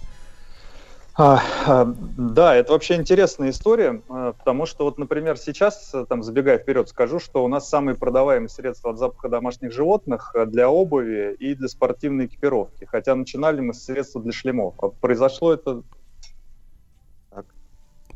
[1.17, 6.59] А, а, да, это вообще интересная история, а, потому что вот, например, сейчас, там, забегая
[6.59, 11.35] вперед, скажу, что у нас самые продаваемые средства от запаха домашних животных э, для обуви
[11.39, 14.75] и для спортивной экипировки, хотя начинали мы с средств для шлемов.
[15.01, 15.83] Произошло это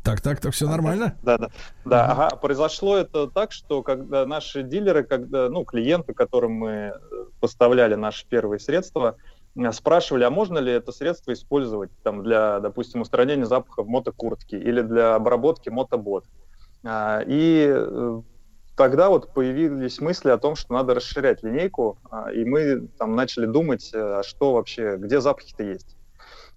[0.05, 1.17] так, так, так, все нормально?
[1.23, 1.49] Да, да.
[1.83, 2.35] Да, ага.
[2.35, 6.93] Произошло это так, что когда наши дилеры, когда, ну, клиенты, которым мы э,
[7.39, 9.15] поставляли наши первые средства,
[9.55, 14.53] э, спрашивали, а можно ли это средство использовать там, для, допустим, устранения запаха в мотокуртки
[14.53, 16.25] или для обработки мотобот.
[16.83, 18.21] А, и э,
[18.77, 23.47] тогда вот появились мысли о том, что надо расширять линейку, а, и мы там начали
[23.47, 25.94] думать, а что вообще, где запахи-то есть.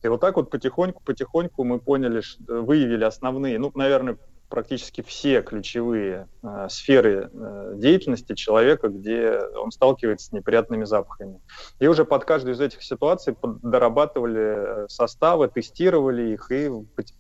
[0.02, 4.18] И вот так вот потихоньку-потихоньку мы поняли, выявили основные, ну, наверное,
[4.48, 11.40] практически все ключевые э, сферы э, деятельности человека, где он сталкивается с неприятными запахами.
[11.80, 16.70] И уже под каждую из этих ситуаций дорабатывали э, составы, тестировали их и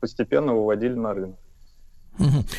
[0.00, 1.38] постепенно выводили на рынок.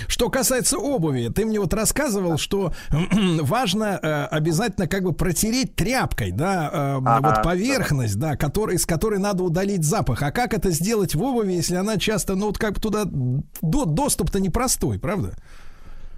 [0.07, 2.73] Что касается обуви, ты мне вот рассказывал, что
[3.41, 8.86] важно э, обязательно как бы протереть тряпкой, да, э, а, вот поверхность, да, который, с
[8.86, 10.22] которой надо удалить запах.
[10.23, 13.86] А как это сделать в обуви, если она часто, ну вот как бы туда до,
[13.86, 15.34] доступ-то непростой, правда?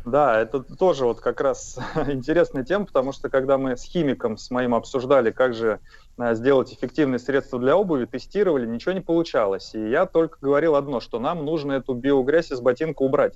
[0.05, 4.49] Да, это тоже вот как раз интересная тема, потому что когда мы с химиком, с
[4.49, 5.79] моим обсуждали, как же
[6.17, 9.75] а, сделать эффективные средства для обуви, тестировали, ничего не получалось.
[9.75, 13.35] И я только говорил одно, что нам нужно эту биогрязь из ботинка убрать.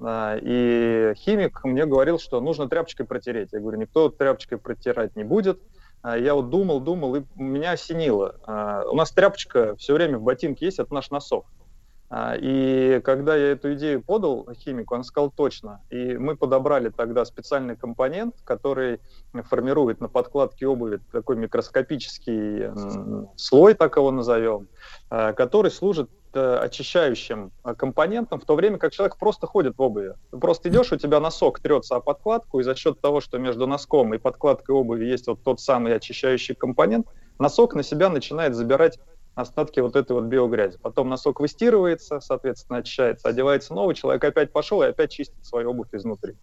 [0.00, 3.50] А, и химик мне говорил, что нужно тряпочкой протереть.
[3.52, 5.60] Я говорю, никто тряпочкой протирать не будет.
[6.00, 8.36] А, я вот думал, думал, и меня осенило.
[8.90, 11.44] У нас тряпочка все время в ботинке есть, это наш носок.
[12.10, 15.82] А, и когда я эту идею подал химику, он сказал точно.
[15.90, 19.00] И мы подобрали тогда специальный компонент, который
[19.44, 22.70] формирует на подкладке обуви такой микроскопический
[23.36, 24.68] слой, так его назовем,
[25.10, 30.14] а, который служит э, очищающим компонентом, в то время как человек просто ходит в обуви.
[30.30, 33.66] Ты просто идешь, у тебя носок трется о подкладку, и за счет того, что между
[33.66, 37.06] носком и подкладкой обуви есть вот тот самый очищающий компонент,
[37.38, 38.98] носок на себя начинает забирать
[39.40, 40.78] остатки вот этой вот биогрязи.
[40.82, 45.88] Потом носок выстирывается, соответственно, очищается, одевается новый, человек опять пошел и опять чистит свою обувь
[45.92, 46.34] изнутри.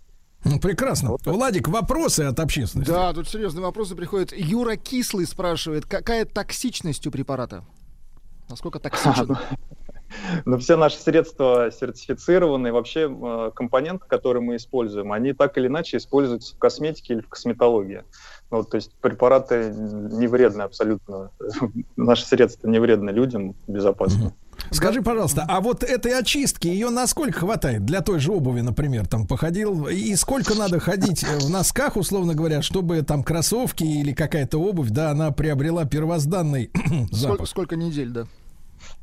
[0.61, 1.09] Прекрасно.
[1.11, 2.91] Вот Владик, вопросы от общественности?
[2.91, 4.31] Да, тут серьезные вопросы приходят.
[4.31, 7.65] Юра Кислый спрашивает, какая токсичность у препарата?
[8.47, 9.37] Насколько токсичен?
[10.45, 12.71] Но все наши средства сертифицированы.
[12.71, 17.27] Вообще э, компоненты, которые мы используем, они так или иначе используются в косметике или в
[17.27, 18.03] косметологии.
[18.51, 21.31] Ну, то есть препараты не вредны абсолютно.
[21.95, 24.33] Наши средства не вредны людям, безопасны.
[24.71, 29.27] Скажи, пожалуйста, а вот этой очистки ее насколько хватает для той же обуви, например, там
[29.27, 34.89] походил, и сколько надо ходить в носках, условно говоря, чтобы там кроссовки или какая-то обувь,
[34.89, 36.71] да, она приобрела первозданный
[37.11, 37.35] запах?
[37.35, 38.25] Сколько, сколько недель, да?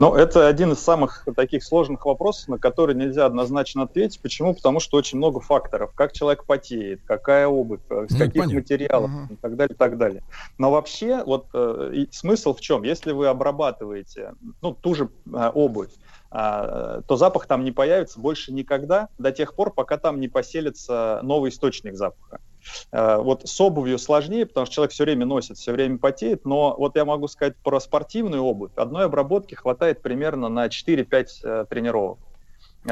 [0.03, 4.21] Ну, это один из самых таких сложных вопросов, на который нельзя однозначно ответить.
[4.21, 4.53] Почему?
[4.53, 5.93] Потому что очень много факторов.
[5.95, 8.55] Как человек потеет, какая обувь, э, с ну, каких понятно.
[8.55, 9.35] материалов угу.
[9.35, 10.25] и так далее, и так далее.
[10.59, 12.83] Но вообще, вот э, смысл в чем?
[12.83, 15.93] Если вы обрабатываете ну, ту же э, обувь,
[16.33, 21.21] а, то запах там не появится больше никогда, до тех пор, пока там не поселится
[21.23, 22.41] новый источник запаха.
[22.91, 26.75] А, вот с обувью сложнее, потому что человек все время носит, все время потеет, но
[26.77, 28.73] вот я могу сказать про спортивную обувь.
[28.77, 32.19] Одной обработки хватает примерно на 4-5 э, тренировок.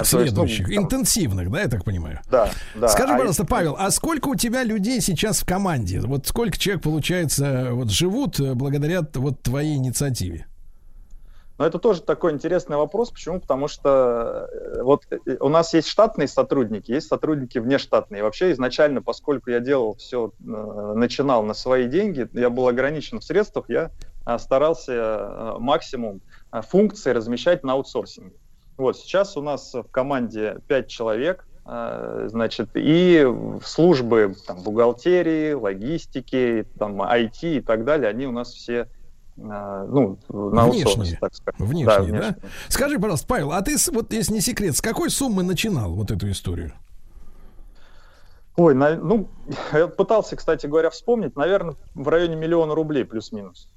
[0.05, 2.21] Следующих, есть, ну, интенсивных, да, я так понимаю?
[2.31, 2.89] Да, да.
[2.89, 6.01] Скажи, а пожалуйста, Павел, а сколько у тебя людей сейчас в команде?
[6.01, 10.47] Вот сколько человек, получается, вот живут э, благодаря вот твоей инициативе?
[11.61, 13.11] Но это тоже такой интересный вопрос.
[13.11, 13.39] Почему?
[13.39, 18.23] Потому что э, вот э, у нас есть штатные сотрудники, есть сотрудники внештатные.
[18.23, 23.25] Вообще изначально, поскольку я делал все, э, начинал на свои деньги, я был ограничен в
[23.25, 23.91] средствах, я
[24.39, 28.37] старался максимум функций размещать на аутсорсинге.
[28.79, 33.27] Вот сейчас у нас в команде 5 человек, значит, и
[33.63, 38.89] службы там, бухгалтерии, логистики, там, IT и так далее, они у нас все
[39.37, 41.59] ну, на внешние, так сказать.
[41.59, 42.33] Внешние, да, внешние.
[42.33, 42.49] да?
[42.69, 46.31] Скажи, пожалуйста, Павел, а ты, вот если не секрет, с какой суммы начинал вот эту
[46.31, 46.73] историю?
[48.57, 49.29] Ой, на, ну,
[49.73, 53.71] я пытался, кстати говоря, вспомнить, наверное, в районе миллиона рублей плюс-минус.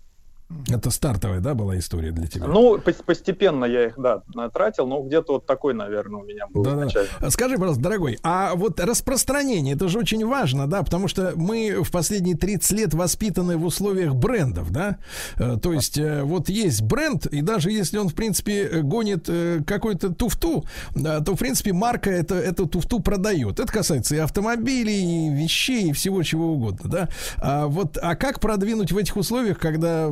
[0.69, 2.47] Это стартовая, да, была история для тебя?
[2.47, 4.21] Ну, постепенно я их, да,
[4.53, 6.87] тратил, но где-то вот такой, наверное, у меня был да,
[7.19, 7.29] Да.
[7.29, 11.91] Скажи, пожалуйста, дорогой, а вот распространение, это же очень важно, да, потому что мы в
[11.91, 14.97] последние 30 лет воспитаны в условиях брендов, да,
[15.37, 19.61] э, то есть э, вот есть бренд, и даже если он, в принципе, гонит э,
[19.65, 23.59] какую-то туфту, то, в принципе, марка это, эту туфту продает.
[23.59, 27.09] Это касается и автомобилей, и вещей, и всего чего угодно, да.
[27.37, 30.09] А вот, а как продвинуть в этих условиях, когда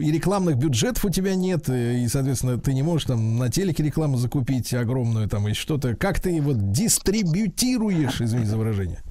[0.00, 4.16] и рекламных бюджетов у тебя нет, и, соответственно, ты не можешь там на телеке рекламу
[4.16, 5.96] закупить огромную там и что-то.
[5.96, 9.02] Как ты вот дистрибьютируешь, извини за выражение?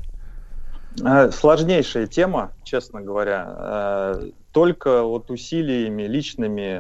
[1.03, 4.15] Э, сложнейшая тема, честно говоря.
[4.57, 6.79] Э, только вот усилиями личными,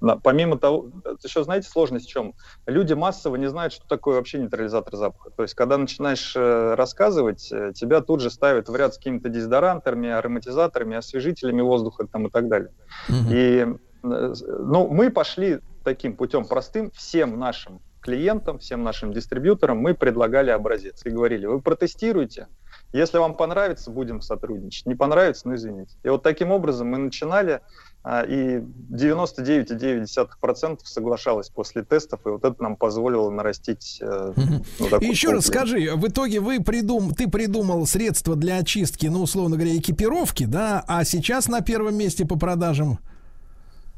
[0.00, 0.90] э, помимо того,
[1.22, 2.34] еще знаете сложность в чем?
[2.66, 5.30] Люди массово не знают, что такое вообще нейтрализатор запаха.
[5.30, 10.96] То есть, когда начинаешь рассказывать, тебя тут же ставят в ряд с какими-то дезодорантами, ароматизаторами,
[10.96, 12.70] освежителями воздуха там, и так далее.
[13.08, 13.28] Угу.
[13.30, 13.66] И
[14.02, 21.04] ну, мы пошли таким путем простым всем нашим клиентам, всем нашим дистрибьюторам мы предлагали образец
[21.04, 22.46] и говорили, вы протестируйте,
[22.92, 24.86] если вам понравится, будем сотрудничать.
[24.86, 25.94] Не понравится, ну извините.
[26.02, 27.60] И вот таким образом мы начинали,
[28.02, 28.60] а, и
[28.90, 33.98] 99,9% соглашалось после тестов, и вот это нам позволило нарастить.
[34.00, 34.62] Э, ну,
[35.00, 39.76] еще раз скажи, в итоге вы придум, ты придумал средства для очистки, ну условно говоря,
[39.76, 42.98] экипировки, да, а сейчас на первом месте по продажам?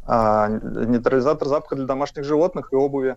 [0.04, 3.16] А, нейтрализатор запаха для домашних животных и обуви.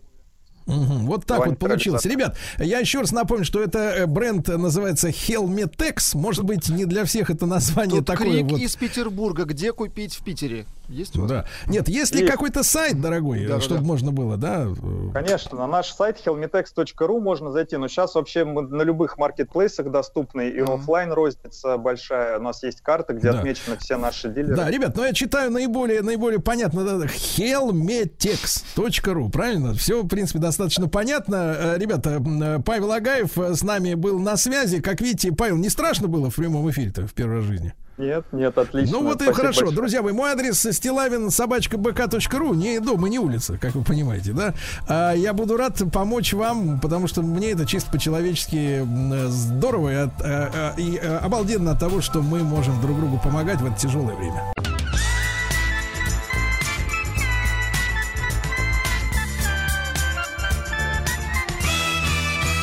[0.65, 2.05] Угу, вот так вот получилось.
[2.05, 6.17] Ребят, я еще раз напомню, что это э, бренд называется Helmetex.
[6.17, 8.27] Может быть, не для всех это название Тут такое.
[8.27, 8.59] Крик вот.
[8.59, 9.43] из Петербурга.
[9.43, 10.65] Где купить в Питере?
[10.89, 11.29] Есть у вас?
[11.29, 11.45] Да.
[11.67, 12.31] Нет, есть ли Есть.
[12.31, 13.87] какой-то сайт, дорогой, Да, да, чтобы да.
[13.87, 14.65] можно было, да?
[14.67, 19.91] э, Конечно, на наш сайт helmetex.ru можно зайти, но сейчас вообще мы на любых маркетплейсах
[19.91, 20.71] доступны, и Мгм.
[20.73, 23.39] оффлайн розница большая, у нас есть карта, где Да.
[23.39, 24.55] отмечены все наши дилеры.
[24.55, 26.83] Да, ребят, ну я читаю наиболее, наиболее понятно.
[26.83, 29.73] Да, helmetex.ru, правильно?
[29.73, 31.55] Все, в принципе, достаточно понятно.
[31.57, 34.79] Э, Ребята, э, Павел Агаев э, с нами был на связи.
[34.81, 37.73] Как видите, Павел, не страшно было в прямом эфире-то в первой жизни?
[37.97, 38.97] Нет, нет, отлично.
[38.97, 39.59] Ну вот и Спасибо хорошо.
[39.61, 39.75] большое.
[39.75, 42.53] Друзья мои, мой адрес стилавин собачка бк.ру.
[42.55, 44.55] Не дом и не улица, как вы понимаете, да?
[44.87, 49.95] А, я буду рад помочь вам, потому что мне это чисто по-человечески э, здорово и,
[49.95, 53.79] от- э, и э, обалденно от того, что мы можем друг другу помогать в это
[53.79, 54.41] тяжелое время.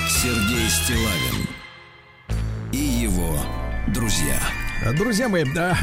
[0.09, 1.48] Сергей Стилавин
[2.73, 3.36] и его
[3.89, 4.39] друзья.
[4.81, 5.74] Друзья мои, а,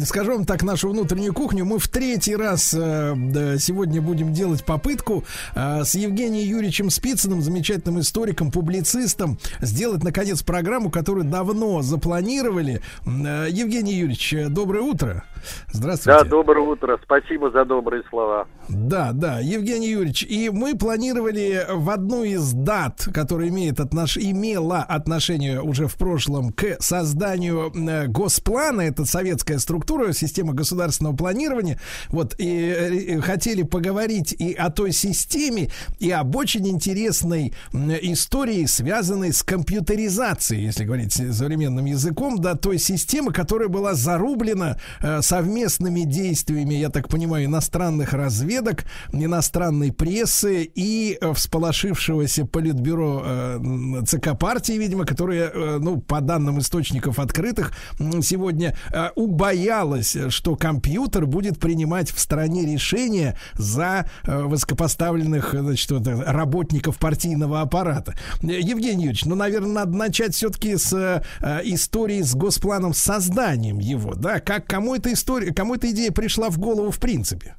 [0.04, 3.14] скажу вам так, нашу внутреннюю кухню мы в третий раз э,
[3.58, 10.90] сегодня будем делать попытку э, с Евгением Юрьевичем Спицыным, замечательным историком, публицистом, сделать, наконец, программу,
[10.90, 12.82] которую давно запланировали.
[13.06, 15.24] Э, Евгений Юрьевич, э, доброе утро.
[15.72, 16.18] Здравствуйте.
[16.18, 16.98] Да, доброе утро.
[17.02, 18.46] Спасибо за добрые слова.
[18.68, 24.18] Да, да, Евгений Юрьевич, и мы планировали в одну из дат, которая имеет отнош...
[24.18, 31.78] имела отношение уже в прошлом к созданию э, госплана, это советская структура, система государственного планирования,
[32.08, 35.70] вот, и э, хотели поговорить и о той системе,
[36.00, 43.32] и об очень интересной истории, связанной с компьютеризацией, если говорить современным языком, да, той системы,
[43.32, 51.32] которая была зарублена э, совместными действиями, я так понимаю, иностранных разведок, иностранной прессы и э,
[51.32, 57.72] всполошившегося политбюро э, ЦК партии, видимо, которое, э, ну, по данным источников открытых,
[58.22, 65.90] сегодня э, убоялось, что компьютер будет принимать в стране решения за э, высокопоставленных, э, значит,
[65.90, 68.14] вот, э, работников партийного аппарата.
[68.42, 71.22] Э, Евгений Юрьевич, ну, наверное, надо начать все-таки с э,
[71.64, 74.40] истории с госпланом, с созданием его, да?
[74.40, 77.56] Как кому эта история, кому эта идея пришла в голову в принципе?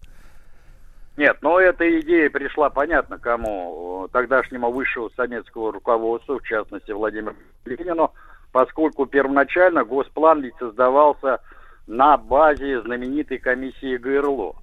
[1.17, 7.35] Нет, но эта идея пришла, понятно, кому, э, тогдашнему высшего советского руководства, в частности, Владимиру
[7.65, 8.13] Ленину,
[8.57, 11.41] поскольку первоначально госплан ведь создавался
[11.85, 14.55] на базе знаменитой комиссии ГРЛО.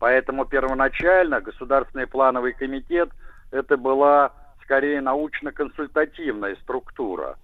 [0.00, 3.08] Поэтому первоначально Государственный плановый комитет
[3.52, 4.32] это была
[4.64, 7.36] скорее научно-консультативная структура.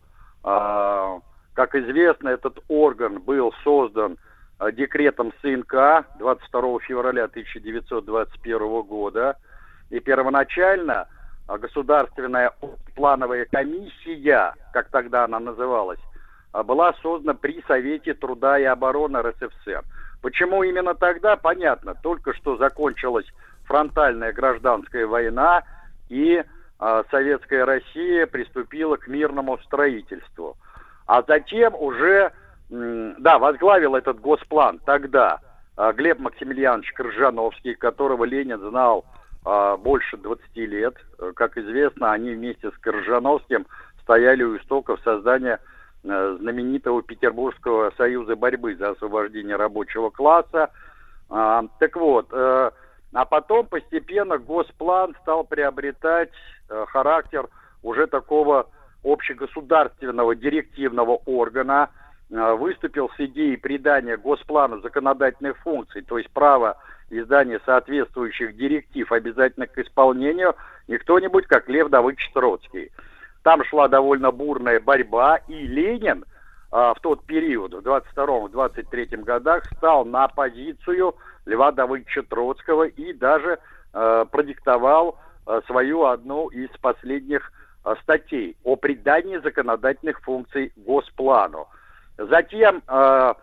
[0.43, 1.21] А,
[1.55, 4.19] Как известно, этот орган был создан
[4.59, 9.37] а, декретом СНК 22 февраля 1921 года.
[9.91, 11.07] И первоначально
[11.59, 12.53] Государственная
[12.95, 16.01] плановая комиссия, как тогда она называлась,
[16.53, 19.83] а, была создана при Совете труда и обороны РСФСР.
[20.21, 21.95] Почему именно тогда, понятно.
[21.95, 23.27] Только что закончилась
[23.65, 25.63] фронтальная гражданская война,
[26.09, 26.43] и
[26.79, 30.57] а, Советская Россия приступила к мирному строительству.
[31.07, 32.33] А затем уже,
[32.71, 35.41] м, да, возглавил этот госплан тогда
[35.77, 40.95] а, Глеб Максимiliaнович Крыжановский, которого Ленин знал а, больше 20 лет.
[41.19, 43.67] Э, Как известно, они вместе с Крыжановским
[44.03, 45.59] стояли у истоков создания
[46.05, 50.71] э, знаменитого Петербургского союза борьбы за освобождение рабочего класса.
[51.29, 52.71] А, так вот, э,
[53.13, 56.31] а потом постепенно Госплан стал приобретать
[56.89, 57.49] характер
[57.83, 58.71] уже такого
[59.05, 61.91] общегосударственного директивного органа,
[62.31, 66.79] выступил с идеей придания Госплану законодательных функций, то есть право
[67.13, 70.55] издания соответствующих директив обязательных к исполнению,
[70.89, 72.91] не кто-нибудь, как Лев Давыдович Троцкий.
[73.43, 76.25] Там шла довольно бурная борьба, и Ленин
[76.71, 81.15] а, в тот период, в 22-23 годах, стал на позицию
[81.45, 83.59] Льва Давыдовича Троцкого и даже
[83.93, 87.53] э, продиктовал э, свою одну из последних
[87.85, 91.69] э, статей о придании законодательных функций Госплану.
[92.17, 93.35] Затем э,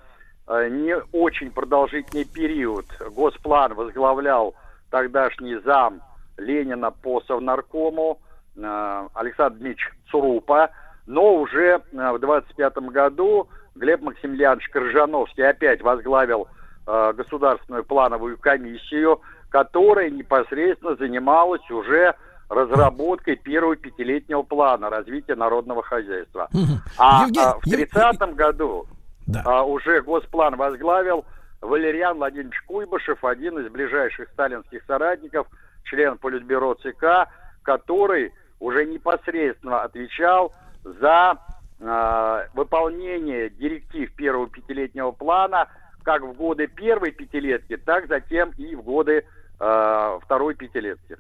[0.50, 2.86] не очень продолжительный период.
[3.12, 4.56] Госплан возглавлял
[4.90, 6.02] тогдашний зам
[6.38, 8.20] Ленина по Совнаркому
[8.56, 10.72] э, Александр Дмитриевич Цурупа,
[11.06, 16.48] но уже э, в 25 году Глеб Максимiliaнович Крыжановский опять возглавил
[16.88, 22.16] э, Государственную плановую комиссию, которая непосредственно занималась уже
[22.50, 26.50] разработкой первого пятилетнего плана развития народного хозяйства.
[26.98, 28.88] А, Евгений- а в Ев- 30 году
[29.30, 29.44] Да.
[29.46, 31.26] а, уже Госплан возглавил
[31.62, 35.48] Валериан Владимирович Куйбышев, один из ближайших сталинских соратников,
[35.84, 37.30] член Политбюро ЦК,
[37.62, 40.54] который уже непосредственно отвечал
[40.84, 41.38] за
[41.80, 45.68] а, выполнение директив первого пятилетнего плана,
[46.04, 49.24] как в годы первой пятилетки, так затем и в годы э,
[49.60, 51.18] второй пятилетки.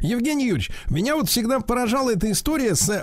[0.00, 3.02] Евгений Юрьевич, меня вот всегда поражала эта история с э,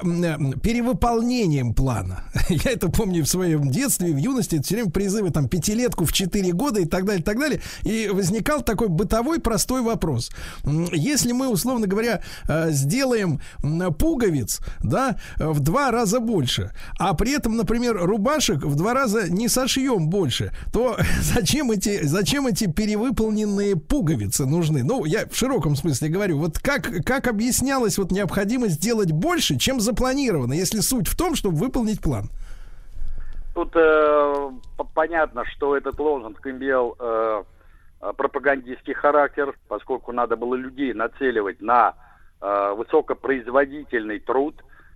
[0.64, 2.24] перевыполнением плана.
[2.50, 6.52] Я это помню в своем детстве, в юности, все время призывы там пятилетку в 4
[6.54, 7.62] года и так далее, и так далее.
[7.84, 10.32] И возникал такой бытовой простой вопрос.
[10.92, 13.42] Если мы, условно говоря, э, сделаем
[13.98, 19.50] пуговиц, да, в два раза больше, а при этом, например, рубашек в два раза не
[19.50, 24.65] сошьем больше, то зачем эти, зачем эти перевыполненные пуговицы нужны?
[24.74, 29.80] Ну, я в широком смысле говорю, вот как, как объяснялась вот необходимость сделать больше, чем
[29.80, 32.30] запланировано, если суть в том, чтобы выполнить план?
[33.54, 34.50] Тут э,
[34.94, 37.44] понятно, что этот лозунг имел э,
[38.18, 41.94] пропагандистский характер, поскольку надо было людей нацеливать на
[42.42, 44.56] э, высокопроизводительный труд,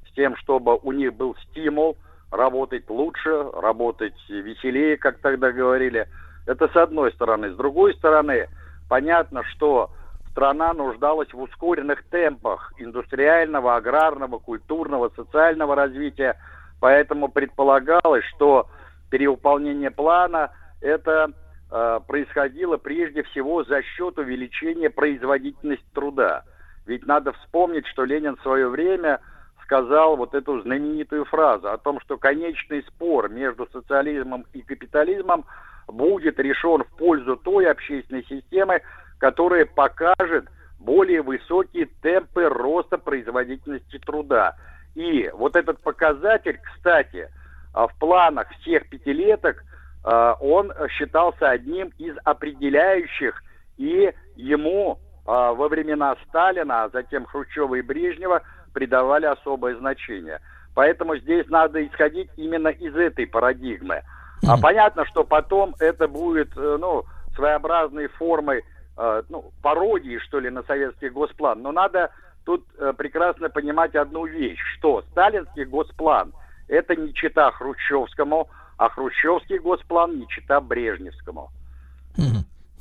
[0.10, 1.98] с тем, чтобы у них был стимул
[2.32, 6.08] работать лучше, работать веселее, как тогда говорили.
[6.46, 7.52] Это с одной стороны.
[7.52, 8.50] С другой стороны,
[8.90, 9.92] понятно, что
[10.32, 16.38] страна нуждалась в ускоренных темпах индустриального, аграрного, культурного, социального развития,
[16.82, 18.68] поэтому предполагалось, что
[19.10, 20.52] перевыполнение плана
[20.82, 21.32] это
[21.72, 26.44] э, происходило прежде всего за счет увеличения производительности труда.
[26.86, 29.20] Ведь надо вспомнить, что Ленин в свое время
[29.64, 35.46] сказал вот эту знаменитую фразу о том, что конечный спор между социализмом и капитализмом
[35.92, 38.82] будет решен в пользу той общественной системы,
[39.18, 40.46] которая покажет
[40.80, 44.56] более высокие темпы роста производительности труда.
[44.96, 47.30] И вот этот показатель, кстати,
[47.74, 49.64] а, в планах всех пятилеток,
[50.04, 53.44] а, он считался одним из определяющих,
[53.78, 58.42] и ему а, во времена Сталина, а затем Хрущева и Брежнева
[58.74, 60.40] придавали особое значение.
[60.74, 64.04] Поэтому здесь надо исходить именно из этой парадигмы.
[64.48, 67.04] А понятно, что потом это будет, э, ну,
[67.36, 68.64] своеобразной формой
[69.02, 71.62] Э, ну, пародии, что ли, на советский госплан.
[71.62, 72.12] Но надо
[72.44, 76.34] тут э, прекрасно понимать одну вещь, что сталинский госплан–
[76.68, 81.50] это не чита Хрущевскому, а хрущевский госплан не чита Брежневскому.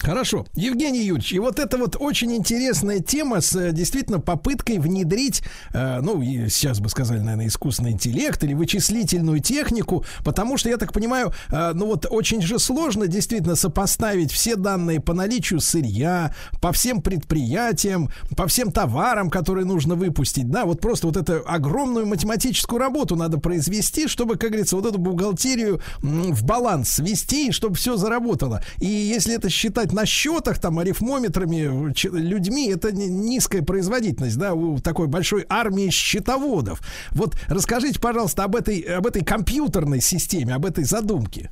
[0.09, 0.47] Хорошо.
[0.55, 5.43] Евгений Юрьевич, и вот это вот очень интересная тема с э, действительно попыткой внедрить,
[5.75, 10.95] э, ну, сейчас бы сказали, наверное, искусственный интеллект или вычислительную технику, потому что, я так
[10.95, 16.73] понимаю, э, ну вот очень же сложно действительно сопоставить все данные по наличию сырья, по
[16.73, 22.81] всем предприятиям, по всем товарам, которые нужно выпустить, да, вот просто вот эту огромную математическую
[22.81, 28.63] работу надо произвести, чтобы, как говорится, вот эту бухгалтерию в баланс свести, чтобы все заработало.
[28.79, 34.79] И если это считать считать на счетах, там, арифмометрами, людьми, это низкая производительность, да, у
[34.79, 36.79] такой большой армии счетоводов.
[37.11, 41.51] Вот расскажите, пожалуйста, об этой, об этой компьютерной системе, об этой задумке.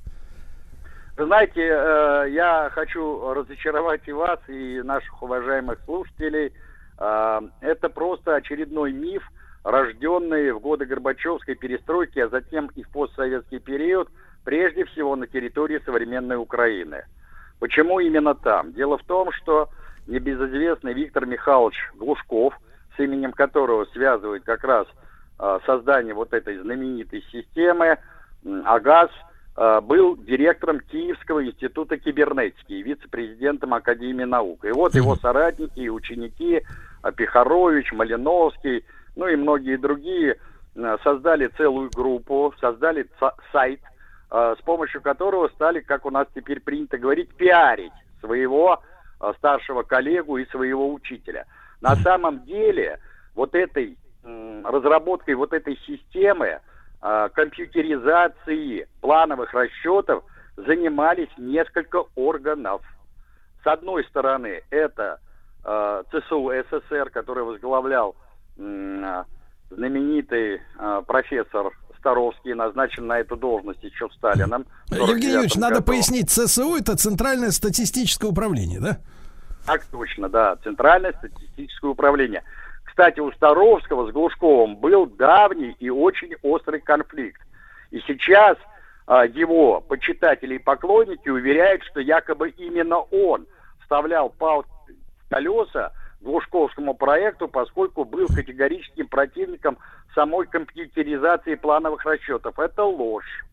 [1.17, 6.53] Знаете, э, я хочу разочаровать и вас, и наших уважаемых слушателей.
[7.01, 9.25] Э, это просто очередной миф,
[9.65, 14.09] рожденный в годы Горбачевской перестройки, а затем и в постсоветский период,
[14.45, 17.07] прежде всего на территории современной Украины–
[17.59, 18.73] Почему именно там?
[18.73, 19.69] Дело в том, что
[20.07, 22.55] небезызвестный Виктор Михайлович Глушков,
[22.97, 24.87] с именем которого связывают как раз
[25.39, 27.99] э, создание вот этой знаменитой системы,
[28.45, 29.11] э, АГАЗ,
[29.57, 34.65] э, был директором Киевского института кибернетики и вице-президентом Академии наук.
[34.65, 36.63] И вот его соратники и ученики
[37.03, 38.85] э, Пихарович, Малиновский,
[39.17, 40.37] ну и многие другие
[41.03, 43.07] создали целую группу, создали
[43.51, 43.81] сайт–
[44.31, 48.83] с помощью которого стали, как у нас теперь принято говорить, пиарить своего
[49.21, 51.47] э, старшего коллегу и своего учителя.
[51.81, 52.99] На самом деле
[53.35, 56.61] вот этой разработкой вот этой системы
[57.03, 60.25] э, компьютеризации плановых расчетов
[60.57, 62.83] занимались несколько органов.
[63.63, 65.19] С одной стороны, это
[65.63, 68.15] ЦСУ СССР, который возглавлял
[68.57, 70.61] знаменитый
[71.09, 71.73] профессор
[72.07, 74.65] Старовский назначен на эту должность еще Сталином.
[74.91, 78.99] Евгений Юрьевич, надо пояснить, ЦСУ это Центральное статистическое управление, да?
[79.67, 82.45] Так точно, да, Центральное статистическое управление.
[82.85, 87.41] Кстати, у Старовского с Глушковым был давний и очень острый конфликт.
[87.91, 88.57] И сейчас
[89.09, 93.47] а, его почитатели и поклонники уверяют, что якобы именно он
[93.81, 94.71] вставлял палки
[95.29, 95.91] колеса
[96.27, 99.79] Глушковскому проекту, поскольку был категорическим противником
[100.15, 102.59] самой компьютеризации плановых расчетов.
[102.59, 103.45] Это ложь.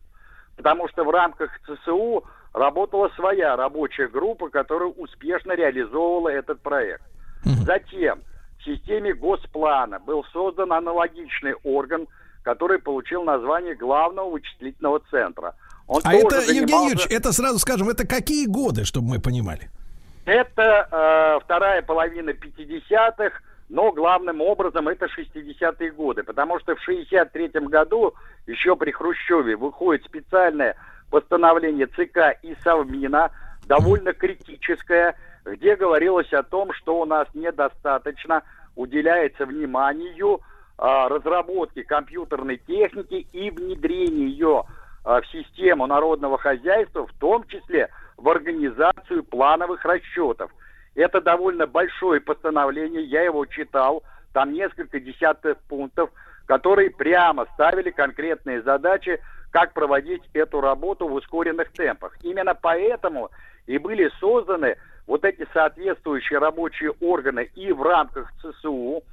[0.58, 2.24] Потому что в рамках ЦСУ
[2.54, 7.04] работала своя рабочая группа, которая успешно реализовывала этот проект.
[7.44, 8.22] Затем
[8.60, 12.08] в системе Госплана был создан аналогичный орган,
[12.44, 15.56] который получил название Главного вычислительного центра.
[15.88, 16.54] Он а это, занимался...
[16.54, 19.70] Евгений Юрьевич, это сразу скажем, это какие годы, чтобы мы понимали?
[20.26, 27.66] Это э, вторая половина 50-х, но главным образом это 60-е годы, потому что в 63-м
[27.66, 28.14] году
[28.48, 30.76] еще при Хрущеве выходит специальное
[31.10, 33.32] постановление ЦК и Совмина,
[33.68, 38.44] довольно критическое, где говорилось о том, что у нас недостаточно
[38.76, 40.42] уделяется вниманию
[40.78, 44.64] а, разработке компьютерной техники и внедрению ее
[45.04, 50.52] а, в систему народного хозяйства, в том числе в организацию плановых расчетов.
[50.96, 54.04] Это довольно большое постановление, я его читал,
[54.34, 56.10] там несколько десятков пунктов,
[56.46, 59.20] которые прямо ставили конкретные задачи,
[59.52, 62.16] как проводить эту работу в ускоренных темпах.
[62.24, 63.30] Именно поэтому
[63.66, 64.76] и были созданы
[65.08, 69.04] вот эти соответствующие рабочие органы и в рамках ЦСУ,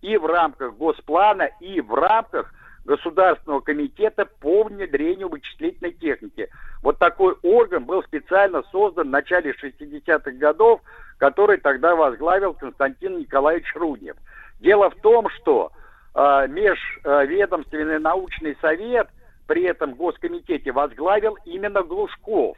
[0.00, 2.52] и в рамках Госплана, и в рамках
[2.84, 6.48] Государственного комитета по внедрению вычислительной техники.
[6.82, 10.80] Вот такой орган был специально создан в начале 60-х годов,
[11.18, 14.16] который тогда возглавил Константин Николаевич Руднев.
[14.60, 15.72] Дело в том, что
[16.14, 19.08] э, межведомственный научный совет
[19.46, 22.56] при этом Госкомитете возглавил именно Глушков.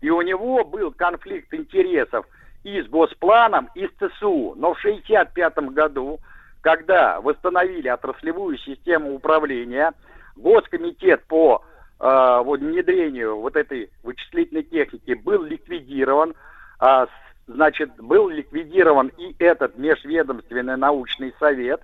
[0.00, 2.26] И у него был конфликт интересов
[2.62, 4.54] и с Госпланом, и с ЦСУ.
[4.56, 6.20] Но в 1965 году
[6.60, 9.92] когда восстановили отраслевую систему управления,
[10.36, 11.62] Госкомитет по
[11.98, 16.34] э, вот, внедрению вот этой вычислительной техники был ликвидирован,
[16.80, 17.06] э,
[17.46, 21.80] значит, был ликвидирован и этот межведомственный научный совет,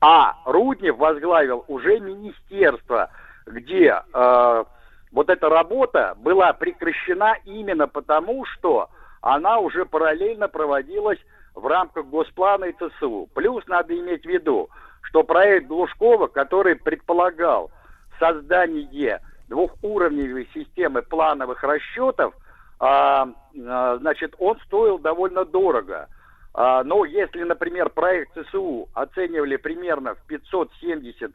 [0.00, 3.10] а Руднев возглавил уже министерство,
[3.46, 4.64] где э,
[5.12, 8.88] вот эта работа была прекращена именно потому, что
[9.20, 11.18] она уже параллельно проводилась
[11.54, 13.28] в рамках Госплана и ЦСУ.
[13.34, 14.68] Плюс надо иметь в виду,
[15.02, 17.70] что проект Глушкова, который предполагал
[18.18, 22.34] создание двухуровневой системы плановых расчетов,
[22.78, 23.28] а,
[23.66, 26.08] а, значит, он стоил довольно дорого.
[26.54, 31.32] А, но если, например, проект ЦСУ оценивали примерно в 570-580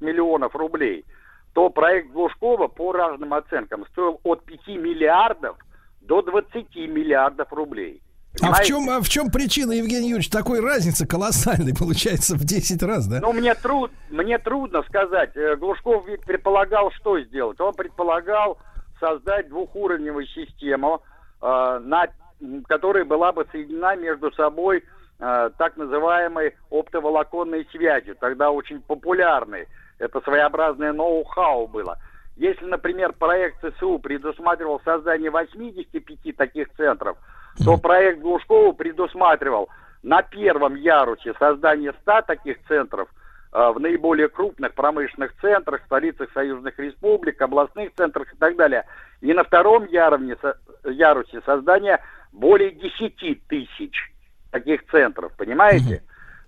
[0.00, 1.04] миллионов рублей,
[1.52, 5.56] то проект Глушкова по разным оценкам стоил от 5 миллиардов
[6.00, 8.02] до 20 миллиардов рублей.
[8.42, 12.82] А в чем, а в чем причина, Евгений Юрьевич, такой разницы колоссальной получается в 10
[12.82, 13.20] раз, да?
[13.20, 15.36] Ну, мне, труд, мне трудно сказать.
[15.36, 17.60] Э, Глушков ведь предполагал, что сделать.
[17.60, 18.58] Он предполагал
[18.98, 21.02] создать двухуровневую систему,
[21.40, 22.08] э, на,
[22.66, 24.82] которая была бы соединена между собой
[25.20, 29.68] э, так называемой оптоволоконной связью, тогда очень популярной.
[30.00, 31.98] Это своеобразное ноу-хау было.
[32.36, 37.16] Если, например, проект ЦСУ предусматривал создание 85 таких центров–
[37.62, 39.68] то проект Глушкова предусматривал
[40.02, 43.08] на первом ярусе создание 100 таких центров
[43.52, 48.84] э, в наиболее крупных промышленных центрах, столицах союзных республик, областных центрах и так далее.
[49.20, 50.36] И на втором ярусе,
[50.84, 52.00] ярусе создание
[52.32, 54.12] более 10 тысяч
[54.50, 56.02] таких центров, понимаете?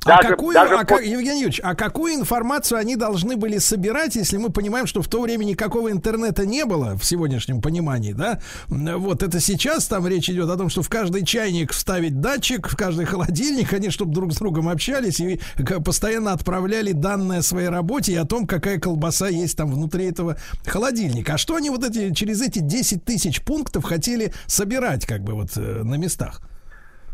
[0.06, 0.14] Угу.
[0.16, 4.14] Даже, а какую, даже а как, Евгений Юрьевич, а какую информацию они должны были собирать,
[4.14, 8.40] если мы понимаем, что в то время никакого интернета не было в сегодняшнем понимании, да?
[8.68, 12.76] Вот это сейчас там речь идет о том, что в каждый чайник вставить датчик, в
[12.76, 15.40] каждый холодильник, они чтобы друг с другом общались и
[15.84, 20.36] постоянно отправляли данные о своей работе и о том, какая колбаса есть там внутри этого
[20.64, 21.34] холодильника.
[21.34, 25.56] А что они вот эти через эти 10 тысяч пунктов хотели собирать как бы вот
[25.56, 26.40] э, на местах?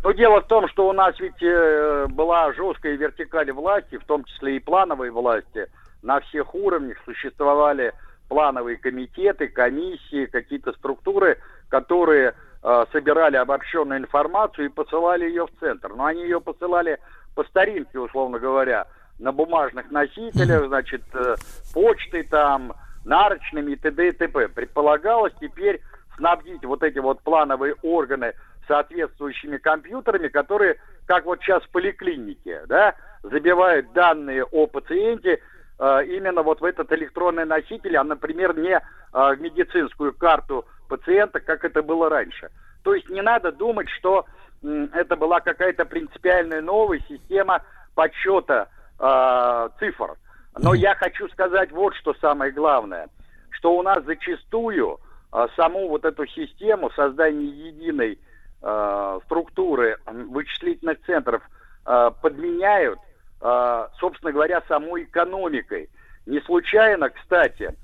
[0.02, 4.24] Но дело в том, что у нас ведь э, была жесткая вертикаль власти, в том
[4.24, 5.68] числе и плановой власти.
[6.02, 7.92] На всех уровнях существовали
[8.28, 11.38] плановые комитеты, комиссии, какие-то структуры,
[11.68, 15.90] которые э, собирали обобщенную информацию и посылали ее в центр.
[15.94, 16.98] Но они ее посылали
[17.36, 18.88] по старинке, условно говоря,
[19.20, 21.36] на бумажных носителях, значит, э,
[21.72, 22.72] почтой там,
[23.04, 24.08] нарочными и т.д.
[24.08, 24.48] и т.п.
[24.48, 25.80] Предполагалось теперь
[26.16, 28.34] снабдить вот эти вот плановые органы
[28.66, 30.76] соответствующими компьютерами, которые,
[31.06, 35.40] как вот сейчас в поликлинике, да, забивают данные о пациенте
[35.78, 38.80] э, именно вот в этот электронный носитель, а, например, не э,
[39.12, 42.50] в медицинскую карту пациента, как это было раньше.
[42.82, 44.26] То есть не надо думать, что
[44.62, 47.62] э, это была какая-то принципиальная новая система
[47.94, 48.68] подсчета
[48.98, 50.16] э, цифр.
[50.58, 53.08] Но я хочу сказать вот что самое главное,
[53.50, 54.98] что у нас зачастую
[55.32, 58.18] э, саму вот эту систему создания единой
[58.62, 61.42] э, структуры вычислительных центров
[61.84, 62.98] э, подменяют,
[63.40, 65.90] э, собственно говоря, самой экономикой.
[66.26, 67.76] Не случайно, кстати,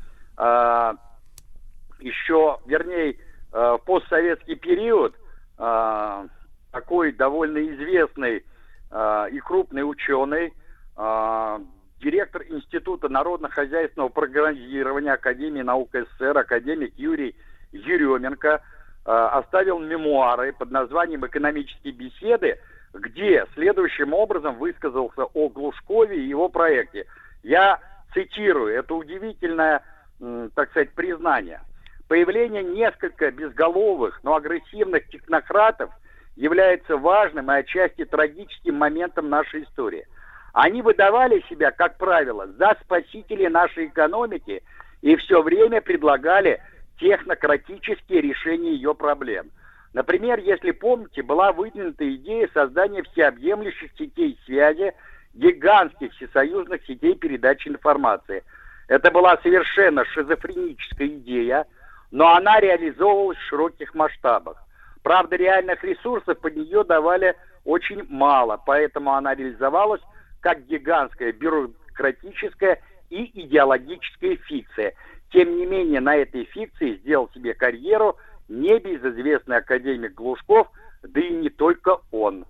[1.98, 3.16] еще, вернее,
[3.52, 5.14] э, постсоветский период
[6.70, 8.44] такой довольно известный
[9.32, 10.52] и крупный ученый,
[12.00, 17.34] директор Института народно-хозяйственного программирования Академии наук СССР, академик Юрий
[17.72, 18.62] Еременко,
[19.08, 22.58] оставил мемуары под названием «Экономические беседы»,
[22.92, 27.06] где следующим образом высказался о Глушкове и его проекте.
[27.42, 27.80] Я
[28.12, 29.82] цитирую, это удивительное,
[30.54, 31.60] так сказать, признание.
[32.08, 35.90] Появление несколько безголовых, но агрессивных технократов
[36.36, 40.06] является важным и отчасти трагическим моментом нашей истории.
[40.52, 44.62] Они выдавали себя, как правило, за спасителей нашей экономики
[45.02, 46.60] и все время предлагали
[46.98, 49.50] технократические решения ее проблем.
[49.92, 54.92] Например, если помните, была выдвинута идея создания всеобъемлющих сетей связи,
[55.34, 58.44] гигантских всесоюзных сетей передачи информации.
[58.88, 61.66] Это была совершенно шизофреническая идея,
[62.10, 64.62] но она реализовывалась в широких масштабах.
[65.02, 67.34] Правда, реальных ресурсов под нее давали
[67.64, 70.02] очень мало, поэтому она реализовалась
[70.40, 72.80] как гигантская бюрократическая
[73.10, 74.94] и идеологическая фикция.
[75.30, 78.16] Тем не менее, на этой фикции сделал себе карьеру
[78.48, 80.68] небезызвестный академик Глушков,
[81.02, 82.46] да и не только он.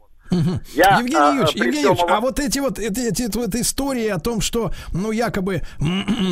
[0.75, 4.19] Я, Евгений а, Юрьевич, Евгений Юрьевич, а вот эти вот эти, эти, вот истории о
[4.19, 5.63] том, что, ну, якобы,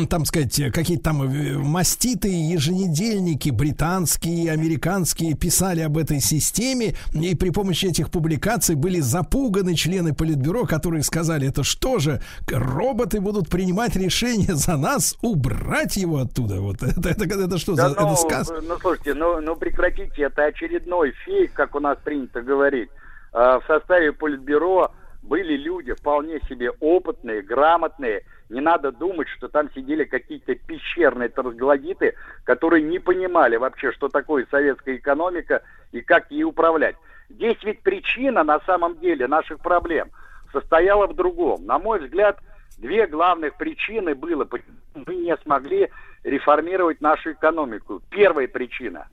[0.09, 7.49] там сказать, какие-то там э, маститые еженедельники британские, американские писали об этой системе, и при
[7.49, 13.95] помощи этих публикаций были запуганы члены Политбюро, которые сказали, это что же, роботы будут принимать
[13.95, 16.61] решение за нас, убрать его оттуда?
[16.61, 18.51] Вот это, это, это, это что да за ну, это сказ?
[18.61, 22.89] Ну, слушайте, ну, ну прекратите, это очередной фейк, как у нас принято говорить.
[23.33, 24.91] Э, в составе Политбюро
[25.23, 28.23] были люди вполне себе опытные, грамотные.
[28.49, 34.47] Не надо думать, что там сидели какие-то пещерные трансглодиты, которые не понимали вообще, что такое
[34.49, 36.95] советская экономика и как ей управлять.
[37.29, 40.11] Здесь ведь причина на самом деле наших проблем
[40.53, 41.65] состояла в другом.
[41.65, 42.39] На мой взгляд,
[42.77, 45.89] две главных причины было, почему мы не смогли
[46.23, 48.01] реформировать нашу экономику.
[48.09, 49.07] Первая причина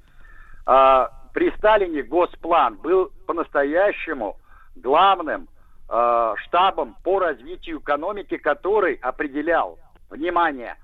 [0.65, 4.37] а,– при Сталине Госплан был по-настоящему
[4.77, 5.49] главным
[5.91, 9.79] э, штабом по развитию экономики, который определял,
[10.11, 10.77] внимание,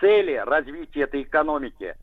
[0.00, 1.96] цели развития этой экономики.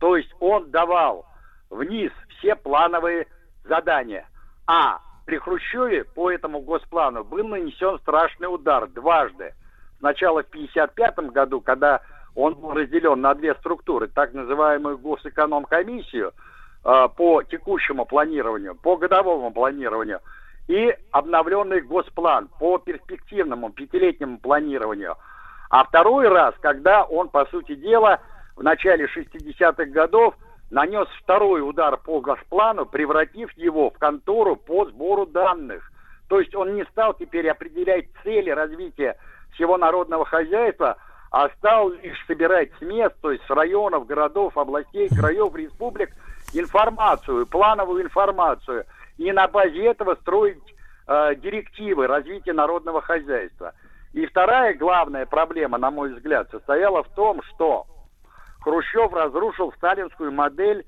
[0.00, 1.26] То есть он давал
[1.68, 3.26] вниз все плановые
[3.64, 4.26] задания.
[4.66, 9.54] А при Хрущеве по этому госплану был нанесен страшный удар дважды.
[9.98, 12.00] Сначала в 1955 году, когда
[12.34, 16.32] он был разделен на две структуры, так называемую госэкономкомиссию–
[16.82, 20.20] по текущему планированию, по годовому планированию
[20.68, 25.16] и обновленный госплан по перспективному пятилетнему планированию.
[25.70, 28.20] А второй раз, когда он, по сути дела,
[28.56, 30.34] в начале 60-х годов
[30.70, 35.90] нанес второй удар по госплану, превратив его в контору по сбору данных.
[36.28, 39.16] То есть он не стал теперь определять цели развития
[39.54, 40.96] всего народного хозяйства,
[41.30, 46.10] а стал лишь собирать с мест, то есть с районов, городов, областей, краев, республик–
[46.52, 48.84] информацию, плановую информацию,
[49.18, 50.62] и на базе этого строить
[51.06, 53.74] э, директивы развития народного хозяйства.
[54.12, 57.86] И вторая главная проблема, на мой взгляд, состояла в том, что
[58.60, 60.84] Хрущев разрушил сталинскую модель э,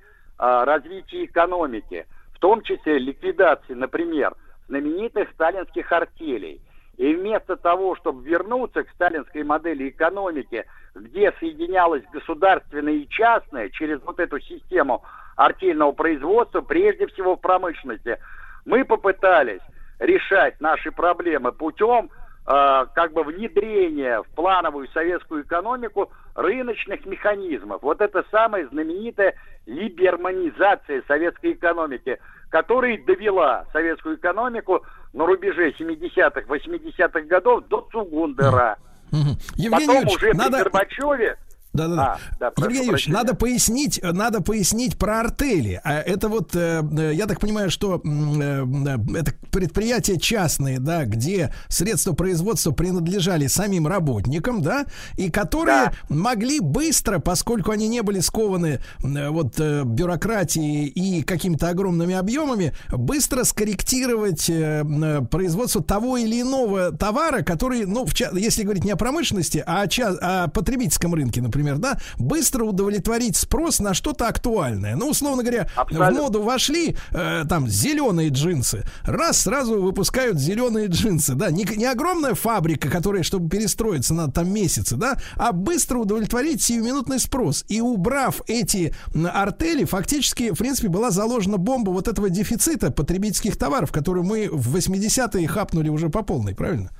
[0.65, 4.35] развития экономики, в том числе ликвидации, например,
[4.69, 6.61] знаменитых сталинских артелей.
[6.97, 10.65] И вместо того, чтобы вернуться к сталинской модели экономики,
[10.95, 15.03] где соединялось государственное и частное через вот эту систему
[15.37, 18.19] артельного производства, прежде всего в промышленности.
[18.65, 19.61] Мы попытались
[19.99, 22.11] решать наши проблемы путем
[22.47, 27.83] э, как бы внедрения в плановую советскую экономику рыночных механизмов.
[27.83, 29.35] Вот это самая знаменитая
[29.67, 32.19] либерманизация советской экономики,
[32.51, 34.85] которая довела советскую экономику
[35.15, 38.77] на рубеже 70-х, 80-х годов до Цугундера.
[39.55, 40.51] Евгений Потом Ильич, уже надо...
[40.51, 41.39] при Горбачеве
[41.75, 42.03] да, да, да.
[42.05, 45.81] А, да Евгений Ильич, надо пояснить, надо пояснить про артели.
[45.83, 48.67] А это вот, э, я так понимаю, что э,
[49.17, 54.87] это предприятия частные, да, где средства производства принадлежали самим работникам, да,
[55.17, 55.93] и которые да.
[56.09, 63.43] могли быстро, поскольку они не были скованы э, вот бюрократией и какими-то огромными объемами, быстро
[63.43, 64.47] скорректировать
[65.31, 70.45] производство того или иного товара, который, ну, в, если говорить не о промышленности, а о,
[70.45, 74.97] о потребительском рынке, например, например, да, быстро удовлетворить спрос на что-то актуальное.
[74.97, 76.11] Ну, условно говоря, Абсолютно.
[76.11, 78.85] в моду вошли э, там зеленые джинсы.
[79.05, 84.53] Раз сразу выпускают зеленые джинсы, да, не, не огромная фабрика, которая, чтобы перестроиться, надо там
[84.53, 87.65] месяцы, да, а быстро удовлетворить сиюминутный спрос.
[87.69, 88.95] И убрав эти
[89.33, 94.77] артели, фактически, в принципе, была заложена бомба вот этого дефицита потребительских товаров, которую мы в
[94.77, 96.91] 80-е хапнули уже по полной, правильно?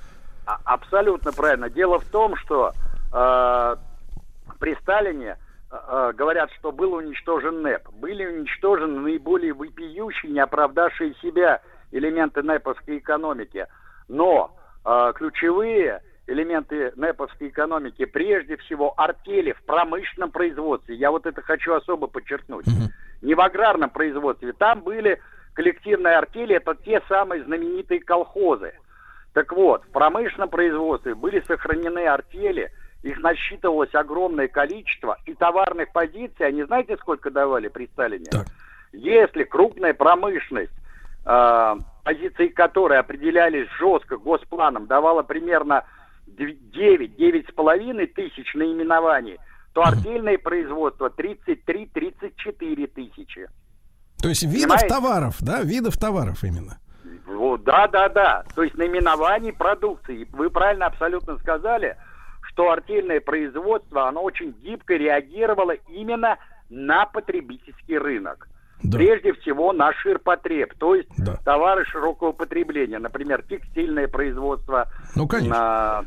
[0.47, 1.71] А- Абсолютно правильно.
[1.71, 2.73] Дело в том, что
[3.13, 3.77] э,
[4.65, 5.37] при Сталине
[5.71, 7.87] э, э, говорят, что был уничтожен НЭП.
[8.01, 11.61] Были уничтожены наиболее вопиющие, не оправдавшие себя
[11.93, 13.67] элементы НЭПовской экономики.
[14.09, 21.43] Но э, ключевые элементы НЭПовской экономики, прежде всего артели в промышленном производстве, я вот это
[21.43, 22.65] хочу особо подчеркнуть,
[23.21, 25.21] не в аграрном производстве, там были
[25.53, 28.73] коллективные артели, это те самые знаменитые колхозы.
[29.35, 32.73] Так вот, в промышленном производстве были сохранены артели,
[33.05, 38.31] их насчитывалось огромное количество, и товарных позиций, они знаете, сколько давали при Сталине?
[38.31, 38.47] Так.
[38.93, 40.73] Если крупная промышленность,
[41.27, 45.85] э, позиции которой определялись жестко госпланом, давала примерно
[46.27, 49.39] 9-9,5 тысяч наименований,
[49.75, 53.49] то артельное производство 33-34 тысячи.
[54.23, 54.89] То есть видов Понимаете?
[54.89, 56.79] товаров, да, видов товаров именно.
[57.27, 58.45] Вот, да, да, да.
[58.55, 60.27] То есть наименований продукции.
[60.33, 61.97] Вы правильно абсолютно сказали,
[62.55, 66.39] что артельное производство, оно очень гибко реагировало именно
[66.71, 68.49] на потребительский рынок.
[68.83, 68.99] Да.
[68.99, 71.37] Прежде всего на ширпотреб, то есть Да.
[71.45, 74.89] товары широкого потребления, например, текстильное производство.
[75.17, 75.55] Ну, конечно.
[75.55, 76.05] на-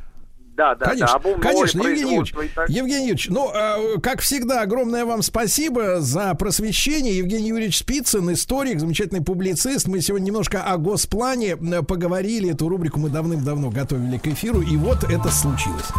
[0.58, 5.06] Да, да, конечно, да, конечно, Евгений Юрьевич, так- Евгений Юрьевич, ну, э, как всегда, огромное
[5.06, 7.16] вам спасибо за просвещение.
[7.20, 9.88] Евгений Юрьевич Спицын, историк, замечательный публицист.
[9.88, 12.52] Мы сегодня немножко о госплане э, поговорили.
[12.54, 15.90] Эту рубрику мы давным-давно готовили к эфиру, и вот это случилось.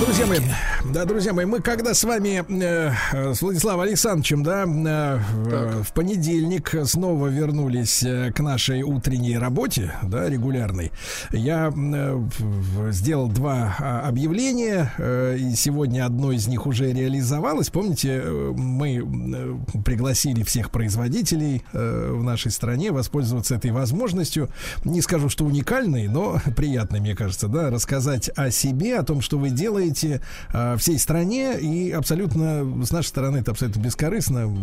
[0.00, 0.38] Друзья мои,
[0.92, 5.18] да, друзья мои, мы когда с вами э, э, с Владиславом Александровичем, да, э,
[5.80, 10.92] в- в понедельник снова вернулись э, к нашей утренней работе, да, регулярной,
[11.32, 12.28] я э,
[12.90, 17.68] сделал два а, объявления, э, и сегодня одно из них уже реализовалось.
[17.70, 24.48] Помните, э, мы э, пригласили всех производителей э, в нашей стране воспользоваться этой возможностью.
[24.84, 29.38] Не скажу, что уникальной, но приятной, мне кажется, да, рассказать о себе, о том, что
[29.38, 30.20] вы делаете
[30.52, 34.54] э, всей стране, и абсолютно с нашей стороны это абсолютно бескорыстно.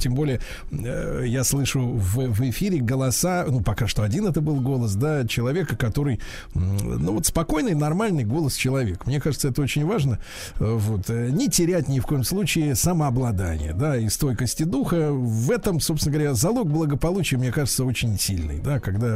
[0.00, 0.40] Тем более
[0.70, 5.26] э, я слышу в, в эфире голоса, ну пока что один это был голос, да,
[5.26, 6.20] человека, который,
[6.54, 9.00] ну вот спокойный, нормальный голос человека.
[9.06, 10.18] Мне кажется, это очень важно.
[10.60, 15.10] Э, Вот э, не терять ни в коем случае самообладание, да, и стойкости духа.
[15.10, 19.06] В этом, собственно говоря, залог благополучия, мне кажется, очень сильный, да, когда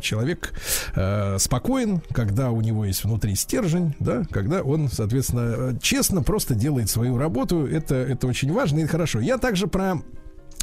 [0.00, 0.52] человек
[0.94, 6.90] э, спокоен, когда у него есть внутри стержень, да, когда он, соответственно, честно просто делает
[6.90, 7.66] свою работу.
[7.66, 9.20] Это, это очень важно и хорошо.
[9.20, 9.96] Я также про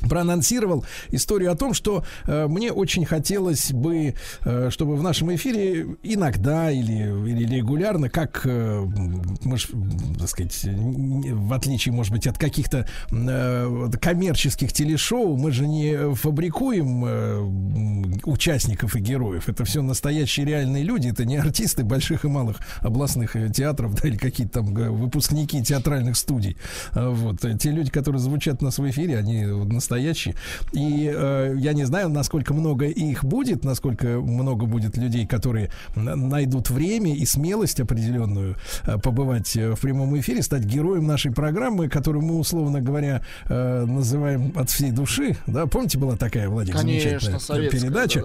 [0.01, 4.15] проанонсировал историю о том, что э, мне очень хотелось бы,
[4.45, 8.85] э, чтобы в нашем эфире иногда или, или регулярно, как, э,
[9.43, 9.67] мы ж,
[10.19, 17.05] так сказать, в отличие, может быть, от каких-то э, коммерческих телешоу, мы же не фабрикуем
[17.05, 19.49] э, участников и героев.
[19.49, 24.07] Это все настоящие реальные люди, это не артисты больших и малых областных э, театров, да,
[24.07, 26.57] или какие-то там э, выпускники театральных студий.
[26.93, 27.43] А, Вот.
[27.45, 29.90] э, Те люди, которые звучат на своем эфире, они настоящие.
[30.73, 36.69] И э, я не знаю, насколько много их будет, насколько много будет людей, которые найдут
[36.69, 38.55] время и смелость определенную
[38.85, 43.85] э, побывать э, в прямом эфире, стать героем нашей программы, которую мы, условно говоря, э,
[43.85, 45.37] называем от всей души.
[45.47, 48.23] Да, помните, была такая, Владик, Конечно, замечательная советская, передача?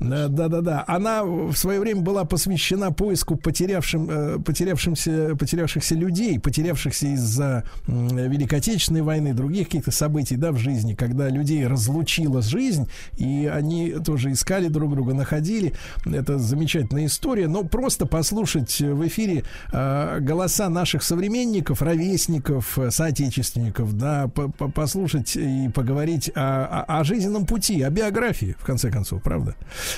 [0.00, 0.84] да-да-да.
[0.86, 0.92] Э.
[0.92, 8.08] Она в свое время была посвящена поиску потерявшим, э, потерявшимся, потерявшихся людей, потерявшихся из-за м,
[8.08, 13.92] Великой Отечественной войны, других каких-то событий да, в жизни, когда людей разлучила жизнь, и они
[14.04, 15.72] тоже искали друг друга, находили.
[16.04, 17.46] Это замечательная история.
[17.48, 25.36] Но просто послушать в эфире э, голоса наших современников, ровесников, соотечественников, да, по- по- послушать
[25.36, 29.54] и поговорить о, о- жизненном пути, о биографии, в конце концов, правда?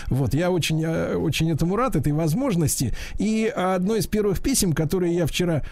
[0.08, 2.94] Вот, я очень, э, очень этому рад, этой возможности.
[3.18, 5.62] И одно из первых писем, которые я вчера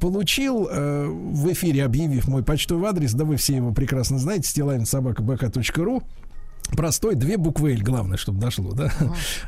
[0.00, 4.48] получил э, в эфире, объявив мой почтовый адрес, да вы все его прекрасно знаете,
[4.86, 6.02] стилавинсобакабк.ру,
[6.76, 8.92] Простой, две буквы L, главное, чтобы дошло, да?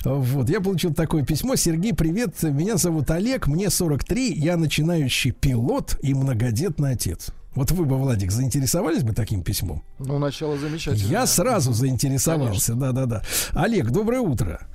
[0.04, 1.54] Вот, я получил такое письмо.
[1.54, 7.30] Сергей, привет, меня зовут Олег, мне 43, я начинающий пилот и многодетный отец.
[7.54, 9.84] Вот вы бы, Владик, заинтересовались бы таким письмом?
[9.98, 11.10] Ну, начало замечательное.
[11.10, 13.22] Я сразу заинтересовался, да-да-да.
[13.52, 14.66] Олег, доброе утро.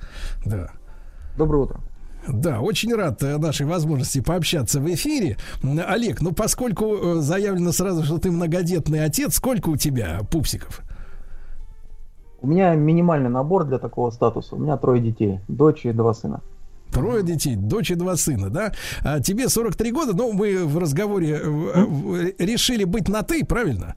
[0.46, 0.70] Да.
[1.36, 1.80] Доброе утро.
[2.32, 5.38] Да, очень рад э, нашей возможности пообщаться в эфире.
[5.62, 10.82] Олег, ну поскольку э, заявлено сразу, что ты многодетный отец, сколько у тебя пупсиков?
[12.40, 14.56] У меня минимальный набор для такого статуса.
[14.56, 16.42] У меня трое детей, дочь и два сына.
[16.92, 18.72] Трое детей, дочь и два сына, да?
[19.02, 23.94] А тебе 43 года, но мы в разговоре э, решили быть на «ты», правильно?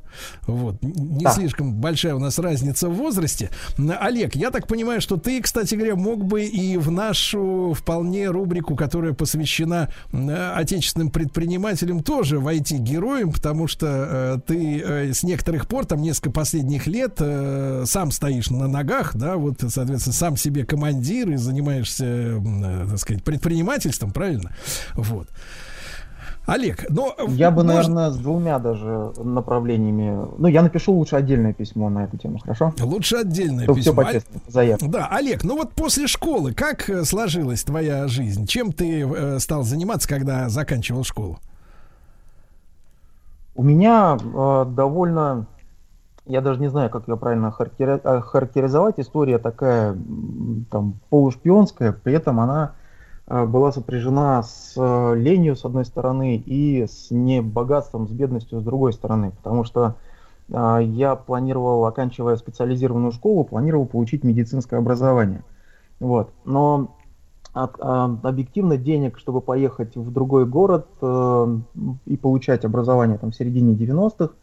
[0.47, 0.81] Вот.
[0.81, 1.31] Не да.
[1.31, 3.49] слишком большая у нас разница в возрасте.
[3.77, 8.75] Олег, я так понимаю, что ты, кстати говоря, мог бы и в нашу вполне рубрику,
[8.75, 15.85] которая посвящена отечественным предпринимателям, тоже войти героем, потому что э, ты э, с некоторых пор,
[15.85, 21.29] там несколько последних лет, э, сам стоишь на ногах, да, вот, соответственно, сам себе командир
[21.31, 22.41] и занимаешься
[22.83, 24.51] э, так сказать, предпринимательством, правильно?
[24.95, 25.27] Вот.
[26.45, 27.15] Олег, но...
[27.27, 27.89] Я бы, может...
[27.89, 30.27] наверное, с двумя даже направлениями...
[30.37, 32.73] Ну, я напишу лучше отдельное письмо на эту тему, хорошо?
[32.79, 34.03] Лучше отдельное Чтобы письмо.
[34.03, 38.47] все по-честному, Да, Олег, ну вот после школы как э, сложилась твоя жизнь?
[38.47, 41.39] Чем ты э, стал заниматься, когда заканчивал школу?
[43.53, 45.45] У меня э, довольно...
[46.31, 48.95] Я даже не знаю, как ее правильно э, характеризовать.
[48.99, 49.97] История такая,
[50.69, 52.73] там, полушпионская, при этом она
[53.31, 58.63] Э, была сопряжена с э, ленью, с одной стороны, и с небогатством, с бедностью, с
[58.63, 59.31] другой стороны.
[59.31, 59.95] Потому что
[60.49, 65.43] э, я планировал, оканчивая специализированную школу, планировал получить медицинское образование.
[65.99, 66.31] Вот.
[66.43, 66.95] Но
[67.53, 74.33] объективно денег, чтобы поехать в другой город и получать образование там, в середине 90-х,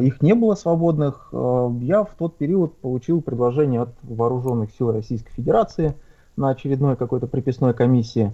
[0.00, 1.28] их не было свободных.
[1.32, 5.94] Я в тот период получил предложение от вооруженных сил Российской Федерации–
[6.36, 8.32] на очередной какой-то приписной комиссии,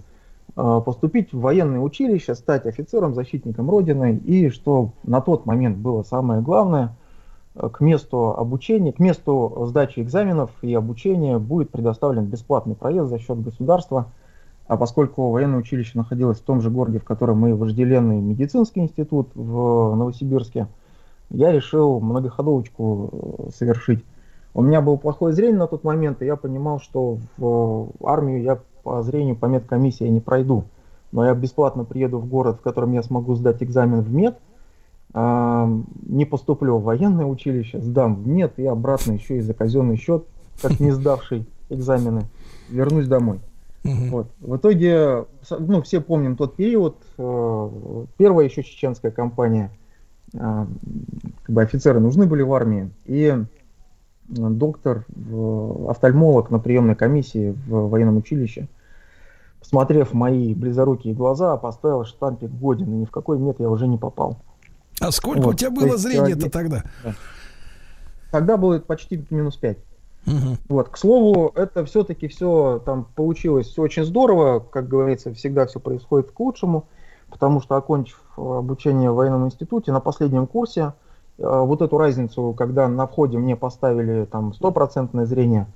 [0.56, 6.02] э, поступить в военное училище, стать офицером, защитником Родины, и что на тот момент было
[6.02, 6.96] самое главное,
[7.54, 13.42] к месту обучения, к месту сдачи экзаменов и обучения будет предоставлен бесплатный проезд за счет
[13.42, 14.06] государства,
[14.68, 19.30] а поскольку военное училище находилось в том же городе, в котором и вожделенный медицинский институт
[19.34, 20.68] в Новосибирске,
[21.30, 24.04] я решил многоходовочку э, совершить.
[24.54, 28.58] У меня было плохое зрение на тот момент, и я понимал, что в армию я
[28.82, 30.64] по зрению по медкомиссии не пройду.
[31.12, 34.38] Но я бесплатно приеду в город, в котором я смогу сдать экзамен в мед,
[35.14, 35.68] а,
[36.06, 40.26] не поступлю в военное училище, сдам в мед и обратно еще и за казенный счет,
[40.60, 42.22] как не сдавший экзамены,
[42.68, 43.40] вернусь домой.
[43.84, 44.26] Вот.
[44.40, 47.70] В итоге, ну, все помним тот период, э,
[48.18, 49.70] первая еще чеченская компания,
[50.32, 50.68] как
[51.48, 53.44] бы офицеры нужны были в армии, и
[54.28, 55.06] доктор,
[55.88, 58.68] офтальмолог на приемной комиссии в военном училище,
[59.58, 63.96] посмотрев мои близорукие глаза, поставил штампик годен, и ни в какой мед я уже не
[63.96, 64.36] попал.
[65.00, 65.54] А сколько вот.
[65.54, 66.82] у тебя было зрения-то тогда?
[67.04, 67.14] Да.
[68.30, 69.78] Тогда было почти минус 5.
[70.26, 70.56] Угу.
[70.68, 75.80] Вот, к слову, это все-таки все там получилось все очень здорово, как говорится, всегда все
[75.80, 76.86] происходит к лучшему,
[77.30, 80.92] потому что окончив обучение в военном институте на последнем курсе,
[81.38, 85.66] Э, вот эту разницу, когда на входе мне поставили там стопроцентное зрение,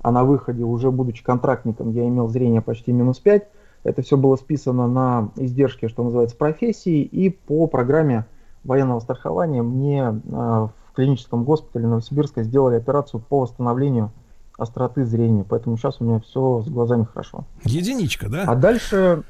[0.00, 3.48] а на выходе, уже будучи контрактником, я имел зрение почти минус 5,
[3.84, 8.26] это все было списано на издержки, что называется, профессии, и по программе
[8.64, 14.10] военного страхования мне э, в клиническом госпитале Новосибирска сделали операцию по восстановлению
[14.58, 17.44] остроты зрения, поэтому сейчас у меня все с глазами хорошо.
[17.64, 18.44] Единичка, да?
[18.46, 19.22] А дальше,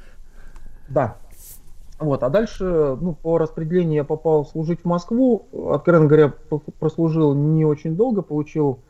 [0.88, 1.16] да,
[2.02, 5.46] вот, а дальше, ну, по распределению я попал служить в Москву.
[5.70, 6.32] Откровенно говоря,
[6.78, 8.80] прослужил не очень долго, получил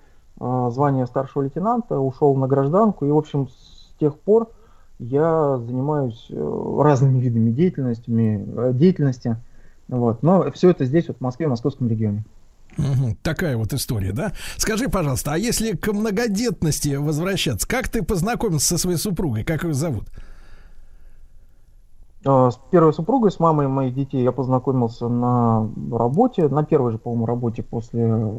[0.40, 3.04] э, звание старшего лейтенанта, ушел на гражданку.
[3.06, 4.50] И, в общем, с тех пор
[4.98, 9.36] я занимаюсь э, разными видами деятельностями, э, деятельности.
[9.88, 10.22] Вот.
[10.22, 12.24] Но все это здесь, вот в Москве, в московском регионе.
[12.78, 14.32] Угу, такая вот история, да?
[14.56, 19.44] Скажи, пожалуйста, а если к многодетности возвращаться, как ты познакомился со своей супругой?
[19.44, 20.04] Как ее зовут?
[22.24, 27.26] С первой супругой, с мамой моих детей я познакомился на работе, на первой же, по-моему,
[27.26, 28.32] работе после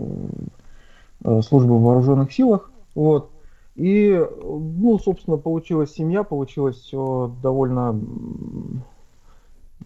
[1.23, 2.71] э, службы в вооруженных силах.
[2.95, 3.29] Вот.
[3.75, 7.99] И, ну, собственно, получилась семья, получилось все довольно,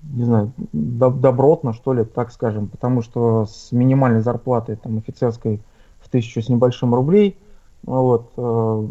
[0.03, 5.61] не знаю, добротно, что ли, так скажем, потому что с минимальной зарплатой, там, офицерской
[5.99, 7.37] в тысячу с небольшим рублей,
[7.83, 8.87] вот, э,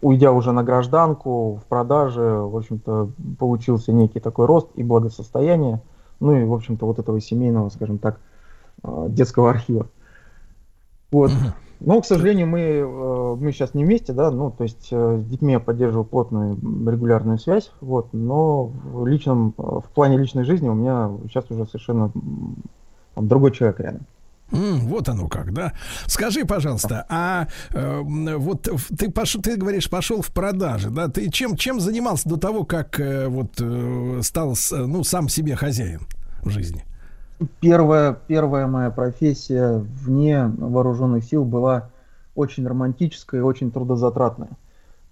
[0.00, 5.80] уйдя уже на гражданку, в продаже, в общем-то, получился некий такой рост и благосостояние,
[6.20, 8.20] ну и, в общем-то, вот этого семейного, скажем так,
[8.82, 9.86] э, детского архива.
[11.10, 11.30] Вот.
[11.80, 15.24] Но, к сожалению, мы, э, мы сейчас не вместе, да, ну, то есть э, с
[15.26, 20.74] детьми я поддерживаю плотную регулярную связь, вот, но в личном, в плане личной жизни у
[20.74, 22.10] меня сейчас уже совершенно
[23.14, 24.06] там, другой человек рядом.
[24.52, 25.72] Mm, вот оно как, да.
[26.06, 28.00] Скажи, пожалуйста, а э,
[28.36, 31.08] вот ты пошел, ты говоришь, пошел в продажи, да?
[31.08, 36.02] Ты чем чем занимался до того, как э, вот э, стал, ну, сам себе хозяин
[36.42, 36.84] в жизни?
[37.60, 41.90] Первая первая моя профессия вне вооруженных сил была
[42.36, 44.50] очень романтическая и очень трудозатратная.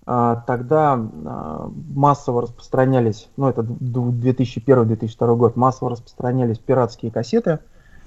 [0.06, 7.58] а, тогда а, массово распространялись, ну это 2001-2002 год, массово распространялись пиратские кассеты.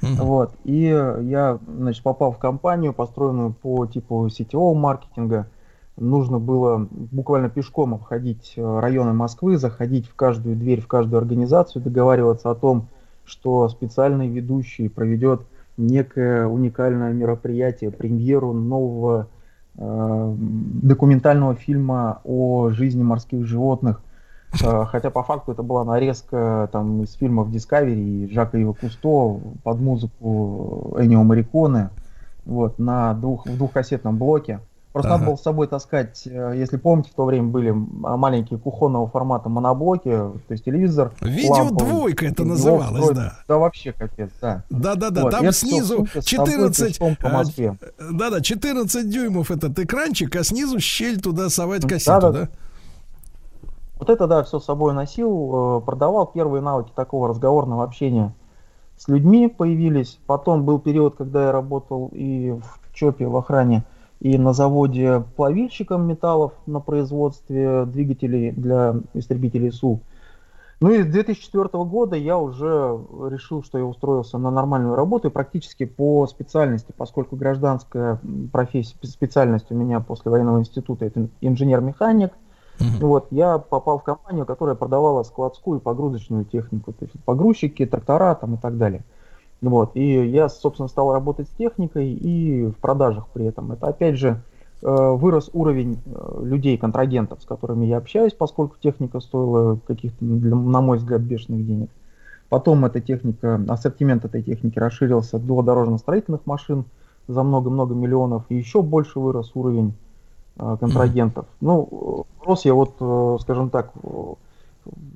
[0.02, 0.16] Mm-hmm.
[0.20, 5.48] Вот, и я, значит, попал в компанию, построенную по типу сетевого маркетинга.
[5.98, 11.82] Нужно было буквально пешком обходить э, районы Москвы, заходить в каждую дверь, в каждую организацию,
[11.82, 12.90] договариваться о том,
[13.26, 15.42] что специальный ведущий проведет
[15.76, 19.28] некое уникальное мероприятие, премьеру нового
[19.80, 24.02] Э, документального фильма о жизни морских животных.
[24.64, 29.40] Э, хотя по факту это была нарезка там, из фильмов Discovery и Жака Ива Кусто
[29.64, 31.90] под музыку Энио Мариконе
[32.46, 34.60] вот, на двух, в двухкассетном блоке.
[34.94, 35.20] Просто ага.
[35.20, 39.48] надо было с собой таскать, э, если помните, в то время были маленькие кухонного формата
[39.48, 41.12] моноблоки, то есть телевизор.
[41.22, 43.38] Видеодвойка это называлось, да.
[43.48, 44.64] Да, вообще капец, да.
[44.72, 47.00] Да-да-да, вот, там снизу 14...
[48.12, 52.32] Да-да, 14 дюймов этот экранчик, а снизу щель туда совать кассету, да?
[52.32, 52.50] да?
[54.00, 58.34] Вот это, да, все с собой носил, э, продавал первые навыки такого разговорного общения
[58.98, 60.20] с людьми появились.
[60.26, 63.84] Потом был период, когда я работал и в ЧОПе, в охране
[64.20, 70.00] и на заводе плавильщиком металлов на производстве двигателей для истребителей Су.
[70.80, 73.00] Ну и с 2004 года я уже
[73.30, 78.20] решил, что я устроился на нормальную работу и практически по специальности, поскольку гражданская
[78.52, 82.32] профессия, специальность у меня после военного института это инженер-механик.
[82.80, 83.00] Mm-hmm.
[83.02, 88.36] Вот, я попал в компанию, которая продавала складскую и погрузочную технику, то есть погрузчики, трактора
[88.36, 89.04] там и так далее.
[89.62, 89.92] Вот.
[89.96, 93.72] И я, собственно, стал работать с техникой и в продажах при этом.
[93.72, 94.42] Это, опять же,
[94.84, 100.82] э, вырос уровень э, людей, контрагентов, с которыми я общаюсь, поскольку техника стоила каких-то, на
[100.82, 101.90] мой взгляд, бешеных денег.
[102.50, 106.86] Потом эта техника, ассортимент этой техники расширился до дорожно-строительных машин
[107.28, 109.94] за много-много миллионов, и еще больше вырос уровень
[110.58, 111.46] контрагентов.
[111.62, 112.96] Ну, рос я вот,
[113.42, 114.38] скажем так, в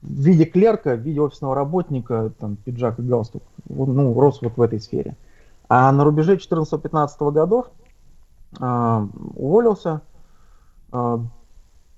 [0.03, 4.79] виде клерка, в виде офисного работника, там, пиджак и галстук, ну, рос вот в этой
[4.79, 5.15] сфере.
[5.69, 7.67] А на рубеже 14-15 годов
[8.59, 10.01] э, уволился,
[10.91, 11.17] э,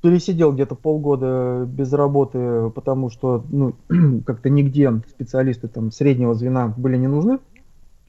[0.02, 3.74] пересидел где-то полгода без работы, потому что ну,
[4.26, 7.40] как-то нигде специалисты там среднего звена были не нужны,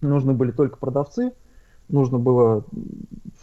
[0.00, 1.32] нужны были только продавцы,
[1.88, 2.64] нужно было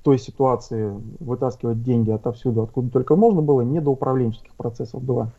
[0.02, 5.30] в той ситуации вытаскивать деньги отовсюду, откуда только можно было, не до управленческих процессов было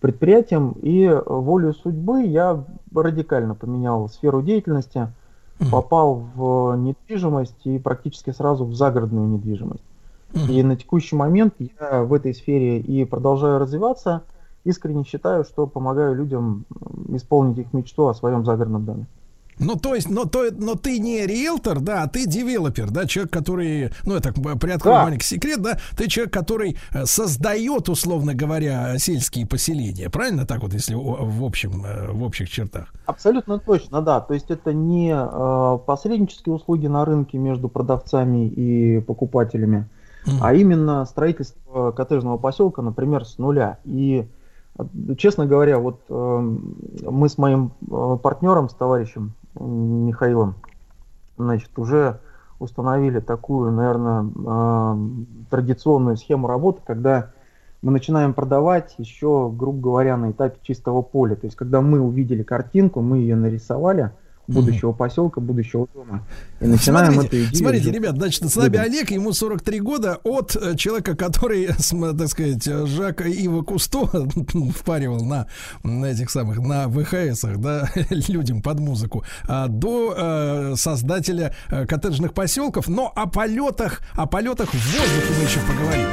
[0.00, 2.62] предприятием, и волю судьбы я
[2.94, 5.08] радикально поменял сферу деятельности,
[5.72, 9.82] попал в недвижимость и практически сразу в загородную недвижимость.
[10.48, 14.22] И на текущий момент я в этой сфере и продолжаю развиваться.
[14.64, 16.64] Искренне считаю, что помогаю людям
[17.08, 19.06] исполнить их мечту о своем загородном доме.
[19.58, 23.32] Ну, то есть, но, то, но ты не риэлтор, да, а ты девелопер, да, человек,
[23.32, 25.04] который, ну, это приоткрою да.
[25.04, 30.72] маленький секрет, да, ты человек, который э, создает, условно говоря, сельские поселения, правильно так вот,
[30.72, 32.92] если в общем, э, в общих чертах?
[33.06, 39.00] Абсолютно точно, да, то есть это не э, посреднические услуги на рынке между продавцами и
[39.00, 39.88] покупателями,
[40.26, 40.38] mm.
[40.40, 43.78] а именно строительство коттеджного поселка, например, с нуля.
[43.84, 44.26] И
[45.16, 46.56] честно говоря, вот э,
[47.08, 50.54] мы с моим э, партнером, с товарищем Михаилом,
[51.36, 52.20] значит, уже
[52.58, 54.96] установили такую, наверное, э,
[55.50, 57.30] традиционную схему работы, когда
[57.82, 61.36] мы начинаем продавать еще, грубо говоря, на этапе чистого поля.
[61.36, 64.10] То есть, когда мы увидели картинку, мы ее нарисовали,
[64.46, 64.98] будущего угу.
[64.98, 66.26] поселка, будущего дома.
[66.60, 67.56] И начинаем смотрите, эту идею.
[67.56, 71.66] Смотрите, ребят, значит, с нами Олег, ему 43 года, от э, человека, который,
[72.18, 74.06] так сказать, Жака Ива Кусто
[74.76, 75.46] впаривал на,
[75.82, 82.34] на этих самых, на ВХСах, да, людям под музыку, а, до э, создателя э, коттеджных
[82.34, 86.08] поселков, но о полетах, о полетах в воздухе мы еще поговорим.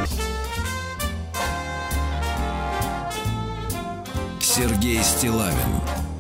[4.40, 6.11] Сергей Стилавин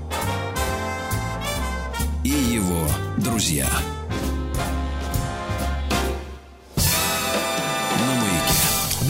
[2.52, 2.86] его
[3.18, 3.69] друзья.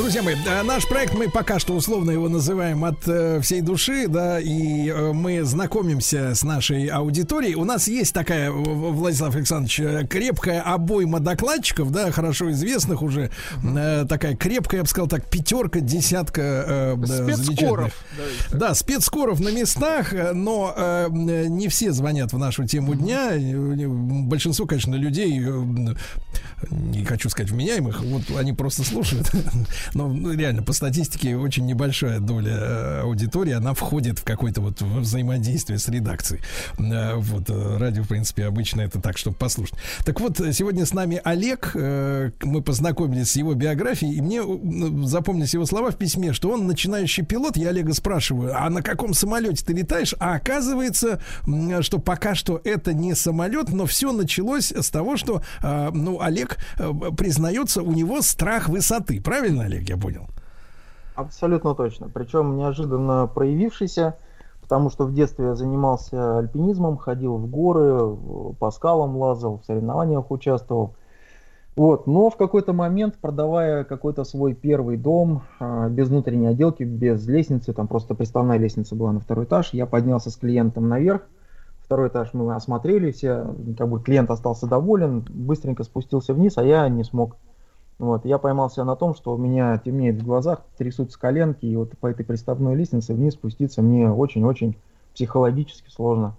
[0.01, 4.07] Друзья мои, э, наш проект, мы пока что условно его называем от э, всей души,
[4.07, 7.53] да, и э, мы знакомимся с нашей аудиторией.
[7.53, 13.29] У нас есть такая, Владислав Александрович, крепкая обойма докладчиков, да, хорошо известных уже,
[14.09, 17.93] такая крепкая, я бы сказал так, пятерка, десятка э, спецскоров.
[18.51, 23.33] Да, спецскоров на местах, но э, не все звонят в нашу тему дня.
[23.37, 25.39] Большинство, конечно, людей,
[26.71, 29.29] не хочу сказать вменяемых, вот они просто слушают.
[29.93, 35.79] ну, реально по статистике очень небольшая доля э, аудитории, она входит в какое-то вот взаимодействие
[35.79, 36.41] с редакцией.
[36.77, 39.75] Э, вот э, радио, в принципе, обычно это так, чтобы послушать.
[40.05, 44.41] Так вот, сегодня с нами Олег, мы познакомились с его биографией, и мне
[45.07, 47.57] запомнились его слова в письме, что он начинающий пилот.
[47.57, 50.13] Я Олега спрашиваю, а на каком самолете ты летаешь?
[50.19, 51.21] А оказывается,
[51.81, 56.57] что пока что это не самолет, но все началось с того, что, ну, Олег
[57.17, 59.21] признается, у него страх высоты.
[59.21, 60.27] Правильно, Олег, я понял?
[61.15, 62.09] Абсолютно точно.
[62.13, 64.17] Причем неожиданно проявившийся,
[64.61, 68.15] потому что в детстве я занимался альпинизмом, ходил в горы,
[68.59, 70.93] по скалам лазал, в соревнованиях участвовал.
[71.77, 77.25] Вот, но в какой-то момент, продавая какой-то свой первый дом, а, без внутренней отделки, без
[77.25, 81.21] лестницы, там просто приставная лестница была на второй этаж, я поднялся с клиентом наверх,
[81.81, 86.89] второй этаж мы осмотрели, все, как бы клиент остался доволен, быстренько спустился вниз, а я
[86.89, 87.37] не смог
[88.01, 91.95] вот, я поймался на том, что у меня темнеет в глазах, трясутся коленки, и вот
[91.99, 94.75] по этой приставной лестнице вниз спуститься мне очень-очень
[95.13, 96.35] психологически сложно.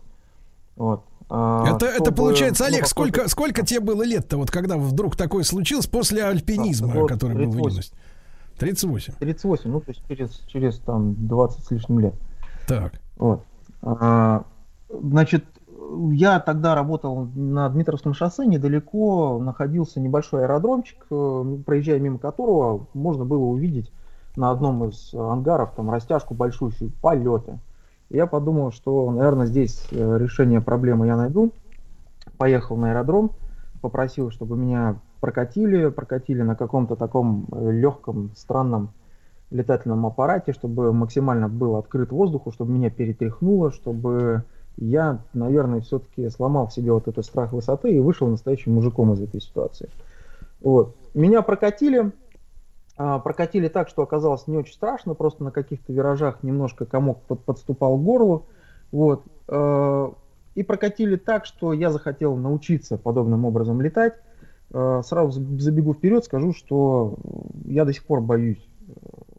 [0.74, 1.04] Вот.
[1.30, 5.14] А, это, чтобы, это получается, Олег, ну, сколько, сколько тебе было лет-то, вот когда вдруг
[5.14, 7.52] такое случилось после альпинизма, да, который 38.
[7.52, 7.94] был в юности?
[8.58, 9.14] 38.
[9.20, 12.14] 38, ну, то есть через, через там 20 с лишним лет.
[12.66, 12.94] Так.
[13.18, 13.44] Вот.
[13.82, 14.42] А,
[14.90, 15.44] значит,
[16.12, 23.24] я тогда работал на Дмитровском шоссе, недалеко находился небольшой аэродромчик, э, проезжая мимо которого можно
[23.24, 23.92] было увидеть
[24.36, 27.58] на одном из ангаров там растяжку большущую, полеты.
[28.08, 31.52] Я подумал, что, наверное, здесь э, решение проблемы я найду.
[32.38, 33.32] Поехал на аэродром,
[33.80, 38.90] попросил, чтобы меня прокатили, прокатили на каком-то таком э, легком, странном
[39.50, 44.44] летательном аппарате, чтобы максимально был открыт воздуху, чтобы меня перетряхнуло, чтобы
[44.76, 49.20] я, наверное, все-таки сломал в себе вот этот страх высоты и вышел настоящим мужиком из
[49.20, 49.88] этой ситуации.
[50.60, 50.96] Вот.
[51.14, 52.12] Меня прокатили,
[52.96, 57.44] а, прокатили так, что оказалось не очень страшно, просто на каких-то виражах немножко комок под,
[57.44, 58.46] подступал к горлу.
[58.90, 59.22] Вот.
[59.48, 60.12] А,
[60.54, 64.14] и прокатили так, что я захотел научиться подобным образом летать.
[64.72, 67.16] А, сразу забегу вперед, скажу, что
[67.64, 68.66] я до сих пор боюсь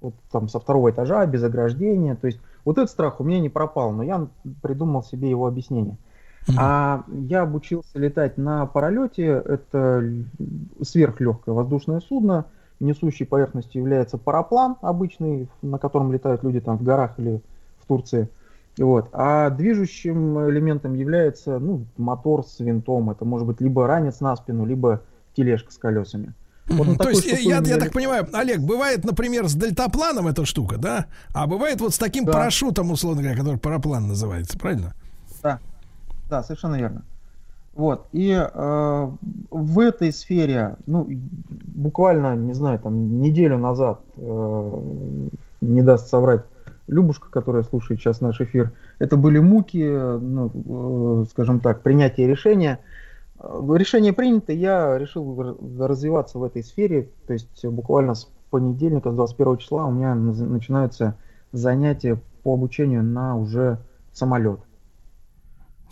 [0.02, 2.16] вот там со второго этажа, без ограждения.
[2.16, 4.28] То есть вот этот страх у меня не пропал, но я
[4.62, 5.98] придумал себе его объяснение.
[6.58, 9.26] А я обучился летать на паралете.
[9.26, 10.04] Это
[10.82, 12.46] сверхлегкое воздушное судно.
[12.80, 17.42] Несущей поверхностью является параплан обычный, на котором летают люди там в горах или
[17.80, 18.28] в Турции.
[18.78, 19.10] Вот.
[19.14, 23.12] А движущим элементом является ну, мотор с винтом.
[23.12, 25.02] Это может быть либо ранец на спину, либо
[25.36, 26.34] тележка с колесами.
[26.68, 31.06] Вот То есть, я, я так понимаю, Олег, бывает, например, с дельтапланом эта штука, да?
[31.34, 32.32] А бывает вот с таким да.
[32.32, 34.94] парашютом, условно говоря, который параплан называется, правильно?
[35.42, 35.60] Да,
[36.30, 37.04] да, совершенно верно.
[37.76, 39.12] Вот, и э,
[39.50, 41.08] в этой сфере, ну,
[41.50, 44.82] буквально, не знаю, там, неделю назад, э,
[45.62, 46.44] не даст соврать,
[46.88, 52.80] Любушка, которая слушает сейчас наш эфир, это были муки, ну, э, скажем так, принятия решения–
[52.90, 53.03] Э,
[53.44, 59.58] решение принято, я решил развиваться в этой сфере, то есть буквально с понедельника, с 21
[59.58, 61.18] числа у меня начинаются
[61.52, 63.80] занятия по обучению на уже
[64.12, 64.60] самолет.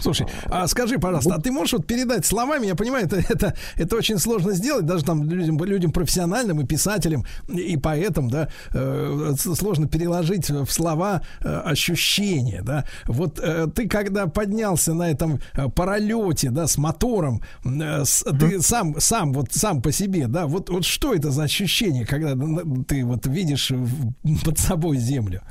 [0.01, 3.95] Слушай, а скажи, пожалуйста, а ты можешь вот передать словами, я понимаю, это, это, это
[3.95, 9.87] очень сложно сделать, даже там людям, людям профессиональным и писателям, и поэтам, да, э, сложно
[9.87, 12.85] переложить в слова э, ощущения, да.
[13.05, 18.61] Вот э, ты, когда поднялся на этом э, паралете, да, с мотором, э, с, ты
[18.61, 22.35] сам, сам, вот сам по себе, да, вот, вот что это за ощущение, когда
[22.87, 23.71] ты вот видишь
[24.43, 25.41] под собой землю?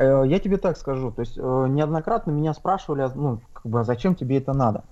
[0.00, 3.84] Э, я тебе так скажу, то есть э, неоднократно меня спрашивали, ну, как бы, а
[3.84, 4.84] зачем тебе это надо?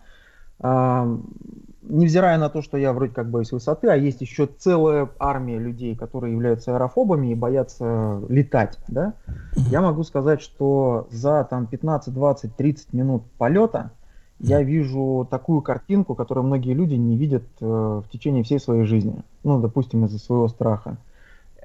[1.83, 5.95] Невзирая на то, что я вроде как боюсь высоты, а есть еще целая армия людей,
[5.95, 9.15] которые являются аэрофобами и боятся летать, да,
[9.55, 13.93] я могу сказать, что за там 15, 20, 30 минут полета
[14.41, 19.23] я вижу такую картинку, которую многие люди не видят э, в течение всей своей жизни,
[19.45, 20.99] ну, допустим, из-за своего страха.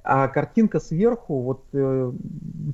[0.04, 2.12] А картинка сверху, вот э,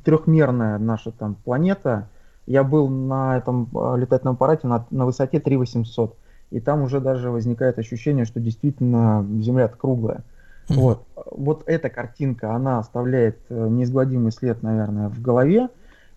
[0.04, 2.10] трехмерная наша там планета,
[2.48, 6.18] я был на этом э, летательном аппарате на, на высоте 3800,
[6.50, 10.24] и там уже даже возникает ощущение, что действительно Земля круглая.
[10.70, 10.76] Mm-hmm.
[10.76, 11.04] Вот.
[11.32, 15.70] вот эта картинка, она оставляет э, неизгладимый след, наверное, в голове.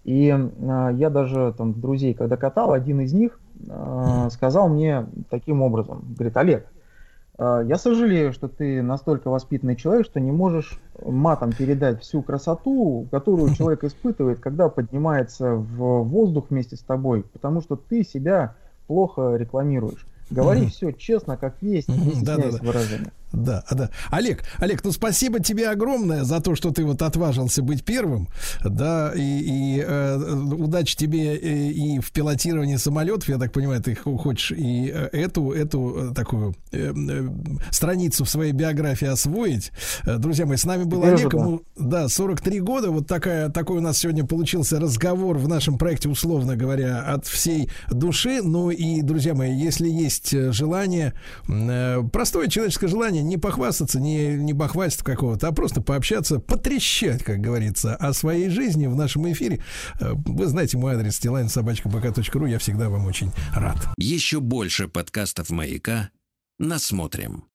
[0.04, 5.60] И э, я даже там друзей, когда катал, один из них э, сказал мне таким
[5.60, 6.81] образом, говорит, Олег, а,
[7.38, 13.54] я сожалею, что ты настолько воспитанный человек, что не можешь матом передать всю красоту, которую
[13.56, 18.56] человек испытывает, когда поднимается в воздух вместе с тобой, потому что ты себя
[18.86, 20.06] плохо рекламируешь.
[20.30, 22.36] Говори все честно, как есть, не да.
[22.60, 23.12] выражения.
[23.32, 23.90] Да, да.
[24.10, 28.28] Олег, Олег, ну спасибо тебе огромное за то, что ты вот отважился быть первым,
[28.64, 33.94] да, и, и э, удачи тебе и, и в пилотировании самолетов, я так понимаю, ты
[33.94, 37.28] хочешь и э, эту, эту э, такую э, э,
[37.70, 39.72] страницу в своей биографии освоить.
[40.04, 43.98] Друзья мои, с нами был Олег, ему, да, 43 года, вот такая, такой у нас
[43.98, 49.54] сегодня получился разговор в нашем проекте, условно говоря, от всей души, ну и, друзья мои,
[49.54, 51.14] если есть желание,
[51.48, 57.40] э, простое человеческое желание, не похвастаться, не, не бахвастать какого-то, а просто пообщаться, потрещать, как
[57.40, 59.62] говорится, о своей жизни в нашем эфире.
[60.00, 62.48] Э, вы знаете мой адрес stilainsobachkabk.ru.
[62.48, 63.78] Я всегда вам очень рад.
[63.96, 66.10] Еще больше подкастов «Маяка»
[66.58, 67.44] насмотрим.